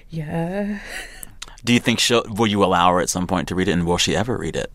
yeah. 0.10 0.80
Do 1.64 1.74
you 1.74 1.80
think 1.80 2.00
she'll? 2.00 2.24
Will 2.28 2.48
you 2.48 2.64
allow 2.64 2.92
her 2.94 3.00
at 3.02 3.10
some 3.10 3.28
point 3.28 3.48
to 3.50 3.56
read 3.56 3.68
it, 3.68 3.72
and 3.74 3.86
will 3.86 3.98
she 3.98 4.16
ever 4.16 4.38
read 4.38 4.56
it? 4.56 4.72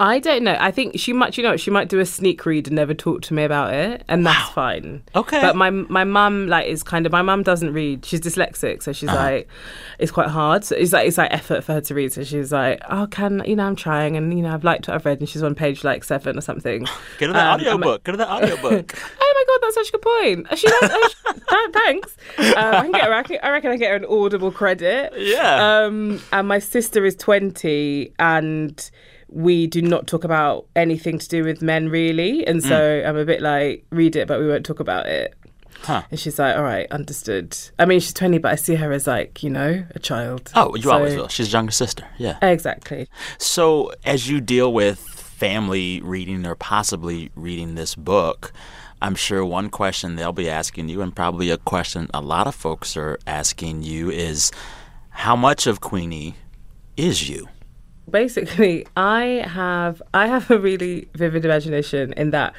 I 0.00 0.18
don't 0.18 0.42
know. 0.42 0.56
I 0.58 0.72
think 0.72 0.98
she 0.98 1.12
might, 1.12 1.36
you 1.38 1.44
know, 1.44 1.56
she 1.56 1.70
might 1.70 1.88
do 1.88 2.00
a 2.00 2.06
sneak 2.06 2.44
read 2.44 2.66
and 2.66 2.74
never 2.74 2.92
talk 2.92 3.22
to 3.22 3.34
me 3.34 3.44
about 3.44 3.72
it, 3.72 4.02
and 4.08 4.26
that's 4.26 4.48
fine. 4.50 5.02
Okay. 5.14 5.40
But 5.40 5.54
my 5.54 5.70
my 5.70 6.02
mum 6.02 6.48
like 6.48 6.66
is 6.66 6.82
kind 6.82 7.06
of 7.06 7.12
my 7.12 7.22
mum 7.22 7.44
doesn't 7.44 7.72
read. 7.72 8.04
She's 8.04 8.20
dyslexic, 8.20 8.82
so 8.82 8.92
she's 8.92 9.08
Uh-huh. 9.08 9.18
like, 9.18 9.48
it's 10.00 10.10
quite 10.10 10.26
hard. 10.28 10.64
So 10.64 10.74
it's 10.74 10.92
like 10.92 11.06
it's 11.06 11.18
like 11.18 11.32
effort 11.32 11.62
for 11.62 11.74
her 11.74 11.80
to 11.82 11.94
read. 11.94 12.12
So 12.12 12.24
she's 12.24 12.50
like, 12.50 12.80
oh, 12.90 13.06
can 13.08 13.42
you 13.46 13.54
know, 13.54 13.64
I'm 13.64 13.76
trying, 13.76 14.16
and 14.16 14.36
you 14.36 14.42
know, 14.42 14.52
I've 14.52 14.64
liked 14.64 14.88
what 14.88 14.94
I've 14.96 15.06
read, 15.06 15.20
and 15.20 15.28
she's 15.28 15.42
on 15.44 15.54
page 15.54 15.84
like 15.84 16.02
seven 16.02 16.36
or 16.36 16.40
something. 16.40 16.82
Get 17.18 17.28
her 17.28 17.32
the 17.34 17.40
Um, 17.40 17.46
audio 17.60 17.70
I'm 17.74 17.80
book. 17.80 18.02
Get 18.02 18.12
her 18.14 18.16
the 18.16 18.28
audio 18.28 18.56
book. 18.56 18.94
Oh 19.20 19.32
my 19.36 19.44
god, 19.54 19.58
that's 19.62 19.74
such 19.76 19.88
a 19.88 19.92
good 19.92 20.02
point. 20.02 20.58
She 20.58 20.66
does, 20.66 20.90
oh, 20.92 21.08
sh- 21.10 21.32
th- 21.48 21.72
thanks. 21.74 22.16
Um, 22.38 22.74
I 22.74 22.80
can 22.82 22.92
get 22.92 23.04
her. 23.04 23.12
I, 23.14 23.22
can, 23.22 23.38
I 23.42 23.50
reckon 23.50 23.70
I 23.70 23.76
get 23.76 23.90
her 23.90 23.96
an 23.96 24.04
audible 24.06 24.50
credit. 24.50 25.12
Yeah. 25.16 25.84
Um, 25.84 26.20
and 26.32 26.48
my 26.48 26.58
sister 26.58 27.04
is 27.04 27.14
twenty, 27.14 28.12
and 28.18 28.90
we 29.32 29.66
do 29.66 29.82
not 29.82 30.06
talk 30.06 30.24
about 30.24 30.66
anything 30.76 31.18
to 31.18 31.28
do 31.28 31.44
with 31.44 31.62
men 31.62 31.88
really. 31.88 32.46
And 32.46 32.62
so 32.62 32.70
mm. 32.70 33.08
I'm 33.08 33.16
a 33.16 33.24
bit 33.24 33.40
like, 33.40 33.84
read 33.90 34.16
it, 34.16 34.28
but 34.28 34.40
we 34.40 34.46
won't 34.46 34.64
talk 34.64 34.80
about 34.80 35.06
it. 35.06 35.34
Huh. 35.82 36.02
And 36.10 36.20
she's 36.20 36.38
like, 36.38 36.56
all 36.56 36.62
right, 36.62 36.90
understood. 36.92 37.56
I 37.78 37.86
mean, 37.86 37.98
she's 37.98 38.14
20, 38.14 38.38
but 38.38 38.52
I 38.52 38.54
see 38.54 38.76
her 38.76 38.92
as 38.92 39.06
like, 39.06 39.42
you 39.42 39.50
know, 39.50 39.84
a 39.94 39.98
child. 39.98 40.52
Oh, 40.54 40.74
you 40.76 40.82
So- 40.82 40.92
always 40.92 41.16
will. 41.16 41.28
She's 41.28 41.52
younger 41.52 41.72
sister. 41.72 42.06
Yeah. 42.18 42.38
Exactly. 42.40 43.08
So, 43.38 43.92
as 44.04 44.28
you 44.28 44.40
deal 44.40 44.72
with 44.72 44.98
family 44.98 46.00
reading 46.02 46.46
or 46.46 46.54
possibly 46.54 47.30
reading 47.34 47.74
this 47.74 47.96
book, 47.96 48.52
I'm 49.00 49.16
sure 49.16 49.44
one 49.44 49.70
question 49.70 50.14
they'll 50.14 50.32
be 50.32 50.48
asking 50.48 50.88
you, 50.88 51.02
and 51.02 51.14
probably 51.14 51.50
a 51.50 51.58
question 51.58 52.08
a 52.14 52.20
lot 52.20 52.46
of 52.46 52.54
folks 52.54 52.96
are 52.96 53.18
asking 53.26 53.82
you, 53.82 54.10
is 54.10 54.52
how 55.10 55.34
much 55.34 55.66
of 55.66 55.80
Queenie 55.80 56.36
is 56.96 57.28
you? 57.28 57.48
Basically 58.10 58.86
i 58.96 59.42
have 59.46 60.02
i 60.12 60.26
have 60.26 60.50
a 60.50 60.58
really 60.58 61.08
vivid 61.14 61.44
imagination 61.44 62.12
in 62.14 62.30
that 62.30 62.54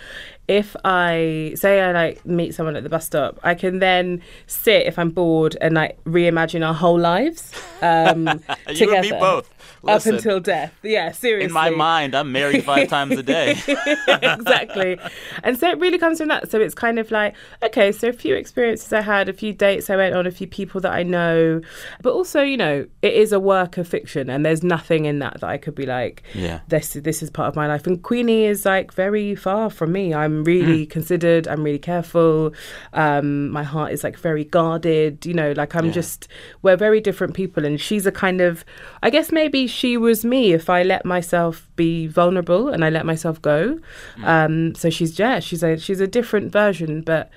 if 0.47 0.75
i 0.83 1.51
say 1.55 1.81
i 1.81 1.91
like 1.91 2.25
meet 2.25 2.53
someone 2.53 2.75
at 2.75 2.83
the 2.83 2.89
bus 2.89 3.05
stop 3.05 3.39
i 3.43 3.53
can 3.53 3.79
then 3.79 4.21
sit 4.47 4.85
if 4.85 4.97
i'm 4.97 5.09
bored 5.09 5.57
and 5.61 5.75
like 5.75 6.01
reimagine 6.05 6.65
our 6.65 6.73
whole 6.73 6.99
lives 6.99 7.51
um 7.81 8.25
You 8.69 8.93
and 8.93 9.01
me 9.01 9.09
together 9.09 9.43
both. 9.83 10.07
up 10.07 10.13
until 10.13 10.39
death 10.39 10.73
yeah 10.83 11.11
seriously 11.11 11.45
In 11.45 11.51
my 11.53 11.69
mind, 11.69 12.15
I'm 12.15 12.31
married 12.31 12.63
five 12.63 12.87
times 12.89 13.17
a 13.17 13.23
day. 13.23 13.51
exactly. 14.21 14.99
And 15.43 15.57
so 15.59 15.69
it 15.69 15.79
really 15.79 15.97
comes 15.97 16.19
from 16.19 16.27
that. 16.29 16.49
So 16.49 16.59
it's 16.59 16.73
kind 16.75 16.99
of 16.99 17.11
like, 17.11 17.35
okay, 17.63 17.91
so 17.91 18.09
a 18.09 18.13
few 18.13 18.35
experiences 18.35 18.91
I 18.93 19.01
had, 19.01 19.29
a 19.29 19.33
few 19.33 19.53
dates 19.53 19.89
I 19.89 19.95
went 19.95 20.15
on, 20.15 20.25
a 20.27 20.31
few 20.31 20.47
people 20.47 20.81
that 20.81 20.91
I 20.91 21.03
know. 21.03 21.61
But 22.01 22.13
also, 22.13 22.41
you 22.41 22.57
know, 22.57 22.85
it 23.01 23.13
is 23.13 23.31
a 23.31 23.39
work 23.39 23.77
of 23.77 23.87
fiction 23.87 24.29
and 24.29 24.45
there's 24.45 24.63
nothing 24.63 25.05
in 25.05 25.19
that 25.19 25.39
that 25.41 25.49
I 25.49 25.57
could 25.57 25.75
be 25.75 25.85
like, 25.85 26.23
Yeah. 26.33 26.59
this 26.67 26.93
this 26.93 27.21
is 27.23 27.29
part 27.29 27.47
of 27.49 27.55
my 27.55 27.67
life. 27.67 27.85
And 27.87 28.01
Queenie 28.01 28.45
is 28.45 28.65
like 28.65 28.93
very 28.93 29.35
far 29.35 29.69
from 29.69 29.91
me. 29.91 30.13
I'm 30.13 30.43
really 30.43 30.85
considered, 30.85 31.47
I'm 31.47 31.63
really 31.63 31.79
careful. 31.79 32.53
Um, 32.93 33.49
my 33.49 33.63
heart 33.63 33.91
is 33.91 34.03
like 34.03 34.17
very 34.17 34.45
guarded, 34.45 35.25
you 35.25 35.33
know, 35.33 35.51
like 35.53 35.75
I'm 35.75 35.85
Yeah. 35.87 35.91
just 35.91 36.27
we're 36.61 36.77
very 36.77 37.01
different 37.01 37.33
people 37.33 37.65
and 37.65 37.79
she's 37.79 38.05
a 38.05 38.11
kind 38.11 38.41
of 38.41 38.63
I 39.01 39.09
guess 39.09 39.31
maybe 39.31 39.67
she 39.73 39.97
was 39.97 40.23
me 40.23 40.53
if 40.53 40.69
I 40.69 40.83
let 40.83 41.03
myself 41.05 41.67
be 41.75 42.07
vulnerable 42.07 42.69
and 42.69 42.85
I 42.85 42.89
let 42.89 43.05
myself 43.05 43.41
go. 43.41 43.79
Um, 44.23 44.75
so 44.75 44.89
she's 44.89 45.17
yeah, 45.19 45.39
she's 45.39 45.63
a 45.63 45.77
she's 45.77 45.99
a 45.99 46.07
different 46.07 46.51
version, 46.51 47.01
but 47.01 47.29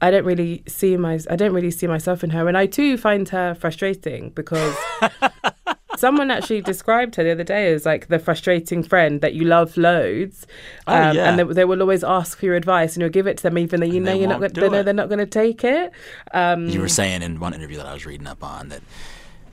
I 0.00 0.10
don't 0.10 0.24
really 0.24 0.62
see 0.66 0.96
my 0.96 1.18
I 1.30 1.36
don't 1.36 1.52
really 1.52 1.70
see 1.70 1.86
myself 1.86 2.22
in 2.24 2.30
her, 2.30 2.48
and 2.48 2.56
I 2.58 2.66
too 2.66 2.96
find 2.96 3.28
her 3.30 3.54
frustrating 3.54 4.30
because 4.30 4.76
someone 5.96 6.30
actually 6.30 6.60
described 6.60 7.16
her 7.16 7.24
the 7.24 7.32
other 7.32 7.42
day 7.44 7.72
as 7.72 7.84
like 7.84 8.06
the 8.08 8.18
frustrating 8.20 8.82
friend 8.84 9.20
that 9.20 9.34
you 9.34 9.44
love 9.44 9.76
loads, 9.76 10.46
Oh, 10.86 10.94
um, 10.94 11.16
yeah. 11.16 11.28
and 11.28 11.38
they, 11.38 11.44
they 11.54 11.64
will 11.64 11.80
always 11.80 12.04
ask 12.04 12.38
for 12.38 12.46
your 12.46 12.54
advice 12.54 12.94
and 12.94 13.00
you'll 13.00 13.10
give 13.10 13.26
it 13.26 13.36
to 13.38 13.42
them 13.42 13.58
even 13.58 13.80
though 13.80 13.86
you 13.86 13.96
And 13.96 14.04
know 14.04 14.12
you're 14.14 14.28
not 14.28 14.40
they 14.40 14.48
do 14.48 14.70
know 14.70 14.80
it. 14.80 14.82
they're 14.84 14.94
not 14.94 15.08
going 15.08 15.18
to 15.18 15.26
take 15.26 15.64
it. 15.64 15.90
Um, 16.32 16.68
You 16.68 16.80
were 16.80 16.88
saying 16.88 17.22
in 17.22 17.40
one 17.40 17.52
interview 17.54 17.78
that 17.78 17.86
I 17.86 17.92
was 17.94 18.06
reading 18.06 18.26
up 18.28 18.44
on 18.44 18.68
that 18.68 18.82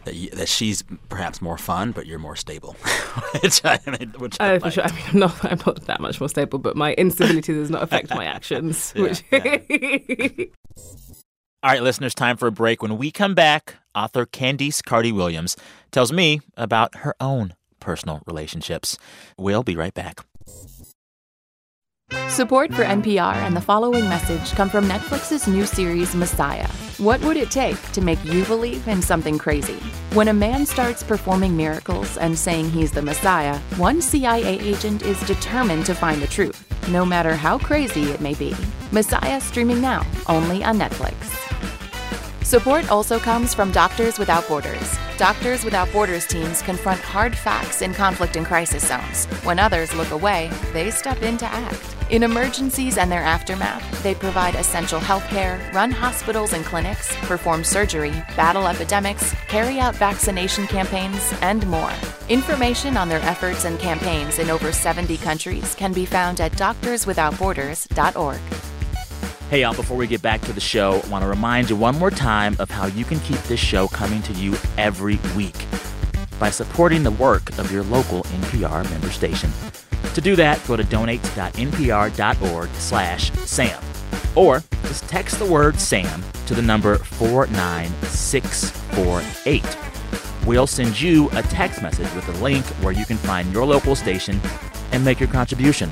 that, 0.05 0.15
you, 0.15 0.29
that 0.31 0.47
she's 0.47 0.83
perhaps 1.09 1.41
more 1.41 1.57
fun, 1.57 1.91
but 1.91 2.05
you're 2.05 2.19
more 2.19 2.35
stable. 2.35 2.73
which 3.43 3.63
I, 3.65 3.77
which 4.17 4.37
oh, 4.39 4.45
I 4.45 4.53
Oh, 4.53 4.59
for 4.59 4.65
liked. 4.65 4.73
sure. 4.75 4.83
I 4.85 4.91
mean, 4.91 5.03
I'm 5.13 5.19
not, 5.19 5.45
I'm 5.45 5.59
not 5.65 5.81
that 5.85 5.99
much 5.99 6.19
more 6.19 6.29
stable, 6.29 6.59
but 6.59 6.75
my 6.75 6.93
instability 6.93 7.53
does 7.53 7.69
not 7.69 7.83
affect 7.83 8.09
my 8.11 8.25
actions. 8.25 8.93
Yeah, 8.95 9.01
which 9.03 9.23
All 11.63 11.71
right, 11.71 11.81
listeners, 11.81 12.13
time 12.13 12.37
for 12.37 12.47
a 12.47 12.51
break. 12.51 12.81
When 12.83 12.97
we 12.97 13.09
come 13.09 13.33
back, 13.33 13.75
author 13.95 14.25
Candice 14.27 14.83
Carty 14.83 15.11
Williams 15.11 15.57
tells 15.91 16.13
me 16.13 16.41
about 16.55 16.97
her 16.97 17.15
own 17.19 17.55
personal 17.79 18.21
relationships. 18.27 18.99
We'll 19.37 19.63
be 19.63 19.75
right 19.75 19.93
back. 19.93 20.23
Support 22.35 22.73
for 22.73 22.83
NPR 22.83 23.33
and 23.33 23.55
the 23.55 23.61
following 23.61 24.09
message 24.09 24.51
come 24.57 24.69
from 24.69 24.85
Netflix's 24.89 25.47
new 25.47 25.65
series 25.65 26.13
Messiah. 26.13 26.67
What 26.97 27.19
would 27.21 27.37
it 27.37 27.49
take 27.49 27.81
to 27.93 28.01
make 28.01 28.23
you 28.25 28.43
believe 28.45 28.87
in 28.87 29.01
something 29.01 29.37
crazy? 29.37 29.77
When 30.13 30.27
a 30.27 30.33
man 30.33 30.65
starts 30.65 31.01
performing 31.01 31.55
miracles 31.55 32.17
and 32.17 32.37
saying 32.37 32.69
he's 32.69 32.91
the 32.91 33.01
Messiah, 33.01 33.57
one 33.77 34.01
CIA 34.01 34.59
agent 34.59 35.01
is 35.03 35.19
determined 35.25 35.85
to 35.85 35.95
find 35.95 36.21
the 36.21 36.27
truth, 36.27 36.63
no 36.89 37.05
matter 37.05 37.35
how 37.35 37.57
crazy 37.57 38.11
it 38.11 38.21
may 38.21 38.33
be. 38.33 38.53
Messiah 38.91 39.39
streaming 39.41 39.81
now, 39.81 40.05
only 40.27 40.63
on 40.63 40.77
Netflix. 40.77 41.15
Support 42.45 42.91
also 42.91 43.17
comes 43.17 43.55
from 43.55 43.71
Doctors 43.71 44.19
Without 44.19 44.47
Borders. 44.47 44.99
Doctors 45.17 45.65
Without 45.65 45.91
Borders 45.91 46.27
teams 46.27 46.61
confront 46.61 47.01
hard 47.01 47.35
facts 47.35 47.81
in 47.81 47.91
conflict 47.91 48.35
and 48.35 48.45
crisis 48.45 48.87
zones. 48.87 49.25
When 49.43 49.57
others 49.57 49.95
look 49.95 50.11
away, 50.11 50.51
they 50.71 50.91
step 50.91 51.23
in 51.23 51.37
to 51.37 51.47
act. 51.47 51.95
In 52.11 52.21
emergencies 52.21 52.99
and 52.99 53.11
their 53.11 53.23
aftermath, 53.23 54.03
they 54.03 54.13
provide 54.13 54.53
essential 54.53 54.99
healthcare, 54.99 55.73
run 55.73 55.89
hospitals 55.89 56.53
and 56.53 56.63
clinics, 56.63 57.15
perform 57.21 57.63
surgery, 57.63 58.11
battle 58.37 58.67
epidemics, 58.67 59.33
carry 59.47 59.79
out 59.79 59.95
vaccination 59.95 60.67
campaigns, 60.67 61.33
and 61.41 61.65
more. 61.65 61.93
Information 62.29 62.95
on 62.95 63.09
their 63.09 63.21
efforts 63.21 63.65
and 63.65 63.79
campaigns 63.79 64.37
in 64.37 64.51
over 64.51 64.71
70 64.71 65.17
countries 65.17 65.73
can 65.73 65.93
be 65.93 66.05
found 66.05 66.39
at 66.39 66.51
doctorswithoutborders.org. 66.51 68.74
Hey, 69.51 69.61
y'all, 69.61 69.75
before 69.75 69.95
we 69.95 70.07
get 70.07 70.23
back 70.23 70.41
to 70.41 70.53
the 70.53 70.59
show, 70.59 71.03
I 71.05 71.07
want 71.07 71.21
to 71.21 71.27
remind 71.27 71.69
you 71.69 71.75
one 71.75 71.99
more 71.99 72.09
time 72.09 72.55
of 72.57 72.71
how 72.71 72.87
you 72.87 73.05
can 73.05 73.19
keep 73.19 73.37
this 73.43 73.59
show 73.59 73.87
coming 73.87 74.23
to 74.23 74.33
you 74.33 74.55
every 74.79 75.19
week 75.35 75.67
by 76.39 76.49
supporting 76.49 77.03
the 77.03 77.11
work 77.11 77.55
of 77.59 77.71
your 77.71 77.83
local 77.83 78.23
NPR 78.23 78.89
member 78.89 79.11
station. 79.11 79.51
To 80.15 80.21
do 80.21 80.35
that, 80.35 80.59
go 80.67 80.75
to 80.75 80.83
donate.npr.org 80.83 82.69
slash 82.69 83.31
SAM. 83.33 83.83
Or 84.35 84.63
just 84.81 85.07
text 85.07 85.37
the 85.37 85.45
word 85.45 85.79
SAM 85.79 86.23
to 86.47 86.55
the 86.55 86.63
number 86.63 86.97
49648. 86.97 89.77
We'll 90.47 90.65
send 90.65 90.99
you 90.99 91.29
a 91.33 91.43
text 91.43 91.83
message 91.83 92.11
with 92.15 92.27
a 92.29 92.43
link 92.43 92.65
where 92.81 92.93
you 92.93 93.05
can 93.05 93.17
find 93.17 93.53
your 93.53 93.67
local 93.67 93.95
station 93.95 94.41
and 94.91 95.05
make 95.05 95.19
your 95.19 95.29
contribution. 95.29 95.91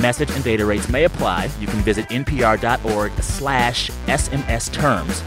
Message 0.00 0.30
and 0.30 0.42
data 0.42 0.64
rates 0.64 0.88
may 0.88 1.04
apply. 1.04 1.50
You 1.60 1.66
can 1.66 1.80
visit 1.80 2.06
npr.org 2.06 3.12
slash 3.22 3.90
SMS 4.06 4.72
terms 4.72 5.20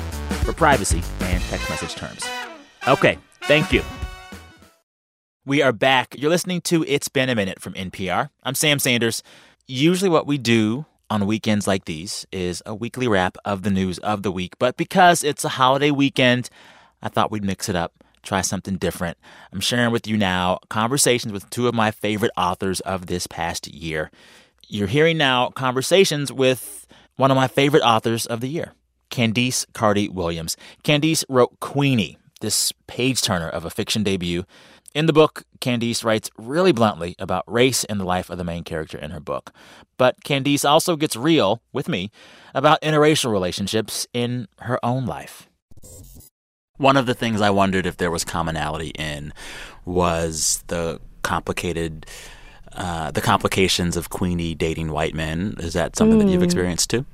for 0.44 0.52
privacy 0.52 1.04
and 1.22 1.44
text 1.44 1.70
message 1.70 1.94
terms. 1.94 2.26
Okay, 2.88 3.20
thank 3.44 3.72
you. 3.72 3.84
We 5.46 5.62
are 5.62 5.74
back. 5.74 6.16
You're 6.18 6.32
listening 6.32 6.62
to 6.62 6.84
It's 6.88 7.08
Been 7.08 7.30
a 7.30 7.36
Minute 7.36 7.62
from 7.62 7.74
NPR. 7.74 8.30
I'm 8.42 8.56
Sam 8.56 8.80
Sanders. 8.80 9.22
Usually, 9.68 10.10
what 10.10 10.26
we 10.26 10.40
do 10.40 10.86
on 11.08 11.28
weekends 11.28 11.68
like 11.68 11.86
these 11.86 12.26
is 12.32 12.64
a 12.66 12.74
weekly 12.74 13.08
wrap 13.08 13.38
of 13.46 13.62
the 13.62 13.70
news 13.70 14.00
of 14.00 14.24
the 14.24 14.32
week. 14.32 14.58
But 14.58 14.76
because 14.76 15.24
it's 15.24 15.46
a 15.46 15.50
holiday 15.50 15.92
weekend, 15.92 16.50
I 17.04 17.10
thought 17.10 17.30
we'd 17.30 17.44
mix 17.44 17.70
it 17.70 17.76
up, 17.76 17.94
try 18.24 18.42
something 18.42 18.78
different. 18.78 19.20
I'm 19.52 19.60
sharing 19.60 19.92
with 19.92 20.08
you 20.08 20.18
now 20.18 20.58
conversations 20.70 21.32
with 21.32 21.48
two 21.52 21.68
of 21.68 21.76
my 21.76 21.92
favorite 21.92 22.32
authors 22.36 22.80
of 22.80 23.06
this 23.06 23.28
past 23.28 23.68
year. 23.68 24.10
You're 24.68 24.88
hearing 24.88 25.18
now 25.18 25.50
conversations 25.50 26.32
with 26.32 26.88
one 27.16 27.32
of 27.32 27.36
my 27.36 27.48
favorite 27.48 27.84
authors 27.84 28.26
of 28.26 28.42
the 28.42 28.48
year, 28.48 28.74
Candice 29.12 29.66
Carty 29.74 30.10
Williams. 30.10 30.58
Candice 30.84 31.24
wrote 31.30 31.60
Queenie, 31.60 32.18
this 32.42 32.72
page 32.88 33.22
turner 33.22 33.50
of 33.50 33.66
a 33.66 33.70
fiction 33.70 34.04
debut. 34.04 34.46
In 34.96 35.06
the 35.06 35.14
book, 35.14 35.44
Candice 35.60 36.04
writes 36.04 36.30
really 36.38 36.72
bluntly 36.72 37.16
about 37.20 37.44
race 37.52 37.84
and 37.84 38.00
the 38.00 38.06
life 38.06 38.30
of 38.30 38.38
the 38.38 38.44
main 38.44 38.64
character 38.64 38.98
in 38.98 39.12
her 39.12 39.20
book. 39.20 39.52
But 39.98 40.24
Candice 40.24 40.68
also 40.68 40.96
gets 40.96 41.16
real 41.16 41.62
with 41.72 41.88
me 41.88 42.12
about 42.54 42.82
interracial 42.82 43.32
relationships 43.32 44.08
in 44.14 44.48
her 44.60 44.84
own 44.84 45.06
life. 45.06 45.50
One 46.78 46.98
of 46.98 47.06
the 47.06 47.14
things 47.14 47.42
I 47.42 47.50
wondered 47.50 47.86
if 47.86 47.98
there 47.98 48.12
was 48.12 48.24
commonality 48.24 48.90
in 48.90 49.34
was 49.86 50.64
the 50.68 51.00
complicated 51.22 52.06
uh, 52.76 53.12
the 53.12 53.22
complications 53.22 53.98
of 53.98 54.10
Queenie 54.10 54.56
dating 54.56 54.92
white 54.92 55.14
men. 55.14 55.56
Is 55.60 55.74
that 55.74 55.96
something 55.96 56.20
mm. 56.20 56.24
that 56.24 56.32
you've 56.32 56.42
Hmm. 56.42 56.46
experienced 56.46 56.90
too? 56.90 57.06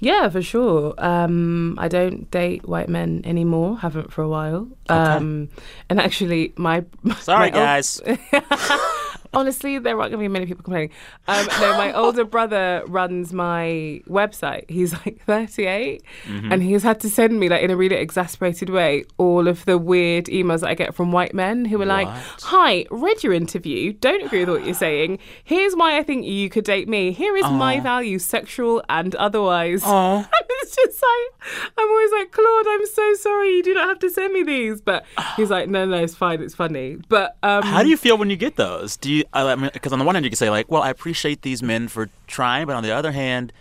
Yeah, 0.00 0.28
for 0.28 0.42
sure. 0.42 0.94
Um, 0.98 1.76
I 1.78 1.88
don't 1.88 2.30
date 2.30 2.68
white 2.68 2.88
men 2.88 3.22
anymore. 3.24 3.78
Haven't 3.78 4.12
for 4.12 4.22
a 4.22 4.28
while. 4.28 4.68
Um, 4.88 5.48
and 5.88 6.00
actually, 6.00 6.52
my 6.56 6.84
Sorry, 7.20 7.50
my 7.50 7.50
guys. 7.50 8.00
Honestly, 9.34 9.78
there 9.78 9.98
aren't 9.98 10.10
going 10.12 10.22
to 10.22 10.28
be 10.28 10.32
many 10.32 10.46
people 10.46 10.62
complaining. 10.62 10.90
Um, 11.28 11.46
no, 11.60 11.76
my 11.76 11.92
older 12.02 12.24
brother 12.24 12.82
runs 12.86 13.32
my 13.32 14.00
website. 14.08 14.70
He's 14.70 14.92
like 14.92 15.22
38, 15.24 16.02
Mm-hmm. 16.26 16.52
and 16.52 16.62
he's 16.62 16.82
had 16.82 17.00
to 17.00 17.10
send 17.10 17.38
me, 17.38 17.48
like, 17.48 17.62
in 17.62 17.70
a 17.70 17.76
really 17.76 17.96
exasperated 17.96 18.70
way, 18.70 19.04
all 19.18 19.48
of 19.48 19.64
the 19.64 19.76
weird 19.78 20.26
emails 20.26 20.60
that 20.60 20.70
I 20.70 20.74
get 20.74 20.94
from 20.94 21.12
white 21.12 21.34
men 21.34 21.64
who 21.64 21.80
are 21.82 21.86
like, 21.86 22.08
"Hi, 22.42 22.86
read 22.90 23.22
your 23.22 23.32
interview. 23.32 23.92
Don't 23.92 24.22
agree 24.24 24.40
with 24.44 24.48
what 24.50 24.64
you're 24.64 24.74
saying. 24.88 25.18
Here's 25.44 25.74
why 25.74 25.98
I 25.98 26.02
think 26.02 26.24
you 26.26 26.48
could 26.50 26.64
date 26.64 26.88
me. 26.88 27.12
Here 27.12 27.36
is 27.36 27.44
my 27.44 27.80
value, 27.80 28.18
sexual 28.18 28.82
and 28.88 29.14
otherwise." 29.16 29.82
And 29.84 30.26
it's 30.62 30.76
just 30.76 31.02
like 31.02 31.72
I'm 31.76 31.88
always 31.88 32.12
like, 32.12 32.32
Claude, 32.32 32.66
I'm 32.68 32.86
so 32.86 33.14
sorry. 33.14 33.56
You 33.56 33.62
do 33.62 33.74
not 33.74 33.88
have 33.88 33.98
to 34.00 34.10
send 34.10 34.32
me 34.32 34.42
these. 34.42 34.80
But 34.80 35.04
he's 35.36 35.50
like, 35.50 35.68
No, 35.68 35.84
no, 35.84 35.96
it's 36.02 36.14
fine. 36.14 36.40
It's 36.42 36.54
funny. 36.54 36.98
But 37.08 37.36
um, 37.42 37.62
How 37.62 37.82
do 37.82 37.88
you 37.88 37.96
feel 37.96 38.16
when 38.16 38.30
you 38.30 38.36
get 38.36 38.56
those? 38.56 38.96
Do 38.96 39.12
you? 39.12 39.23
I 39.32 39.54
mean, 39.56 39.70
because 39.72 39.92
on 39.92 39.98
the 39.98 40.04
one 40.04 40.14
hand 40.14 40.24
you 40.24 40.30
can 40.30 40.36
say 40.36 40.50
like, 40.50 40.70
"Well, 40.70 40.82
I 40.82 40.90
appreciate 40.90 41.42
these 41.42 41.62
men 41.62 41.88
for 41.88 42.08
trying," 42.26 42.66
but 42.66 42.76
on 42.76 42.82
the 42.82 42.92
other 42.92 43.12
hand, 43.12 43.52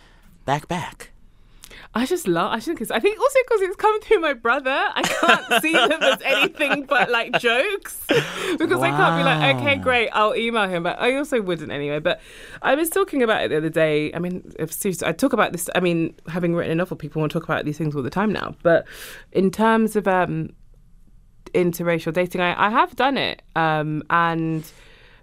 back 0.45 0.67
back. 0.67 1.13
I 1.95 2.07
just 2.07 2.27
love. 2.27 2.51
I 2.51 2.59
think 2.59 2.81
it's. 2.81 2.89
I 2.89 2.99
think 2.99 3.19
also 3.19 3.39
because 3.47 3.61
it's 3.61 3.75
come 3.75 4.01
through 4.01 4.19
my 4.19 4.33
brother. 4.33 4.71
I 4.71 5.03
can't 5.03 5.45
see 5.61 5.73
them 5.73 6.01
as 6.01 6.21
anything 6.23 6.85
but 6.85 7.11
like 7.11 7.37
jokes 7.39 8.03
because 8.07 8.81
I 8.81 8.89
can't 8.89 9.19
be 9.19 9.23
like, 9.23 9.55
okay, 9.57 9.75
great, 9.75 10.09
I'll 10.09 10.35
email 10.35 10.67
him. 10.67 10.81
But 10.83 10.99
I 10.99 11.15
also 11.15 11.39
wouldn't 11.41 11.71
anyway. 11.71 11.99
But 11.99 12.19
I 12.63 12.73
was 12.73 12.89
talking 12.89 13.21
about 13.21 13.43
it 13.43 13.49
the 13.49 13.57
other 13.57 13.69
day. 13.69 14.11
I 14.13 14.19
mean, 14.19 14.51
if 14.57 14.73
seriously, 14.73 15.07
I 15.07 15.11
talk 15.11 15.33
about 15.33 15.51
this. 15.51 15.69
I 15.75 15.81
mean, 15.81 16.15
having 16.27 16.55
written 16.55 16.71
a 16.71 16.75
novel, 16.75 16.97
people 16.97 17.19
want 17.19 17.31
to 17.31 17.39
talk 17.39 17.47
about 17.47 17.63
these 17.63 17.77
things 17.77 17.95
all 17.95 18.01
the 18.01 18.09
time 18.09 18.33
now. 18.33 18.55
But 18.63 18.87
in 19.31 19.51
terms 19.51 19.95
of 19.95 20.07
um, 20.07 20.49
interracial 21.53 22.11
dating, 22.11 22.41
I, 22.41 22.67
I 22.67 22.69
have 22.71 22.95
done 22.95 23.17
it, 23.17 23.43
um, 23.55 24.03
and. 24.09 24.63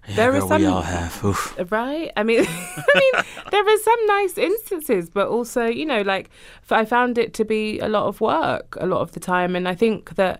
There 0.09 0.31
girl, 0.31 0.43
are 0.43 0.47
some 0.47 0.61
we 0.61 0.67
all 0.67 0.81
have. 0.81 1.23
Oof. 1.23 1.55
right 1.71 2.11
i 2.17 2.23
mean 2.23 2.39
i 2.47 2.83
mean 2.95 3.23
there 3.51 3.67
are 3.67 3.77
some 3.77 4.05
nice 4.07 4.37
instances 4.37 5.09
but 5.09 5.27
also 5.27 5.65
you 5.65 5.85
know 5.85 6.01
like 6.01 6.29
i 6.69 6.83
found 6.85 7.17
it 7.17 7.33
to 7.33 7.45
be 7.45 7.79
a 7.79 7.87
lot 7.87 8.07
of 8.07 8.19
work 8.21 8.75
a 8.79 8.85
lot 8.85 9.01
of 9.01 9.11
the 9.11 9.19
time 9.19 9.55
and 9.55 9.67
i 9.67 9.75
think 9.75 10.15
that 10.15 10.39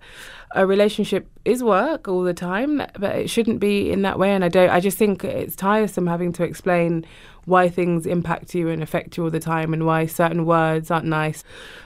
a 0.55 0.65
relationship 0.65 1.29
is 1.45 1.63
work 1.63 2.07
all 2.07 2.23
the 2.23 2.33
time 2.33 2.77
but 2.99 3.15
it 3.15 3.29
shouldn't 3.29 3.59
be 3.59 3.91
in 3.91 4.01
that 4.01 4.17
way 4.17 4.31
and 4.31 4.43
i 4.43 4.49
don't 4.49 4.69
i 4.69 4.79
just 4.79 4.97
think 4.97 5.23
it's 5.23 5.55
tiresome 5.55 6.07
having 6.07 6.33
to 6.33 6.43
explain 6.43 7.05
why 7.45 7.69
things 7.69 8.05
impact 8.05 8.53
you 8.53 8.69
and 8.69 8.83
affect 8.83 9.17
you 9.17 9.23
all 9.23 9.29
the 9.29 9.39
time 9.39 9.73
and 9.73 9.85
why 9.85 10.05
certain 10.05 10.45
words 10.45 10.91
aren't 10.91 11.05
nice. 11.05 11.43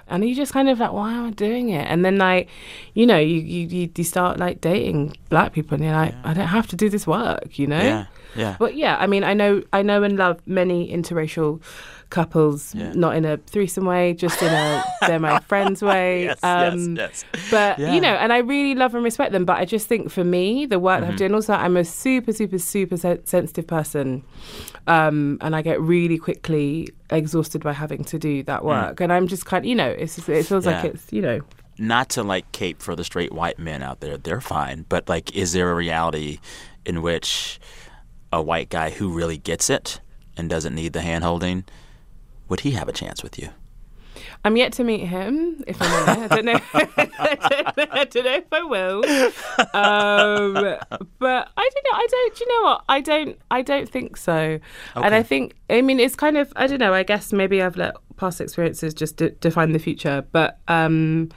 And 0.08 0.28
you 0.28 0.36
just 0.36 0.54
kind 0.54 0.70
of 0.70 0.80
like 0.80 0.92
why 0.92 1.14
am 1.14 1.28
i 1.28 1.32
doing 1.32 1.70
it? 1.70 1.86
And 1.90 2.06
then 2.06 2.18
like 2.18 2.50
you 2.94 3.06
know 3.06 3.18
you 3.18 3.40
you, 3.40 3.90
you, 3.96 4.04
start 4.04 4.40
like 4.40 4.62
dating 4.62 5.18
black 5.30 5.54
people 5.54 5.76
and 5.76 5.84
you're 5.84 5.94
like 5.94 6.14
i 6.24 6.34
don't 6.34 6.48
have 6.48 6.68
to 6.68 6.76
do 6.76 6.90
this 6.90 7.08
work 7.08 7.58
you 7.58 7.68
know? 7.68 7.82
Yeah, 7.82 8.06
yeah. 8.36 8.56
but 8.60 8.76
yeah, 8.76 8.98
I 8.98 9.08
mean, 9.08 9.24
I 9.24 9.34
know, 9.34 9.64
I 9.74 9.82
know, 9.82 10.04
and 10.04 10.18
love 10.18 10.42
many 10.46 10.92
interracial 10.92 11.62
couples, 12.16 12.74
Yeah. 12.74 12.94
not 12.94 13.16
in 13.16 13.26
a 13.26 13.38
threesome 13.38 13.86
way, 13.86 14.14
just 14.14 14.42
in 14.42 14.52
a 14.52 14.84
they're 15.08 15.20
my 15.20 15.40
friends 15.52 15.82
way. 15.82 16.30
Um, 16.42 16.96
yes, 16.96 17.24
yes. 17.34 17.50
But 17.52 17.78
Yeah. 17.78 17.94
you 17.94 18.00
know, 18.02 18.16
and 18.24 18.32
I 18.34 18.38
really 18.40 18.74
love 18.74 18.96
and 18.96 19.04
respect 19.04 19.32
them. 19.34 19.46
But 19.46 19.58
I 19.58 19.66
just 19.66 19.88
think 19.88 20.10
for 20.10 20.24
me, 20.24 20.66
the 20.66 20.80
work 20.80 21.02
Mm-hmm. 21.02 21.12
I've 21.12 21.18
done, 21.20 21.34
also, 21.36 21.54
I'm 21.54 21.76
a 21.78 21.84
super, 21.86 22.32
super, 22.32 22.58
super 22.58 22.98
sen- 22.98 23.26
sensitive 23.26 23.68
person, 23.68 24.24
um, 24.88 25.38
and 25.42 25.56
I 25.56 25.62
get 25.62 25.80
really 25.82 26.18
quickly 26.18 26.88
exhausted 27.10 27.64
by 27.64 27.74
having 27.74 28.04
to 28.06 28.18
do 28.18 28.44
that 28.44 28.64
work. 28.64 29.02
And 29.02 29.12
I'm 29.14 29.28
just 29.28 29.46
kind, 29.46 29.64
of, 29.66 29.70
you 29.70 29.76
know, 29.76 29.90
it's 29.90 30.16
just, 30.16 30.30
it 30.30 30.46
feels 30.46 30.66
like 30.66 30.84
Mm. 30.84 30.94
It's, 30.96 31.12
you 31.12 31.22
know, 31.22 31.42
Not 31.78 32.10
to 32.16 32.24
like 32.24 32.50
cape 32.54 32.82
for 32.82 32.96
the 32.96 33.04
straight 33.04 33.34
white 33.34 33.60
men 33.60 33.84
out 33.84 34.00
there. 34.00 34.18
They're 34.18 34.40
fine. 34.42 34.86
But 34.88 35.10
like, 35.10 35.36
is 35.36 35.52
there 35.54 35.70
a 35.72 35.76
reality 35.76 36.40
in 36.86 37.02
which 37.02 37.60
a 38.32 38.42
white 38.42 38.70
guy 38.70 38.90
who 38.90 39.10
really 39.10 39.38
gets 39.38 39.70
it 39.70 40.00
and 40.38 40.50
doesn't 40.50 40.74
need 40.76 40.94
the 40.94 41.02
hand 41.02 41.24
holding, 41.24 41.64
would 42.50 42.62
he 42.62 42.72
have 42.72 42.88
a 42.88 42.94
chance 42.94 43.24
with 43.24 43.38
you? 43.40 43.50
I'm 44.44 44.56
yet 44.58 44.74
to 44.74 44.84
meet 44.84 45.02
him. 45.02 45.64
If 45.66 45.82
I'm 45.82 46.10
honest, 46.10 46.32
I 46.32 46.36
don't 46.36 46.46
know. 46.46 46.60
I, 46.74 46.84
don't 46.86 47.78
know 47.78 47.86
I 47.92 48.06
don't 48.06 48.26
know 48.26 48.34
if 48.34 48.54
I 48.54 48.64
will. 48.64 49.04
Um, 49.74 50.54
but 51.20 51.50
I 51.58 51.70
don't 51.74 51.84
know. 51.84 51.94
I 51.94 52.08
don't. 52.10 52.36
Do 52.36 52.44
you 52.44 52.48
know 52.48 52.70
what? 52.70 52.84
I 52.88 53.02
don't. 53.02 53.40
I 53.52 53.62
don't 53.62 53.90
think 53.90 54.18
so. 54.18 54.60
And 54.96 55.16
I 55.16 55.24
think. 55.24 55.56
I 55.70 55.82
mean, 55.82 56.00
it's 56.00 56.16
kind 56.16 56.38
of. 56.38 56.54
I 56.56 56.68
don't 56.68 56.80
know. 56.80 56.94
I 56.94 57.04
guess 57.04 57.34
maybe 57.34 57.62
I've 57.62 57.76
let 57.76 57.96
past 58.18 58.40
experiences 58.40 58.94
just 58.94 59.18
de- 59.18 59.32
define 59.32 59.72
the 59.72 59.80
future. 59.80 60.24
But 60.32 60.60
um, 60.68 61.30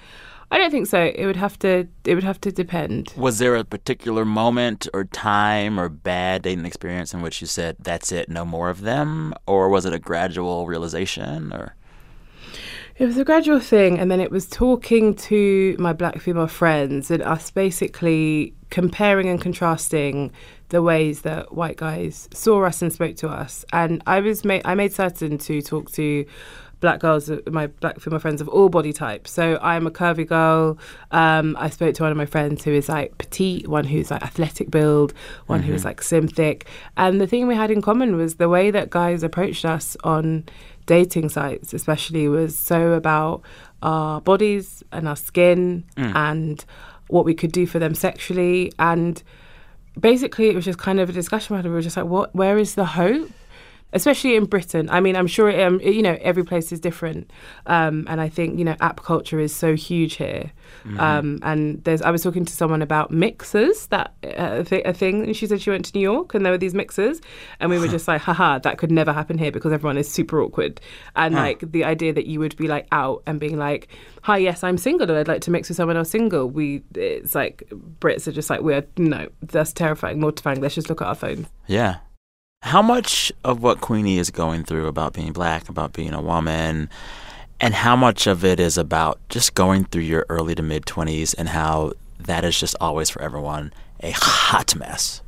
I 0.51 0.57
don't 0.57 0.71
think 0.71 0.87
so. 0.87 1.13
It 1.15 1.27
would 1.27 1.37
have 1.37 1.59
to. 1.61 1.87
It 2.05 2.15
would 2.15 2.25
have 2.25 2.41
to 2.41 2.51
depend. 2.51 3.13
Was 3.17 3.39
there 3.39 3.55
a 3.55 3.65
particular 3.65 4.25
moment 4.25 4.89
or 4.95 5.05
time 5.05 5.79
or 5.79 5.89
bad 5.89 6.43
dating 6.43 6.65
experience 6.65 7.13
in 7.13 7.21
which 7.21 7.41
you 7.41 7.47
said, 7.47 7.77
that's 7.81 8.13
it, 8.13 8.29
no 8.31 8.45
more 8.45 8.71
of 8.71 8.81
them? 8.81 9.35
Or 9.47 9.69
was 9.69 9.85
it 9.85 9.93
a 9.93 9.99
gradual 9.99 10.67
realization? 10.67 11.53
Or 11.53 11.75
It 12.97 13.05
was 13.05 13.19
a 13.19 13.25
gradual 13.25 13.61
thing, 13.61 13.99
and 13.99 14.11
then 14.11 14.21
it 14.21 14.31
was 14.31 14.47
talking 14.47 15.15
to 15.15 15.77
my 15.79 15.93
black 15.93 16.19
female 16.19 16.47
friends 16.47 17.11
and 17.11 17.23
us 17.23 17.51
basically 17.51 18.55
comparing 18.71 19.29
and 19.29 19.41
contrasting 19.41 20.33
the 20.71 20.83
ways 20.83 21.23
that 21.23 21.55
white 21.55 21.77
guys 21.77 22.29
saw 22.33 22.65
us 22.65 22.83
and 22.83 22.93
spoke 22.93 23.17
to 23.17 23.29
us. 23.29 23.65
And 23.73 24.03
I 24.07 24.21
was 24.21 24.45
made 24.45 24.63
I 24.65 24.75
made 24.75 24.93
certain 24.93 25.37
to 25.39 25.61
talk 25.63 25.91
to 25.93 26.25
black 26.81 27.01
girls, 27.01 27.31
uh, 27.31 27.41
my 27.51 27.67
black 27.67 28.01
female 28.01 28.19
friends 28.19 28.41
of 28.41 28.49
all 28.49 28.69
body 28.69 28.93
types. 28.93 29.31
So 29.31 29.59
I'm 29.61 29.87
a 29.87 29.91
curvy 29.91 30.27
girl. 30.27 30.79
Um, 31.11 31.57
I 31.59 31.71
spoke 31.71 31.95
to 31.97 32.03
one 32.03 32.13
of 32.13 32.19
my 32.19 32.27
friends 32.27 32.65
who 32.65 32.73
is 32.73 32.89
like 32.89 33.19
petite, 33.19 33.69
one 33.69 33.85
who's 33.85 34.11
like 34.11 34.23
athletic 34.23 34.71
build, 34.71 35.13
one 35.47 35.63
who 35.63 35.73
is 35.75 35.85
like 35.85 36.03
slim 36.03 36.29
thick. 36.29 36.67
And 36.97 37.21
the 37.21 37.27
thing 37.27 37.47
we 37.47 37.55
had 37.55 37.71
in 37.71 37.83
common 37.83 38.17
was 38.17 38.37
the 38.37 38.49
way 38.49 38.71
that 38.71 38.91
guys 38.91 39.23
approached 39.23 39.65
us 39.65 39.97
on 40.05 40.45
dating 40.87 41.29
sites, 41.29 41.75
especially, 41.75 42.29
was 42.29 42.57
so 42.59 42.93
about 42.93 43.43
our 43.83 44.21
bodies 44.21 44.83
and 44.93 45.09
our 45.09 45.17
skin 45.17 45.85
and 46.17 46.65
what 47.09 47.25
we 47.25 47.35
could 47.35 47.53
do 47.53 47.67
for 47.67 47.79
them 47.79 47.95
sexually. 47.95 48.73
And 48.79 49.23
basically, 49.99 50.49
it 50.49 50.55
was 50.55 50.65
just 50.65 50.79
kind 50.79 51.01
of 51.01 51.09
a 51.09 51.13
discussion 51.13 51.55
about 51.55 51.67
it. 51.67 51.69
We 51.69 51.75
were 51.75 51.83
just 51.83 51.97
like, 51.97 52.07
what? 52.07 52.35
Where 52.35 52.59
is 52.59 52.75
the 52.75 52.85
hope? 52.85 53.31
Especially 53.93 54.37
in 54.37 54.45
Britain. 54.45 54.89
I 54.91 55.01
mean, 55.01 55.17
I'm 55.17 55.27
sure 55.27 55.49
um, 55.65 55.81
you 55.81 56.03
know 56.03 56.19
every 56.21 56.45
place 56.45 56.73
is 56.73 56.81
different, 56.81 57.31
um, 57.67 58.05
and 58.09 58.21
I 58.21 58.29
think 58.29 58.59
you 58.59 58.65
know 58.65 58.77
app 58.81 59.03
culture 59.03 59.41
is 59.41 59.55
so 59.55 59.75
huge 59.75 60.15
here. 60.15 60.53
Mm-hmm. 60.85 61.01
Um, 61.01 61.39
and 61.43 61.83
there's, 61.85 62.03
I 62.03 62.11
was 62.11 62.23
talking 62.23 62.45
to 62.45 62.53
someone 62.53 62.83
about 62.83 63.11
mixers, 63.11 63.87
that 63.89 64.15
uh, 64.37 64.63
th- 64.63 64.85
a 64.85 64.93
thing, 64.93 65.25
and 65.25 65.37
she 65.37 65.47
said 65.47 65.61
she 65.61 65.71
went 65.71 65.85
to 65.87 65.93
New 65.95 66.03
York 66.03 66.35
and 66.35 66.45
there 66.45 66.53
were 66.53 66.59
these 66.59 66.75
mixers, 66.75 67.21
and 67.61 67.71
we 67.71 67.79
were 67.79 67.89
just 67.89 68.07
like, 68.09 68.21
haha, 68.21 68.59
that 68.59 68.79
could 68.79 68.91
never 68.91 69.13
happen 69.13 69.39
here 69.39 69.51
because 69.51 69.73
everyone 69.73 69.97
is 69.97 70.11
super 70.11 70.41
awkward, 70.41 70.81
and 71.17 71.35
like 71.35 71.61
the 71.73 71.85
idea 71.85 72.13
that 72.13 72.27
you 72.27 72.39
would 72.39 72.57
be 72.57 72.69
like 72.69 72.87
out 72.93 73.23
and 73.27 73.41
being 73.41 73.59
like, 73.59 73.89
hi, 74.23 74.37
yes, 74.37 74.63
I'm 74.63 74.79
single 74.79 75.09
and 75.09 75.19
I'd 75.19 75.29
like 75.29 75.43
to 75.43 75.51
mix 75.51 75.69
with 75.69 75.77
someone 75.77 75.97
else 75.97 76.11
single. 76.11 76.49
We, 76.49 76.83
it's 76.95 77.35
like 77.35 77.63
Brits 78.01 78.27
are 78.27 78.33
just 78.33 78.51
like, 78.51 78.61
we're 78.61 78.87
no, 78.97 79.29
that's 79.43 79.73
terrifying, 79.73 80.21
mortifying. 80.21 80.61
Let's 80.61 80.75
just 80.75 80.89
look 80.89 81.01
at 81.01 81.09
our 81.09 81.15
phones. 81.15 81.47
Yeah. 81.67 81.97
How 82.63 82.83
much 82.83 83.33
of 83.45 83.63
what 83.63 83.81
Queenie 83.81 84.19
is 84.19 84.31
going 84.31 84.65
through 84.65 84.89
about 84.89 85.13
being 85.13 85.33
black, 85.33 85.69
about 85.69 85.93
being 85.93 86.13
a 86.13 86.21
woman, 86.21 86.91
and 87.61 87.73
how 87.73 87.95
much 87.95 88.27
of 88.27 88.45
it 88.45 88.59
is 88.59 88.77
about 88.77 89.21
just 89.29 89.55
going 89.55 89.85
through 89.85 90.03
your 90.03 90.27
early 90.29 90.55
to 90.57 90.63
mid 90.63 90.85
20s 90.85 91.35
and 91.39 91.49
how 91.49 91.93
that 92.19 92.45
is 92.45 92.59
just 92.59 92.75
always 92.81 93.11
for 93.11 93.23
everyone 93.23 93.73
a 94.01 94.11
hot 94.11 94.75
mess? 94.77 95.23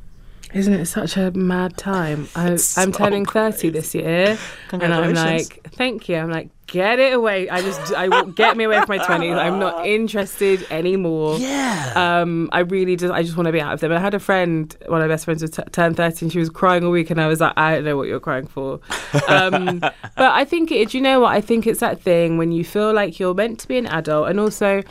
Isn't 0.53 0.73
it 0.73 0.85
such 0.87 1.15
a 1.15 1.31
mad 1.31 1.77
time? 1.77 2.27
I, 2.35 2.49
I'm 2.49 2.57
so 2.57 2.91
turning 2.91 3.25
30 3.25 3.69
this 3.69 3.95
year. 3.95 4.37
And 4.73 4.93
I'm 4.93 5.13
like, 5.13 5.65
thank 5.71 6.09
you. 6.09 6.17
I'm 6.17 6.29
like, 6.29 6.49
get 6.71 6.99
it 6.99 7.13
away. 7.13 7.49
I 7.49 7.61
just, 7.61 7.93
I 7.93 8.07
will 8.07 8.25
get 8.25 8.57
me 8.57 8.63
away 8.63 8.77
from 8.79 8.97
my 8.97 8.99
20s. 8.99 9.37
I'm 9.37 9.59
not 9.59 9.85
interested 9.85 10.65
anymore. 10.71 11.37
Yeah. 11.37 11.93
Um, 11.95 12.49
I 12.51 12.59
really 12.59 12.95
just, 12.95 13.13
I 13.13 13.21
just 13.23 13.35
want 13.37 13.47
to 13.47 13.51
be 13.51 13.61
out 13.61 13.73
of 13.73 13.79
them. 13.81 13.91
And 13.91 13.99
I 13.99 14.01
had 14.01 14.13
a 14.13 14.19
friend, 14.19 14.75
one 14.87 15.01
of 15.01 15.07
my 15.07 15.13
best 15.13 15.25
friends, 15.25 15.41
was 15.41 15.51
t- 15.51 15.63
turned 15.71 15.97
30 15.97 16.25
and 16.25 16.31
she 16.31 16.39
was 16.39 16.49
crying 16.49 16.83
all 16.83 16.91
week. 16.91 17.09
And 17.09 17.21
I 17.21 17.27
was 17.27 17.39
like, 17.41 17.53
I 17.57 17.75
don't 17.75 17.83
know 17.83 17.97
what 17.97 18.07
you're 18.07 18.19
crying 18.19 18.47
for. 18.47 18.79
Um, 19.27 19.79
but 19.79 19.93
I 20.17 20.45
think 20.45 20.71
it, 20.71 20.89
do 20.89 20.97
you 20.97 21.03
know 21.03 21.19
what? 21.19 21.33
I 21.33 21.41
think 21.41 21.67
it's 21.67 21.81
that 21.81 22.01
thing 22.01 22.37
when 22.37 22.51
you 22.51 22.63
feel 22.63 22.93
like 22.93 23.19
you're 23.19 23.33
meant 23.33 23.59
to 23.59 23.67
be 23.67 23.77
an 23.77 23.87
adult. 23.87 24.29
And 24.29 24.39
also, 24.39 24.81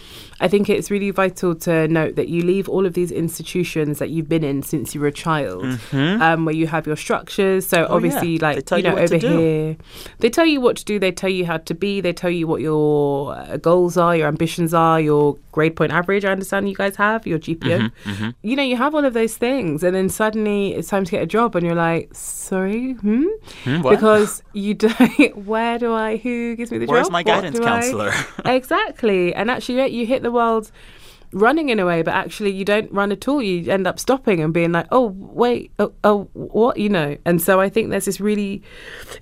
I 0.43 0.49
think 0.49 0.69
it's 0.71 0.91
really 0.91 1.11
vital 1.11 1.55
to 1.55 1.89
note 1.89 2.17
that 2.17 2.29
you 2.29 2.43
leave 2.43 2.69
all 2.69 2.87
of 2.87 2.95
these 2.95 3.11
institutions 3.11 3.99
that 3.99 4.11
you've 4.11 4.29
been 4.29 4.45
in 4.45 4.63
since 4.63 4.95
you 4.95 5.01
were 5.01 5.07
a 5.09 5.13
child, 5.13 5.65
um, 5.93 6.45
where 6.45 6.55
you 6.55 6.67
have 6.67 6.87
your 6.87 6.97
structures. 6.97 7.67
So 7.67 7.87
obviously, 7.89 8.39
Mm-hmm. 8.39 8.45
Oh, 8.45 8.55
They 8.55 8.57
like 8.57 8.57
you 8.71 8.77
you 8.77 8.83
know, 8.83 8.97
to 8.97 9.03
over 9.03 9.15
here, 9.39 9.77
they 10.19 10.31
tell 10.31 10.47
you 10.47 10.61
what 10.61 10.77
to 10.79 10.85
do. 10.85 10.99
They 10.99 11.13
tell 11.13 11.31
you 11.31 11.47
how 11.47 11.59
to 11.59 11.70
be. 11.75 12.01
They 12.01 12.13
tell 12.13 12.31
you 12.31 12.47
what 12.47 12.61
your 12.61 13.35
uh, 13.35 13.57
goals 13.57 13.97
are, 13.97 14.17
your 14.17 14.29
ambitions 14.29 14.73
are, 14.75 15.01
your 15.01 15.37
grade 15.53 15.77
point 15.77 15.93
average. 15.93 16.25
I 16.25 16.33
understand 16.33 16.69
you 16.69 16.75
guys 16.75 16.97
have 16.97 17.27
your 17.27 17.39
GPA. 17.39 17.91
Mm-hmm, 18.05 18.29
You 18.43 18.57
know, 18.57 18.63
you 18.63 18.77
have 18.77 18.95
all 18.95 19.05
of 19.05 19.15
those 19.15 19.37
things, 19.37 19.83
and 19.83 19.95
then 19.95 20.09
suddenly 20.09 20.75
it's 20.75 20.89
time 20.89 21.05
to 21.05 21.11
get 21.11 21.23
a 21.23 21.27
job, 21.27 21.57
and 21.57 21.65
you're 21.67 21.75
like, 21.75 22.15
sorry, 22.15 22.93
hmm, 22.95 23.25
Hmm, 23.65 23.83
because 23.83 24.43
you 24.53 24.75
don't. 24.75 25.37
Where 25.47 25.79
do 25.79 25.93
I? 25.93 26.17
Who 26.17 26.57
gives 26.57 26.71
me 26.71 26.79
the 26.79 26.87
Where's 26.87 27.07
job? 27.07 27.13
my 27.13 27.19
What 27.21 27.27
guidance 27.27 27.59
counselor? 27.61 28.13
exactly. 28.45 29.35
And 29.35 29.51
actually, 29.51 29.87
you 29.89 30.07
hit 30.07 30.23
the 30.23 30.31
world 30.31 30.71
running 31.33 31.69
in 31.69 31.79
a 31.79 31.87
way, 31.87 32.03
but 32.03 32.15
actually, 32.15 32.51
you 32.51 32.65
don't 32.65 32.91
run 32.93 33.13
at 33.13 33.29
all. 33.29 33.41
You 33.43 33.71
end 33.71 33.87
up 33.87 33.99
stopping 33.99 34.41
and 34.41 34.53
being 34.53 34.73
like, 34.73 34.87
oh, 34.91 35.15
wait, 35.17 35.71
oh, 35.79 35.93
oh 36.05 36.29
what, 36.35 36.77
you 36.79 36.89
know? 36.89 37.17
And 37.25 37.41
so 37.41 37.61
I 37.61 37.69
think 37.69 37.91
there's 37.91 38.07
this 38.07 38.21
really, 38.21 38.63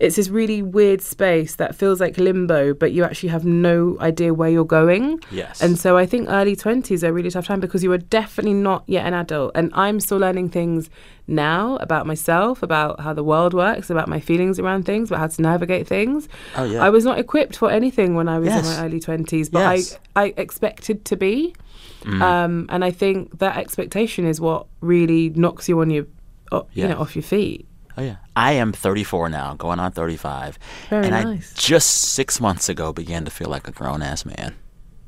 it's 0.01 0.17
this 0.17 0.29
really 0.29 0.63
weird 0.63 1.03
space 1.03 1.57
that 1.57 1.75
feels 1.75 2.01
like 2.01 2.17
limbo, 2.19 2.75
but 2.75 2.93
you 2.93 3.05
actually 3.05 3.29
have 3.31 3.45
no 3.45 3.97
idea 4.01 4.33
where 4.33 4.49
you're 4.49 4.65
going. 4.65 5.21
Yes. 5.31 5.61
And 5.63 5.79
so 5.79 5.97
I 5.97 6.07
think 6.07 6.29
early 6.31 6.57
20s 6.57 7.03
are 7.03 7.09
a 7.09 7.13
really 7.13 7.31
tough 7.31 7.47
time 7.47 7.61
because 7.61 7.83
you 7.83 7.93
are 7.93 7.99
definitely 7.99 8.55
not 8.55 8.85
yet 8.87 9.07
an 9.07 9.15
adult. 9.15 9.53
And 9.55 9.71
I'm 9.75 10.01
still 10.01 10.19
learning 10.19 10.49
things 10.51 10.89
now 11.27 11.77
about 11.77 12.07
myself, 12.07 12.63
about 12.63 13.01
how 13.01 13.13
the 13.13 13.23
world 13.23 13.53
works, 13.53 13.91
about 13.91 14.09
my 14.09 14.19
feelings 14.19 14.59
around 14.59 14.85
things, 14.85 15.11
about 15.11 15.21
how 15.21 15.27
to 15.27 15.43
navigate 15.43 15.87
things. 15.87 16.27
Oh, 16.57 16.65
yeah. 16.65 16.83
I 16.83 16.89
was 16.89 17.05
not 17.05 17.19
equipped 17.19 17.57
for 17.57 17.71
anything 17.71 18.15
when 18.15 18.29
I 18.29 18.39
was 18.39 18.49
Yes. 18.49 18.67
in 18.67 18.77
my 18.77 18.87
early 18.87 18.99
20s, 18.99 19.51
but 19.53 19.59
Yes. 19.77 19.99
I, 20.17 20.23
I 20.23 20.35
expected 20.39 21.05
to 21.05 21.17
be. 21.17 21.55
Mm. 22.03 22.21
Um, 22.23 22.67
and 22.69 22.85
I 22.85 22.91
think 22.91 23.39
that 23.41 23.57
expectation 23.57 24.27
is 24.27 24.41
what 24.41 24.67
really 24.81 25.31
knocks 25.31 25.69
you 25.69 25.81
on 25.81 25.91
your, 25.91 26.07
o- 26.53 26.67
you 26.73 26.87
know, 26.89 26.99
off 26.99 27.17
your 27.17 27.23
feet. 27.23 27.67
Oh 27.97 28.03
yeah, 28.03 28.17
I 28.37 28.53
am 28.53 28.73
34 28.73 29.29
now, 29.29 29.55
going 29.55 29.81
on 29.81 29.91
35, 29.91 30.59
Very 30.89 31.07
and 31.09 31.11
nice. 31.11 31.53
I 31.53 31.61
just 31.61 31.91
six 32.13 32.41
months 32.41 32.69
ago 32.69 32.93
began 32.93 33.25
to 33.25 33.31
feel 33.31 33.49
like 33.49 33.67
a 33.67 33.73
grown 33.73 34.03
ass 34.03 34.25
man. 34.25 34.55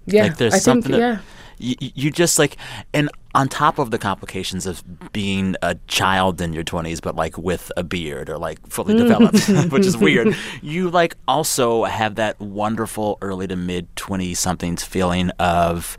Yeah, 0.06 0.24
like 0.24 0.38
there's 0.38 0.54
I 0.54 0.58
something. 0.58 0.90
think, 0.92 1.00
that- 1.00 1.22
yeah. 1.60 1.76
you, 1.80 1.90
you 1.94 2.10
just 2.10 2.36
like, 2.36 2.56
and 2.92 3.08
on 3.32 3.48
top 3.48 3.78
of 3.78 3.92
the 3.92 3.98
complications 3.98 4.66
of 4.66 4.82
being 5.12 5.54
a 5.62 5.76
child 5.86 6.40
in 6.40 6.52
your 6.52 6.64
20s, 6.64 7.00
but 7.00 7.14
like 7.14 7.38
with 7.38 7.70
a 7.76 7.84
beard 7.84 8.28
or 8.28 8.38
like 8.38 8.66
fully 8.66 8.96
developed, 8.96 9.46
which 9.70 9.86
is 9.86 9.96
weird, 9.96 10.34
you 10.62 10.90
like 10.90 11.14
also 11.28 11.84
have 11.84 12.16
that 12.16 12.40
wonderful 12.40 13.18
early 13.22 13.46
to 13.46 13.54
mid 13.54 13.94
20 13.94 14.34
somethings 14.34 14.82
feeling 14.82 15.30
of 15.38 15.96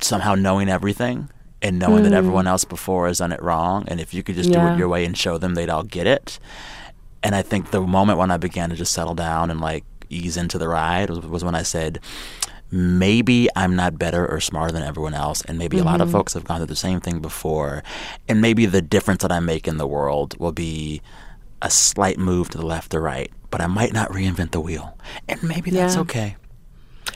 somehow 0.00 0.34
knowing 0.34 0.68
everything 0.68 1.28
and 1.60 1.78
knowing 1.78 2.04
that 2.04 2.12
everyone 2.12 2.44
mm. 2.44 2.48
else 2.48 2.64
before 2.64 3.08
has 3.08 3.18
done 3.18 3.32
it 3.32 3.42
wrong. 3.42 3.84
And 3.88 4.00
if 4.00 4.14
you 4.14 4.22
could 4.22 4.36
just 4.36 4.52
do 4.52 4.60
it 4.60 4.78
your 4.78 4.88
way 4.88 5.04
and 5.04 5.16
show 5.16 5.38
them, 5.38 5.54
they'd 5.54 5.70
all 5.70 5.82
get 5.82 6.06
it. 6.06 6.38
And 7.22 7.34
I 7.34 7.42
think 7.42 7.70
the 7.70 7.80
moment 7.80 8.18
when 8.18 8.30
I 8.30 8.36
began 8.36 8.70
to 8.70 8.76
just 8.76 8.92
settle 8.92 9.14
down 9.14 9.50
and 9.50 9.60
like 9.60 9.84
ease 10.08 10.36
into 10.36 10.58
the 10.58 10.68
ride 10.68 11.10
was, 11.10 11.20
was 11.20 11.44
when 11.44 11.56
I 11.56 11.62
said, 11.62 11.98
maybe 12.70 13.48
I'm 13.56 13.74
not 13.74 13.98
better 13.98 14.26
or 14.26 14.40
smarter 14.40 14.72
than 14.72 14.82
everyone 14.82 15.14
else. 15.14 15.42
And 15.42 15.58
maybe 15.58 15.78
a 15.78 15.84
lot 15.84 16.00
of 16.00 16.08
mm-hmm. 16.08 16.18
folks 16.18 16.34
have 16.34 16.44
gone 16.44 16.58
through 16.58 16.66
the 16.66 16.76
same 16.76 17.00
thing 17.00 17.20
before. 17.20 17.82
And 18.28 18.40
maybe 18.40 18.66
the 18.66 18.82
difference 18.82 19.22
that 19.22 19.32
I 19.32 19.40
make 19.40 19.66
in 19.66 19.78
the 19.78 19.86
world 19.86 20.38
will 20.38 20.52
be 20.52 21.02
a 21.60 21.70
slight 21.70 22.18
move 22.18 22.50
to 22.50 22.58
the 22.58 22.66
left 22.66 22.94
or 22.94 23.00
right, 23.00 23.32
but 23.50 23.60
I 23.60 23.66
might 23.66 23.92
not 23.92 24.10
reinvent 24.10 24.52
the 24.52 24.60
wheel. 24.60 24.96
And 25.28 25.42
maybe 25.42 25.70
that's 25.70 25.96
Yeah. 25.96 26.02
okay. 26.02 26.36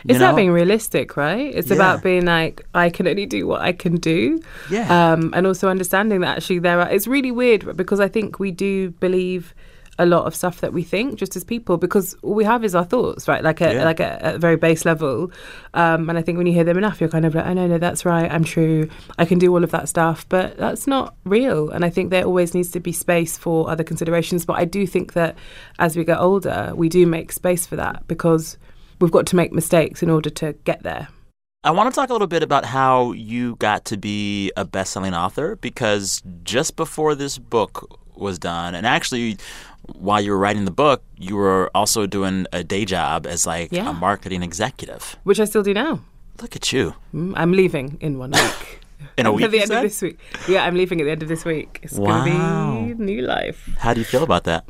It's 0.08 0.18
know? 0.18 0.26
about 0.26 0.36
being 0.36 0.50
realistic, 0.50 1.16
right? 1.16 1.54
It's 1.54 1.68
Yeah. 1.68 1.76
about 1.76 2.02
being 2.02 2.24
like, 2.24 2.64
I 2.74 2.90
can 2.90 3.06
only 3.06 3.26
do 3.26 3.46
what 3.46 3.60
I 3.60 3.72
can 3.72 3.96
do. 3.96 4.40
Yeah. 4.70 5.12
Um, 5.12 5.32
and 5.34 5.46
also 5.46 5.68
understanding 5.68 6.20
that 6.20 6.36
actually 6.38 6.58
there 6.60 6.80
are, 6.80 6.88
it's 6.90 7.06
really 7.06 7.30
weird 7.30 7.76
because 7.76 8.00
I 8.00 8.08
think 8.08 8.38
we 8.38 8.50
do 8.50 8.90
believe 8.90 9.54
a 9.98 10.06
lot 10.06 10.24
of 10.26 10.34
stuff 10.34 10.62
that 10.62 10.72
we 10.72 10.82
think 10.82 11.16
just 11.16 11.36
as 11.36 11.44
people 11.44 11.76
because 11.76 12.14
all 12.22 12.32
we 12.34 12.44
have 12.44 12.64
is 12.64 12.74
our 12.74 12.82
thoughts, 12.84 13.28
right? 13.28 13.44
Like 13.44 13.60
a, 13.60 13.74
Yeah. 13.74 13.84
like 13.84 14.00
a, 14.00 14.24
at 14.24 14.34
a 14.36 14.38
very 14.38 14.56
base 14.56 14.86
level. 14.86 15.30
Um, 15.74 16.08
and 16.08 16.18
I 16.18 16.22
think 16.22 16.38
when 16.38 16.46
you 16.46 16.54
hear 16.54 16.64
them 16.64 16.78
enough, 16.78 16.98
you're 16.98 17.10
kind 17.10 17.26
of 17.26 17.34
like, 17.34 17.44
oh, 17.46 17.52
no, 17.52 17.66
no, 17.66 17.76
that's 17.76 18.06
right. 18.06 18.28
I'm 18.32 18.42
true. 18.42 18.88
I 19.18 19.26
can 19.26 19.38
do 19.38 19.52
all 19.54 19.62
of 19.62 19.70
that 19.72 19.90
stuff. 19.90 20.26
But 20.30 20.56
that's 20.56 20.86
not 20.86 21.14
real. 21.24 21.68
And 21.68 21.84
I 21.84 21.90
think 21.90 22.08
there 22.10 22.24
always 22.24 22.54
needs 22.54 22.70
to 22.70 22.80
be 22.80 22.90
space 22.90 23.36
for 23.36 23.68
other 23.68 23.84
considerations. 23.84 24.46
But 24.46 24.54
I 24.54 24.64
do 24.64 24.86
think 24.86 25.12
that 25.12 25.36
as 25.78 25.94
we 25.94 26.04
get 26.04 26.18
older, 26.18 26.72
we 26.74 26.88
do 26.88 27.06
make 27.06 27.30
space 27.30 27.66
for 27.66 27.76
that 27.76 28.08
because 28.08 28.56
we've 29.02 29.10
got 29.10 29.26
to 29.26 29.36
make 29.36 29.52
mistakes 29.52 30.02
in 30.02 30.08
order 30.08 30.30
to 30.30 30.54
get 30.64 30.82
there. 30.82 31.08
I 31.64 31.70
want 31.70 31.92
to 31.92 31.94
talk 32.00 32.08
a 32.08 32.12
little 32.12 32.26
bit 32.26 32.42
about 32.42 32.64
how 32.64 33.12
you 33.12 33.56
got 33.56 33.84
to 33.86 33.96
be 33.96 34.50
a 34.56 34.64
best-selling 34.64 35.14
author 35.14 35.56
because 35.56 36.22
just 36.44 36.74
before 36.76 37.14
this 37.14 37.38
book 37.38 37.98
was 38.16 38.38
done, 38.38 38.74
and 38.74 38.86
actually 38.86 39.36
while 39.98 40.20
you 40.20 40.30
were 40.30 40.38
writing 40.38 40.64
the 40.64 40.70
book, 40.70 41.02
you 41.18 41.34
were 41.36 41.70
also 41.74 42.06
doing 42.06 42.46
a 42.52 42.62
day 42.64 42.84
job 42.84 43.26
as 43.26 43.46
like 43.46 43.70
Yeah. 43.72 43.90
a 43.90 43.92
marketing 43.92 44.42
executive. 44.42 45.16
Which 45.24 45.40
I 45.40 45.44
still 45.44 45.62
do 45.64 45.74
now. 45.74 46.00
Look 46.40 46.54
at 46.56 46.72
you. 46.72 46.94
Mm, 47.14 47.34
I'm 47.36 47.52
leaving 47.52 47.98
in 48.00 48.18
one 48.18 48.30
week. 48.32 48.80
In 49.18 49.26
a 49.26 49.32
week, 49.36 49.44
At 49.44 49.50
the 49.50 49.58
end 49.60 49.68
said? 49.68 49.84
of 49.84 49.90
this 49.90 50.00
week. 50.00 50.18
Yeah, 50.48 50.64
I'm 50.64 50.74
leaving 50.76 51.00
at 51.00 51.04
the 51.04 51.10
end 51.10 51.22
of 51.22 51.28
this 51.28 51.44
week. 51.44 51.80
It's 51.82 51.94
Wow. 51.94 52.24
going 52.24 52.88
to 52.88 52.94
be 52.94 53.04
new 53.04 53.22
life. 53.22 53.68
How 53.78 53.92
do 53.94 54.00
you 54.00 54.06
feel 54.06 54.22
about 54.22 54.44
that? 54.44 54.64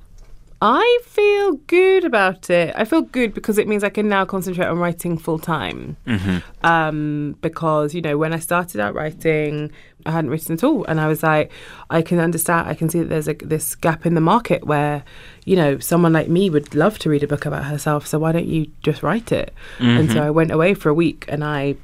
I 0.64 1.00
feel 1.04 1.54
good 1.66 2.04
about 2.04 2.48
it. 2.48 2.72
I 2.76 2.84
feel 2.84 3.02
good 3.02 3.34
because 3.34 3.58
it 3.58 3.66
means 3.66 3.82
I 3.82 3.88
can 3.88 4.08
now 4.08 4.24
concentrate 4.24 4.66
on 4.66 4.78
writing 4.78 5.18
full 5.18 5.40
time. 5.40 5.96
Um, 6.62 7.36
because, 7.40 7.94
you 7.94 8.00
know, 8.00 8.16
when 8.16 8.32
I 8.32 8.38
started 8.38 8.80
out 8.80 8.94
writing, 8.94 9.72
I 10.06 10.12
hadn't 10.12 10.30
written 10.30 10.52
at 10.52 10.62
all. 10.62 10.84
And 10.84 11.00
I 11.00 11.08
was 11.08 11.24
like, 11.24 11.50
I 11.90 12.00
can 12.00 12.20
understand, 12.20 12.68
I 12.68 12.74
can 12.74 12.88
see 12.88 13.00
that 13.00 13.08
there's 13.08 13.26
a, 13.26 13.34
this 13.34 13.74
gap 13.74 14.06
in 14.06 14.14
the 14.14 14.20
market 14.20 14.64
where, 14.64 15.02
you 15.44 15.56
know, 15.56 15.80
someone 15.80 16.12
like 16.12 16.28
me 16.28 16.48
would 16.48 16.76
love 16.76 16.96
to 17.00 17.10
read 17.10 17.24
a 17.24 17.26
book 17.26 17.44
about 17.44 17.64
herself. 17.64 18.06
So 18.06 18.20
why 18.20 18.30
don't 18.30 18.46
you 18.46 18.70
just 18.84 19.02
write 19.02 19.32
it? 19.32 19.52
And 19.80 20.12
so 20.12 20.22
I 20.22 20.30
went 20.30 20.52
away 20.52 20.74
for 20.74 20.90
a 20.90 20.94
week 20.94 21.24
and 21.26 21.42
I 21.42 21.74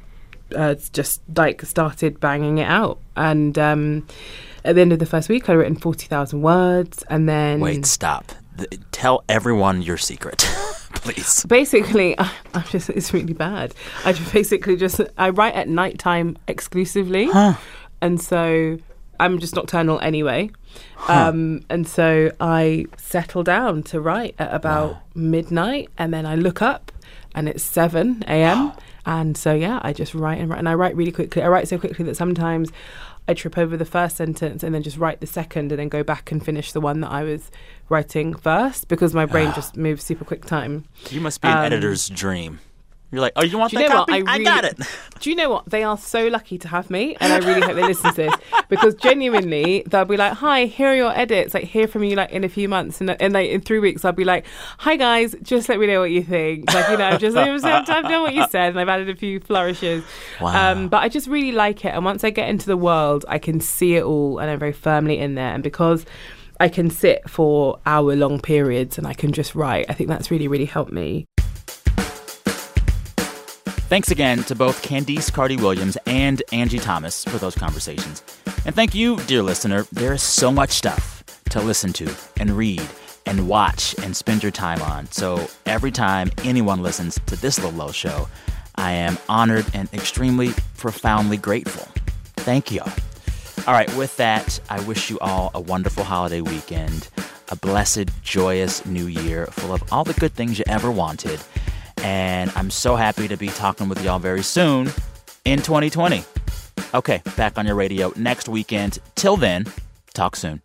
uh, 0.54 0.76
just 0.92 1.20
like 1.36 1.62
started 1.62 2.20
banging 2.20 2.58
it 2.58 2.68
out. 2.68 3.00
And 3.16 3.58
um, 3.58 4.06
at 4.64 4.76
the 4.76 4.80
end 4.82 4.92
of 4.92 5.00
the 5.00 5.06
first 5.06 5.28
week, 5.28 5.48
I'd 5.48 5.54
written 5.54 5.74
40,000 5.74 6.42
words. 6.42 7.02
And 7.10 7.28
then. 7.28 7.58
Wait, 7.58 7.84
stop. 7.84 8.30
Tell 8.92 9.24
everyone 9.28 9.82
your 9.82 9.96
secret, 9.96 10.38
please. 10.94 11.44
basically 11.46 12.18
I, 12.18 12.30
I'm 12.54 12.64
just 12.64 12.90
it's 12.90 13.12
really 13.12 13.32
bad 13.34 13.74
i 14.04 14.12
just 14.12 14.32
basically 14.32 14.76
just 14.76 15.00
i 15.16 15.28
write 15.30 15.54
at 15.54 15.68
nighttime 15.68 16.36
exclusively 16.48 17.28
and 18.00 18.20
so 18.20 18.78
i'm 19.20 19.38
just 19.38 19.54
nocturnal 19.54 20.00
anyway 20.00 20.50
um, 21.08 21.62
and 21.70 21.86
so 21.86 22.30
i 22.40 22.86
settle 22.96 23.42
down 23.42 23.82
to 23.84 24.00
write 24.00 24.34
at 24.38 24.52
about 24.52 24.96
midnight 25.14 25.88
and 25.98 26.12
then 26.12 26.26
i 26.26 26.34
look 26.34 26.60
up 26.62 26.90
and 27.34 27.48
it's 27.48 27.62
7 27.62 28.24
a.m. 28.26 28.72
And 29.06 29.38
so, 29.38 29.54
yeah, 29.54 29.78
I 29.80 29.94
just 29.94 30.12
write 30.12 30.38
and 30.38 30.50
write. 30.50 30.58
And 30.58 30.68
I 30.68 30.74
write 30.74 30.94
really 30.94 31.12
quickly. 31.12 31.40
I 31.40 31.48
write 31.48 31.66
so 31.66 31.78
quickly 31.78 32.04
that 32.04 32.14
sometimes 32.14 32.70
I 33.28 33.34
trip 33.34 33.58
over 33.58 33.76
the 33.76 33.84
first 33.84 34.16
sentence 34.16 34.62
and 34.62 34.74
then 34.74 34.82
just 34.82 34.96
write 34.96 35.20
the 35.20 35.26
second 35.26 35.70
and 35.70 35.78
then 35.78 35.88
go 35.90 36.02
back 36.02 36.32
and 36.32 36.42
finish 36.44 36.72
the 36.72 36.80
one 36.80 37.00
that 37.00 37.10
I 37.10 37.22
was 37.24 37.50
writing 37.90 38.32
first 38.34 38.88
because 38.88 39.12
my 39.14 39.26
brain 39.26 39.52
just 39.54 39.76
moves 39.76 40.02
super 40.02 40.24
quick 40.24 40.46
time. 40.46 40.86
You 41.10 41.20
must 41.20 41.42
be 41.42 41.48
an 41.48 41.58
Um, 41.58 41.64
editor's 41.64 42.08
dream. 42.08 42.60
You're 43.10 43.22
like, 43.22 43.32
oh, 43.36 43.44
you 43.44 43.56
want 43.56 43.70
Do 43.70 43.80
you 43.80 43.88
that 43.88 43.94
copy? 43.94 44.12
I, 44.12 44.16
I 44.16 44.20
really, 44.20 44.44
got 44.44 44.64
it. 44.64 44.78
Do 45.20 45.30
you 45.30 45.36
know 45.36 45.48
what? 45.48 45.64
They 45.66 45.82
are 45.82 45.96
so 45.96 46.28
lucky 46.28 46.58
to 46.58 46.68
have 46.68 46.90
me, 46.90 47.16
and 47.20 47.32
I 47.32 47.38
really 47.38 47.62
hope 47.62 47.74
they 47.74 47.82
listen 47.82 48.10
to 48.10 48.16
this 48.16 48.34
because 48.68 48.94
genuinely, 48.96 49.82
they'll 49.86 50.04
be 50.04 50.18
like, 50.18 50.34
"Hi, 50.34 50.66
here 50.66 50.88
are 50.88 50.94
your 50.94 51.16
edits. 51.16 51.54
Like, 51.54 51.64
hear 51.64 51.88
from 51.88 52.04
you 52.04 52.16
like 52.16 52.30
in 52.30 52.44
a 52.44 52.50
few 52.50 52.68
months, 52.68 53.00
and 53.00 53.10
and 53.20 53.32
like 53.32 53.48
in 53.48 53.62
three 53.62 53.78
weeks, 53.78 54.04
I'll 54.04 54.12
be 54.12 54.24
like, 54.24 54.44
"Hi 54.78 54.96
guys, 54.96 55.34
just 55.42 55.70
let 55.70 55.78
me 55.78 55.86
know 55.86 56.00
what 56.00 56.10
you 56.10 56.22
think." 56.22 56.72
Like, 56.72 56.90
you 56.90 56.98
know, 56.98 57.16
just 57.16 57.34
I've 57.34 57.86
done 57.86 58.22
what 58.22 58.34
you 58.34 58.46
said, 58.50 58.70
and 58.70 58.80
I've 58.80 58.90
added 58.90 59.08
a 59.08 59.16
few 59.16 59.40
flourishes. 59.40 60.04
Wow. 60.38 60.72
Um, 60.72 60.88
but 60.88 61.02
I 61.02 61.08
just 61.08 61.28
really 61.28 61.52
like 61.52 61.86
it, 61.86 61.94
and 61.94 62.04
once 62.04 62.24
I 62.24 62.30
get 62.30 62.50
into 62.50 62.66
the 62.66 62.76
world, 62.76 63.24
I 63.26 63.38
can 63.38 63.60
see 63.60 63.94
it 63.94 64.04
all, 64.04 64.38
and 64.38 64.50
I'm 64.50 64.58
very 64.58 64.72
firmly 64.72 65.18
in 65.18 65.34
there, 65.34 65.54
and 65.54 65.62
because. 65.62 66.04
I 66.60 66.68
can 66.68 66.90
sit 66.90 67.30
for 67.30 67.78
hour 67.86 68.16
long 68.16 68.40
periods 68.40 68.98
and 68.98 69.06
I 69.06 69.14
can 69.14 69.30
just 69.30 69.54
write. 69.54 69.86
I 69.88 69.92
think 69.92 70.08
that's 70.08 70.28
really, 70.28 70.48
really 70.48 70.64
helped 70.64 70.90
me. 70.90 71.24
Thanks 73.88 74.10
again 74.10 74.44
to 74.44 74.54
both 74.54 74.82
Candice 74.82 75.32
Carty 75.32 75.56
Williams 75.56 75.96
and 76.04 76.42
Angie 76.52 76.78
Thomas 76.78 77.24
for 77.24 77.38
those 77.38 77.54
conversations. 77.54 78.22
And 78.66 78.74
thank 78.74 78.94
you, 78.94 79.16
dear 79.20 79.42
listener. 79.42 79.86
There 79.90 80.12
is 80.12 80.22
so 80.22 80.52
much 80.52 80.72
stuff 80.72 81.24
to 81.48 81.62
listen 81.62 81.94
to 81.94 82.14
and 82.36 82.50
read 82.50 82.82
and 83.24 83.48
watch 83.48 83.94
and 84.02 84.14
spend 84.14 84.42
your 84.42 84.52
time 84.52 84.82
on. 84.82 85.10
So 85.10 85.48
every 85.64 85.90
time 85.90 86.30
anyone 86.44 86.82
listens 86.82 87.18
to 87.24 87.36
this 87.36 87.58
little 87.58 87.78
low 87.78 87.90
show, 87.90 88.28
I 88.74 88.92
am 88.92 89.16
honored 89.26 89.64
and 89.72 89.90
extremely 89.94 90.50
profoundly 90.76 91.38
grateful. 91.38 91.88
Thank 92.36 92.70
you. 92.70 92.82
All 93.66 93.72
right, 93.72 93.92
with 93.96 94.14
that, 94.18 94.60
I 94.68 94.80
wish 94.80 95.08
you 95.08 95.18
all 95.20 95.50
a 95.54 95.60
wonderful 95.62 96.04
holiday 96.04 96.42
weekend, 96.42 97.08
a 97.48 97.56
blessed, 97.56 98.10
joyous 98.22 98.84
new 98.84 99.06
year 99.06 99.46
full 99.46 99.72
of 99.72 99.82
all 99.90 100.04
the 100.04 100.12
good 100.12 100.34
things 100.34 100.58
you 100.58 100.66
ever 100.68 100.90
wanted. 100.90 101.40
And 102.02 102.50
I'm 102.54 102.70
so 102.70 102.96
happy 102.96 103.28
to 103.28 103.36
be 103.36 103.48
talking 103.48 103.88
with 103.88 104.02
y'all 104.02 104.18
very 104.18 104.42
soon 104.42 104.90
in 105.44 105.60
2020. 105.62 106.24
Okay, 106.94 107.22
back 107.36 107.58
on 107.58 107.66
your 107.66 107.74
radio 107.74 108.12
next 108.16 108.48
weekend. 108.48 108.98
Till 109.14 109.36
then, 109.36 109.66
talk 110.14 110.36
soon. 110.36 110.62